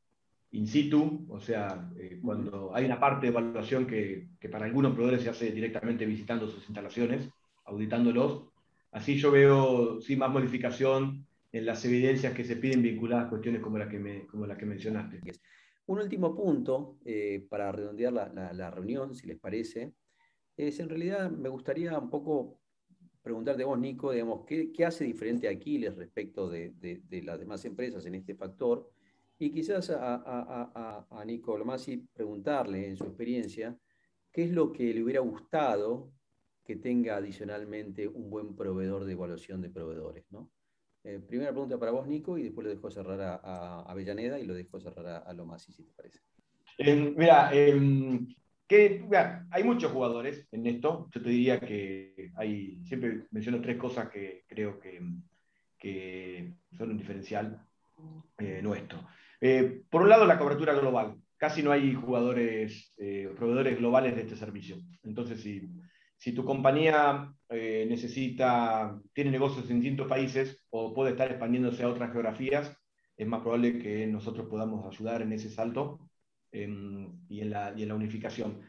in 0.53 0.67
situ, 0.67 1.27
o 1.29 1.41
sea, 1.41 1.91
eh, 1.99 2.19
cuando 2.23 2.75
hay 2.75 2.85
una 2.85 3.01
parte 3.01 3.27
de 3.27 3.33
evaluación 3.33 3.87
que, 3.87 4.29
que, 4.41 4.49
para 4.49 4.67
algunos 4.67 4.93
proveedores 4.93 5.25
se 5.25 5.31
hace 5.31 5.51
directamente 5.51 6.07
visitando 6.07 6.47
sus 6.49 6.65
instalaciones, 6.65 7.29
auditándolos. 7.65 8.45
Así 8.93 9.17
yo 9.17 9.31
veo 9.31 10.01
sí 10.01 10.17
más 10.17 10.31
modificación 10.31 11.27
en 11.53 11.67
las 11.67 11.85
evidencias 11.85 12.33
que 12.33 12.45
se 12.45 12.57
piden 12.57 12.83
vinculadas 12.83 13.27
a 13.27 13.31
cuestiones 13.31 13.61
como 13.61 13.79
la 13.79 13.89
que, 13.89 13.99
me, 13.99 14.27
como 14.27 14.47
la 14.47 14.57
que 14.57 14.67
mencionaste. 14.67 15.21
Un 15.87 15.99
último 15.99 16.35
punto 16.35 16.99
eh, 17.05 17.45
para 17.49 17.73
redondear 17.73 18.13
la, 18.13 18.71
reunión, 18.71 19.15
si 19.15 19.27
les 19.27 19.39
parece, 19.39 19.93
es 20.57 20.79
en 20.79 20.89
realidad 20.89 21.31
me 21.31 21.49
gustaría 21.49 21.99
un 21.99 22.09
poco 22.09 22.61
preguntarte 23.21 23.65
vos, 23.65 23.79
Nico, 23.79 24.13
digamos, 24.13 24.45
¿qué, 24.47 24.73
¿qué, 24.73 24.85
hace 24.85 25.05
diferente 25.05 25.49
Aquiles 25.49 25.97
respecto 25.97 26.49
de, 26.49 26.71
de, 26.71 27.23
las 27.23 27.39
demás 27.39 27.65
empresas 27.65 28.05
en 28.07 28.15
este 28.15 28.35
factor? 28.35 28.91
Y 29.39 29.51
quizás 29.51 29.91
a, 29.91 30.15
a, 30.15 30.73
a, 30.75 31.07
a 31.11 31.25
Nico 31.25 31.57
Lomasi 31.57 31.97
preguntarle, 32.13 32.89
en 32.89 32.97
su 32.97 33.05
experiencia, 33.05 33.77
¿qué 34.31 34.45
es 34.45 34.51
lo 34.51 34.73
que 34.73 34.95
le 34.95 35.03
hubiera 35.03 35.21
gustado 35.21 36.13
que 36.65 36.77
tenga 36.77 37.17
adicionalmente 37.17 38.07
un 38.07 38.31
buen 38.31 38.55
proveedor 38.55 39.05
de 39.05 39.13
evaluación 39.13 39.61
de 39.61 39.71
proveedores? 39.71 40.25
¿no? 40.31 40.51
Eh, 41.05 41.19
primera 41.19 41.51
pregunta 41.51 41.79
para 41.79 41.91
vos, 41.91 42.07
Nico, 42.07 42.39
y 42.39 42.45
después 42.45 42.65
lo 42.65 42.71
dejo 42.71 42.91
cerrar 42.91 43.21
a, 43.21 43.83
Avellaneda 43.83 44.39
y 44.39 44.47
lo 44.47 44.55
dejo 44.55 44.79
cerrar 44.79 45.25
a, 45.27 45.33
Lomasi, 45.33 45.73
si 45.73 45.83
te 45.83 45.93
parece. 45.93 46.21
Eh, 46.79 47.15
mira, 47.17 47.51
em, 47.53 48.29
hay 49.51 49.65
muchos 49.65 49.93
jugadores 49.93 50.47
en 50.53 50.67
esto. 50.67 51.09
Yo 51.13 51.23
te 51.23 51.29
diría 51.29 51.61
que 51.61 52.31
hay, 52.37 52.81
siempre 52.85 53.27
menciono 53.31 53.61
tres 53.61 53.77
cosas 53.77 54.09
que 54.09 54.45
creo 54.47 54.79
que, 54.79 55.01
que 55.77 56.55
son 56.79 56.91
un 56.91 56.97
diferencial 56.97 57.67
eh, 58.39 58.61
nuestro. 58.63 59.07
Por 59.91 60.03
un 60.03 60.09
lado, 60.09 60.25
la 60.25 60.39
cobertura 60.39 60.73
global. 60.73 61.17
Casi 61.37 61.63
no 61.63 61.73
hay 61.73 61.93
jugadores, 61.95 62.95
proveedores 63.37 63.77
globales 63.77 64.15
de 64.15 64.23
este 64.23 64.37
servicio. 64.37 64.77
Entonces, 65.03 65.41
si, 65.43 65.69
si 66.23 66.31
tu 66.33 66.45
compañía 66.45 67.35
necesita, 67.51 68.97
tiene 69.13 69.33
negocios 69.33 69.69
en 69.69 69.81
distintos 69.81 70.07
países 70.07 70.65
o 70.71 70.95
puede 70.95 71.11
estar 71.11 71.29
expandiéndose 71.29 71.83
a 71.83 71.89
otras 71.89 72.13
geografías, 72.13 72.73
es 73.17 73.27
más 73.27 73.41
probable 73.41 73.81
que 73.81 74.07
nosotros 74.07 74.47
podamos 74.49 74.87
ayudar 74.87 75.23
en 75.23 75.33
ese 75.33 75.51
salto 75.51 75.99
y, 76.53 76.63
en 76.63 77.51
la, 77.51 77.75
y 77.77 77.83
en 77.83 77.89
la 77.89 77.97
unificación. 77.97 78.61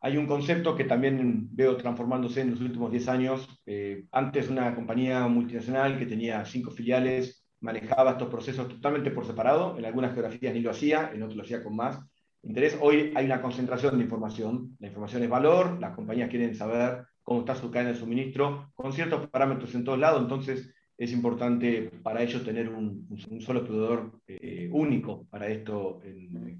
Hay 0.00 0.16
un 0.16 0.26
concepto 0.26 0.74
que 0.74 0.82
también 0.82 1.48
veo 1.52 1.76
transformándose 1.76 2.40
en 2.40 2.50
los 2.50 2.60
últimos 2.60 2.90
10 2.90 3.08
años. 3.08 3.48
Eh, 3.66 4.06
antes 4.10 4.50
una 4.50 4.74
compañía 4.74 5.28
multinacional 5.28 5.96
que 5.96 6.06
tenía 6.06 6.44
cinco 6.44 6.72
filiales 6.72 7.46
manejaba 7.60 8.10
estos 8.10 8.28
procesos 8.28 8.68
totalmente 8.68 9.12
por 9.12 9.24
separado. 9.24 9.78
En 9.78 9.84
algunas 9.84 10.12
geografías 10.12 10.52
ni 10.52 10.60
lo 10.60 10.72
hacía, 10.72 11.12
en 11.14 11.22
otras 11.22 11.36
lo 11.36 11.44
hacía 11.44 11.62
con 11.62 11.76
más 11.76 12.00
interés. 12.46 12.78
Hoy 12.80 13.12
hay 13.14 13.26
una 13.26 13.42
concentración 13.42 13.96
de 13.98 14.04
información. 14.04 14.76
La 14.80 14.88
información 14.88 15.22
es 15.22 15.28
valor, 15.28 15.78
las 15.80 15.94
compañías 15.94 16.30
quieren 16.30 16.54
saber 16.54 17.04
cómo 17.22 17.40
está 17.40 17.54
su 17.54 17.70
cadena 17.70 17.92
de 17.92 17.98
suministro, 17.98 18.70
con 18.74 18.92
ciertos 18.92 19.26
parámetros 19.28 19.74
en 19.74 19.84
todos 19.84 19.98
lados. 19.98 20.22
Entonces, 20.22 20.72
es 20.96 21.12
importante 21.12 21.90
para 22.02 22.22
ellos 22.22 22.44
tener 22.44 22.68
un, 22.68 23.08
solo 23.40 23.64
proveedor 23.64 24.20
eh, 24.28 24.68
único 24.72 25.26
para 25.28 25.48
esto 25.48 26.00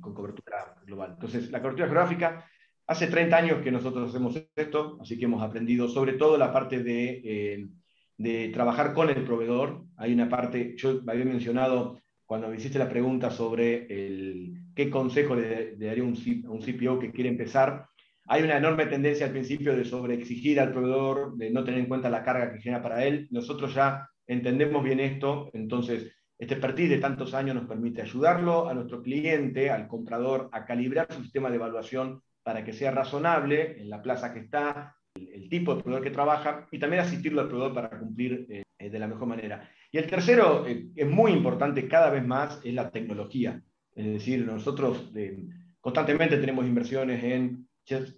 con 0.00 0.14
cobertura 0.14 0.74
global. 0.84 1.12
Entonces, 1.12 1.50
la 1.50 1.60
cobertura 1.60 1.86
geográfica, 1.86 2.44
hace 2.86 3.06
30 3.06 3.36
años 3.36 3.62
que 3.62 3.70
nosotros 3.70 4.08
hacemos 4.08 4.36
esto, 4.56 4.98
así 5.00 5.18
que 5.18 5.26
hemos 5.26 5.42
aprendido 5.42 5.88
sobre 5.88 6.14
todo 6.14 6.36
la 6.36 6.52
parte 6.52 6.82
de, 6.82 7.22
eh, 7.24 7.68
de 8.16 8.48
trabajar 8.48 8.92
con 8.92 9.08
el 9.10 9.22
proveedor. 9.24 9.84
Hay 9.96 10.12
una 10.12 10.28
parte, 10.28 10.74
yo 10.76 11.00
había 11.06 11.24
mencionado 11.24 12.00
cuando 12.26 12.48
me 12.48 12.56
hiciste 12.56 12.78
la 12.78 12.88
pregunta 12.88 13.30
sobre 13.30 13.86
el, 13.86 14.63
qué 14.74 14.90
consejo 14.90 15.34
le, 15.34 15.76
daría 15.76 16.04
un, 16.04 16.14
a 16.46 16.50
un 16.50 16.60
CPO 16.60 16.98
que 16.98 17.12
quiere 17.12 17.30
empezar. 17.30 17.86
Hay 18.26 18.42
una 18.42 18.56
enorme 18.56 18.86
tendencia 18.86 19.26
al 19.26 19.32
principio 19.32 19.76
de 19.76 19.84
sobreexigir 19.84 20.58
al 20.60 20.72
proveedor, 20.72 21.36
de 21.36 21.50
no 21.50 21.64
tener 21.64 21.80
en 21.80 21.86
cuenta 21.86 22.08
la 22.10 22.22
carga 22.22 22.52
que 22.52 22.60
genera 22.60 22.82
para 22.82 23.04
él. 23.04 23.28
Nosotros 23.30 23.74
ya 23.74 24.08
entendemos 24.26 24.82
bien 24.82 25.00
esto, 25.00 25.50
entonces 25.52 26.10
este 26.38 26.54
expertise 26.54 26.90
de 26.90 26.98
tantos 26.98 27.32
años 27.34 27.54
nos 27.54 27.66
permite 27.66 28.02
ayudarlo 28.02 28.68
a 28.68 28.74
nuestro 28.74 29.02
cliente, 29.02 29.70
al 29.70 29.86
comprador, 29.86 30.48
a 30.52 30.64
calibrar 30.64 31.06
su 31.10 31.22
sistema 31.22 31.48
de 31.48 31.56
evaluación 31.56 32.22
para 32.42 32.64
que 32.64 32.72
sea 32.72 32.90
razonable 32.90 33.80
en 33.80 33.88
la 33.88 34.02
plaza 34.02 34.32
que 34.32 34.40
está, 34.40 34.96
el, 35.14 35.48
tipo 35.48 35.74
de 35.74 35.82
proveedor 35.82 36.04
que 36.04 36.10
trabaja 36.10 36.66
y 36.72 36.78
también 36.78 37.02
asistirlo 37.02 37.40
al 37.40 37.48
proveedor 37.48 37.74
para 37.74 37.98
cumplir 37.98 38.46
eh, 38.48 38.90
de 38.90 38.98
la 38.98 39.06
mejor 39.06 39.28
manera. 39.28 39.70
Y 39.92 39.98
el 39.98 40.06
tercero, 40.06 40.66
eh, 40.66 40.88
es 40.94 41.08
muy 41.08 41.32
importante 41.32 41.86
cada 41.86 42.10
vez 42.10 42.26
más, 42.26 42.60
es 42.64 42.74
la 42.74 42.90
tecnología. 42.90 43.62
Es 43.94 44.06
decir, 44.06 44.44
nosotros 44.44 45.10
eh, 45.14 45.36
constantemente 45.80 46.38
tenemos 46.38 46.66
inversiones 46.66 47.22
en 47.22 47.68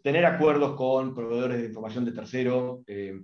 tener 0.02 0.24
acuerdos 0.24 0.76
con 0.76 1.14
proveedores 1.14 1.58
de 1.58 1.66
información 1.66 2.04
de 2.04 2.12
tercero, 2.12 2.82
eh, 2.86 3.20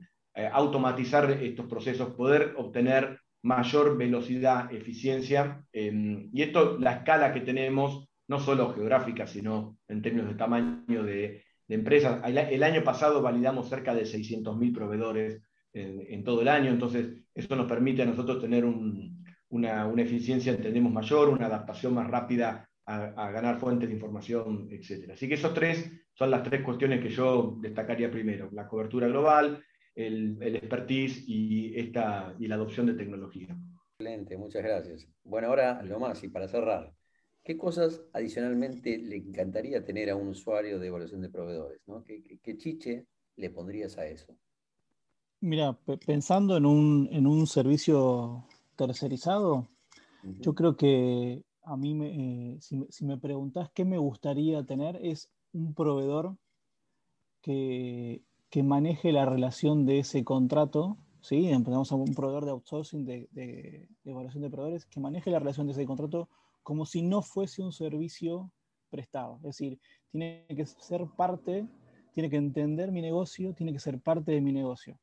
automatizar 0.53 1.31
estos 1.31 1.67
procesos, 1.67 2.15
poder 2.15 2.55
obtener 2.57 3.19
mayor 3.43 3.97
velocidad, 3.97 4.73
eficiencia. 4.73 5.65
Em, 5.73 6.31
y 6.33 6.43
esto, 6.43 6.79
la 6.79 6.93
escala 6.93 7.33
que 7.33 7.41
tenemos, 7.41 8.09
no 8.29 8.39
solo 8.39 8.73
geográfica, 8.73 9.27
sino 9.27 9.79
en 9.89 10.03
términos 10.03 10.29
de 10.29 10.35
tamaño 10.35 11.03
de, 11.03 11.45
empresas. 11.69 12.23
El, 12.27 12.63
año 12.63 12.85
pasado 12.85 13.23
validamos 13.23 13.71
cerca 13.71 13.95
de 13.95 14.05
600.000 14.05 14.75
proveedores 14.75 15.41
en, 15.73 16.23
todo 16.23 16.43
el 16.43 16.49
año, 16.49 16.71
entonces 16.71 17.25
eso 17.35 17.57
nos 17.57 17.67
permite 17.67 18.03
a 18.03 18.07
nosotros 18.07 18.43
tener 18.43 18.67
una, 19.53 20.03
eficiencia, 20.03 20.53
entendemos, 20.53 20.93
mayor, 20.93 21.29
una 21.31 21.47
adaptación 21.47 21.95
más 21.95 22.11
rápida 22.11 22.69
a, 22.85 23.05
a, 23.05 23.31
ganar 23.31 23.59
fuentes 23.59 23.89
de 23.89 23.95
información, 23.95 24.69
etc. 24.71 25.13
Así 25.13 25.29
que 25.29 25.35
esos 25.35 25.55
tres 25.55 25.91
son 26.15 26.31
las 26.31 26.43
tres 26.43 26.63
cuestiones 26.63 27.01
que 27.01 27.09
yo 27.09 27.57
destacaría 27.61 28.11
primero. 28.11 28.49
La 28.53 28.69
cobertura 28.69 29.09
global, 29.09 29.65
el, 29.95 30.39
expertise 30.43 31.25
y, 31.27 31.79
esta, 31.79 32.35
y 32.39 32.47
la 32.49 32.57
adopción 32.57 32.87
de 32.87 32.95
tecnología. 32.95 33.57
Excelente, 33.99 34.37
muchas 34.37 34.63
gracias. 34.63 35.09
Bueno, 35.25 35.49
ahora 35.49 35.83
lo 35.83 35.99
más, 35.99 36.23
y 36.25 36.29
para 36.29 36.49
cerrar, 36.49 36.93
¿qué 37.45 37.57
cosas 37.57 38.03
adicionalmente 38.13 38.99
le 38.99 39.17
encantaría 39.17 39.85
tener 39.85 40.11
a 40.11 40.17
un 40.17 40.29
usuario 40.29 40.79
de 40.79 40.89
evaluación 40.89 41.21
de 41.21 41.29
proveedores? 41.29 41.81
¿Qué, 42.43 42.57
chiche 42.57 43.07
le 43.37 43.51
pondrías 43.51 43.99
a 43.99 44.07
eso? 44.07 44.37
Mira, 45.41 45.77
pensando 46.07 46.57
en 46.57 46.67
un, 46.67 47.47
servicio 47.47 48.45
tercerizado, 48.77 49.69
yo 50.23 50.55
creo 50.55 50.77
que 50.77 51.43
a 51.65 51.77
mí, 51.77 51.95
me, 51.95 52.61
si, 52.61 52.85
si, 52.91 53.05
me 53.05 53.19
preguntás 53.19 53.71
qué 53.73 53.85
me 53.85 53.99
gustaría 53.99 54.65
tener, 54.65 54.97
es 55.03 55.31
un 55.53 55.75
proveedor 55.75 56.37
que, 57.41 58.23
que 58.51 58.63
maneje 58.63 59.13
la 59.13 59.27
relación 59.27 59.85
de 59.85 60.01
ese 60.01 60.25
contrato 60.25 60.97
¿sí? 61.23 61.49
Empezamos 61.49 61.91
a 61.91 61.95
un 61.95 62.15
proveedor 62.15 62.45
de 62.45 62.51
outsourcing 62.51 63.07
de, 63.07 63.89
evaluación 64.05 64.43
de 64.43 64.51
proveedores 64.51 64.85
que 64.85 65.01
maneje 65.01 65.31
la 65.31 65.39
relación 65.39 65.67
de 65.67 65.73
ese 65.73 65.87
contrato 65.87 66.29
como 66.63 66.85
si 66.85 67.03
no 67.03 67.23
fuese 67.23 67.63
un 67.63 67.73
servicio 67.73 68.53
prestado. 68.91 69.37
Es 69.37 69.43
decir, 69.43 69.81
tiene 70.11 70.45
que 70.49 70.67
ser 70.67 71.07
parte, 71.17 71.67
tiene 72.13 72.29
que 72.29 72.37
entender 72.37 72.93
mi 72.93 73.01
negocio, 73.01 73.55
tiene 73.55 73.73
que 73.73 73.79
ser 73.79 74.01
parte 74.01 74.33
de 74.33 74.41
mi 74.41 74.53
negocio. 74.53 74.99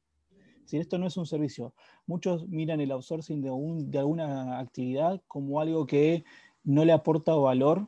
Si 0.70 0.78
esto 0.78 1.00
no 1.00 1.08
es 1.08 1.18
un 1.18 1.26
servicio. 1.26 1.74
Muchos 2.06 2.48
miran 2.48 2.80
el 2.80 2.92
outsourcing 2.92 3.42
de, 3.42 3.50
un, 3.50 3.90
de 3.90 3.98
alguna 3.98 4.60
actividad 4.60 5.20
como 5.28 5.62
algo 5.62 5.88
que 5.88 6.24
no 6.64 6.86
le 6.86 6.92
aporta 6.92 7.34
valor 7.34 7.88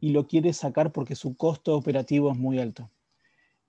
y 0.00 0.12
lo 0.12 0.26
quiere 0.26 0.54
sacar 0.54 0.92
porque 0.92 1.14
su 1.14 1.36
costo 1.36 1.76
operativo 1.76 2.32
es 2.32 2.38
muy 2.38 2.58
alto. 2.58 2.88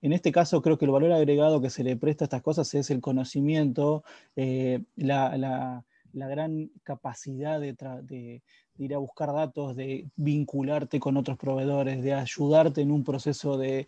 En 0.00 0.14
este 0.14 0.32
caso 0.32 0.62
creo 0.62 0.78
que 0.78 0.86
el 0.86 0.92
valor 0.92 1.12
agregado 1.12 1.60
que 1.60 1.68
se 1.68 1.84
le 1.84 1.94
presta 1.98 2.24
a 2.24 2.26
estas 2.26 2.40
cosas 2.40 2.72
es 2.72 2.88
el 2.88 3.02
conocimiento, 3.02 4.02
eh, 4.34 4.80
la, 4.96 5.84
gran 6.14 6.70
capacidad 6.84 7.60
de, 7.60 8.42
ir 8.78 8.94
a 8.94 8.98
buscar 8.98 9.34
datos, 9.34 9.76
de 9.76 10.08
vincularte 10.16 11.00
con 11.00 11.18
otros 11.18 11.36
proveedores, 11.36 12.02
de 12.02 12.14
ayudarte 12.14 12.80
en 12.80 12.92
un 12.92 13.04
proceso 13.04 13.58
de, 13.58 13.86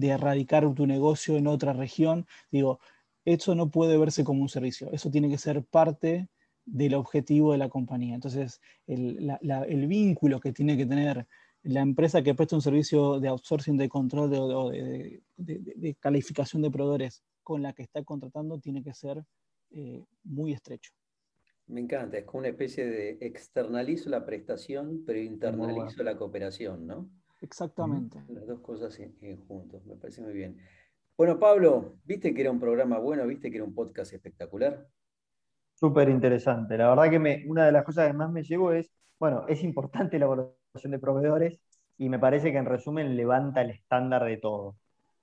erradicar 0.00 0.72
tu 0.72 0.86
negocio 0.86 1.36
en 1.36 1.48
otra 1.48 1.74
región. 1.74 2.26
Digo, 2.50 2.80
eso 3.32 3.54
no 3.54 3.70
puede 3.70 3.98
verse 3.98 4.24
como 4.24 4.42
un 4.42 4.48
servicio, 4.48 4.90
eso 4.92 5.10
tiene 5.10 5.28
que 5.28 5.38
ser 5.38 5.64
parte 5.64 6.28
del 6.64 6.94
objetivo 6.94 7.52
de 7.52 7.58
la 7.58 7.68
compañía. 7.68 8.14
Entonces, 8.14 8.60
el 8.86 9.86
vínculo 9.86 10.40
que 10.40 10.52
tiene 10.52 10.76
que 10.76 10.86
tener 10.86 11.26
la 11.62 11.80
empresa 11.80 12.22
que 12.22 12.34
presta 12.34 12.56
un 12.56 12.62
servicio 12.62 13.20
de 13.20 13.28
outsourcing 13.28 13.76
de 13.76 13.88
control 13.88 14.30
de, 14.30 15.22
de, 15.36 15.94
calificación 15.96 16.62
de 16.62 16.70
proveedores 16.70 17.22
con 17.42 17.62
la 17.62 17.72
que 17.72 17.82
está 17.82 18.02
contratando 18.04 18.58
tiene 18.58 18.82
que 18.82 18.94
ser 18.94 19.24
eh, 19.70 20.04
muy 20.24 20.52
estrecho. 20.52 20.92
Me 21.66 21.80
encanta, 21.80 22.16
es 22.16 22.24
como 22.24 22.40
una 22.40 22.48
especie 22.48 22.86
de 22.86 23.18
externalizo 23.20 24.08
la 24.08 24.24
prestación, 24.24 25.02
pero 25.04 25.18
internalizo 25.18 26.02
la 26.02 26.16
cooperación, 26.16 26.86
¿no? 26.86 27.10
Exactamente. 27.42 28.22
Las 28.28 28.46
dos 28.46 28.60
cosas 28.60 28.98
juntos, 29.46 29.84
me 29.84 29.96
parece 29.96 30.22
muy 30.22 30.32
bien. 30.32 30.56
Bueno, 31.18 31.40
Pablo, 31.40 31.96
¿viste 32.04 32.32
que 32.32 32.42
era 32.42 32.52
un 32.52 32.60
programa 32.60 32.98
bueno? 33.00 33.26
¿Viste 33.26 33.50
que 33.50 33.56
era 33.56 33.64
un 33.64 33.74
podcast 33.74 34.12
espectacular? 34.12 34.86
Súper 35.74 36.08
interesante. 36.10 36.78
La 36.78 36.90
verdad 36.90 37.10
que 37.10 37.18
me, 37.18 37.44
una 37.48 37.66
de 37.66 37.72
las 37.72 37.82
cosas 37.82 38.06
que 38.06 38.12
más 38.12 38.30
me 38.30 38.44
llevo 38.44 38.70
es, 38.70 38.88
bueno, 39.18 39.44
es 39.48 39.64
importante 39.64 40.16
la 40.20 40.28
de 40.28 40.98
proveedores 41.00 41.58
y 41.96 42.08
me 42.08 42.20
parece 42.20 42.52
que 42.52 42.58
en 42.58 42.66
resumen 42.66 43.16
levanta 43.16 43.62
el 43.62 43.70
estándar 43.70 44.26
de 44.26 44.36
todo. 44.36 44.76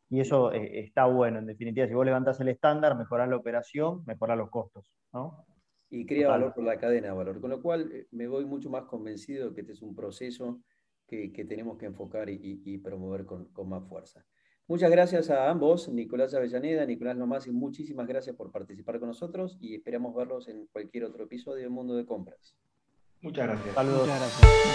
Y 0.09 0.19
eso 0.19 0.51
eh, 0.51 0.81
está 0.81 1.05
bueno, 1.05 1.39
en 1.39 1.45
definitiva. 1.45 1.87
Si 1.87 1.93
vos 1.93 2.05
levantas 2.05 2.41
el 2.41 2.49
estándar, 2.49 2.97
mejorás 2.97 3.29
la 3.29 3.37
operación, 3.37 4.03
mejorás 4.05 4.37
los 4.37 4.49
costos. 4.49 4.91
¿no? 5.13 5.45
Y 5.89 6.05
crea 6.05 6.27
valor 6.27 6.53
por 6.53 6.65
la 6.65 6.77
cadena 6.77 7.07
de 7.07 7.13
valor. 7.13 7.39
Con 7.39 7.51
lo 7.51 7.61
cual 7.61 7.89
eh, 7.93 8.07
me 8.11 8.27
voy 8.27 8.43
mucho 8.43 8.69
más 8.69 8.83
convencido 8.83 9.53
que 9.53 9.61
este 9.61 9.71
es 9.71 9.81
un 9.81 9.95
proceso 9.95 10.59
que, 11.07 11.29
tenemos 11.47 11.77
que 11.77 11.85
enfocar 11.85 12.29
y, 12.29 12.77
promover 12.79 13.25
con, 13.25 13.47
más 13.69 13.87
fuerza. 13.87 14.25
Muchas 14.67 14.89
gracias 14.89 15.29
a 15.29 15.51
ambos, 15.51 15.89
Nicolás 15.89 16.33
Avellaneda, 16.33 16.87
Nicolás 16.87 17.15
Nomás, 17.15 17.45
y 17.45 17.51
muchísimas 17.51 18.07
gracias 18.07 18.35
por 18.35 18.51
participar 18.51 18.99
con 18.99 19.09
nosotros 19.09 19.59
y 19.61 19.75
esperamos 19.75 20.15
verlos 20.15 20.47
en 20.47 20.65
cualquier 20.67 21.03
otro 21.03 21.25
episodio 21.25 21.63
de 21.63 21.69
Mundo 21.69 21.95
de 21.95 22.05
Compras. 22.05 22.55
Muchas 23.21 23.47
gracias. 23.47 23.75
Saludos. 23.75 24.07
Muchas 24.07 24.19
gracias. 24.19 24.65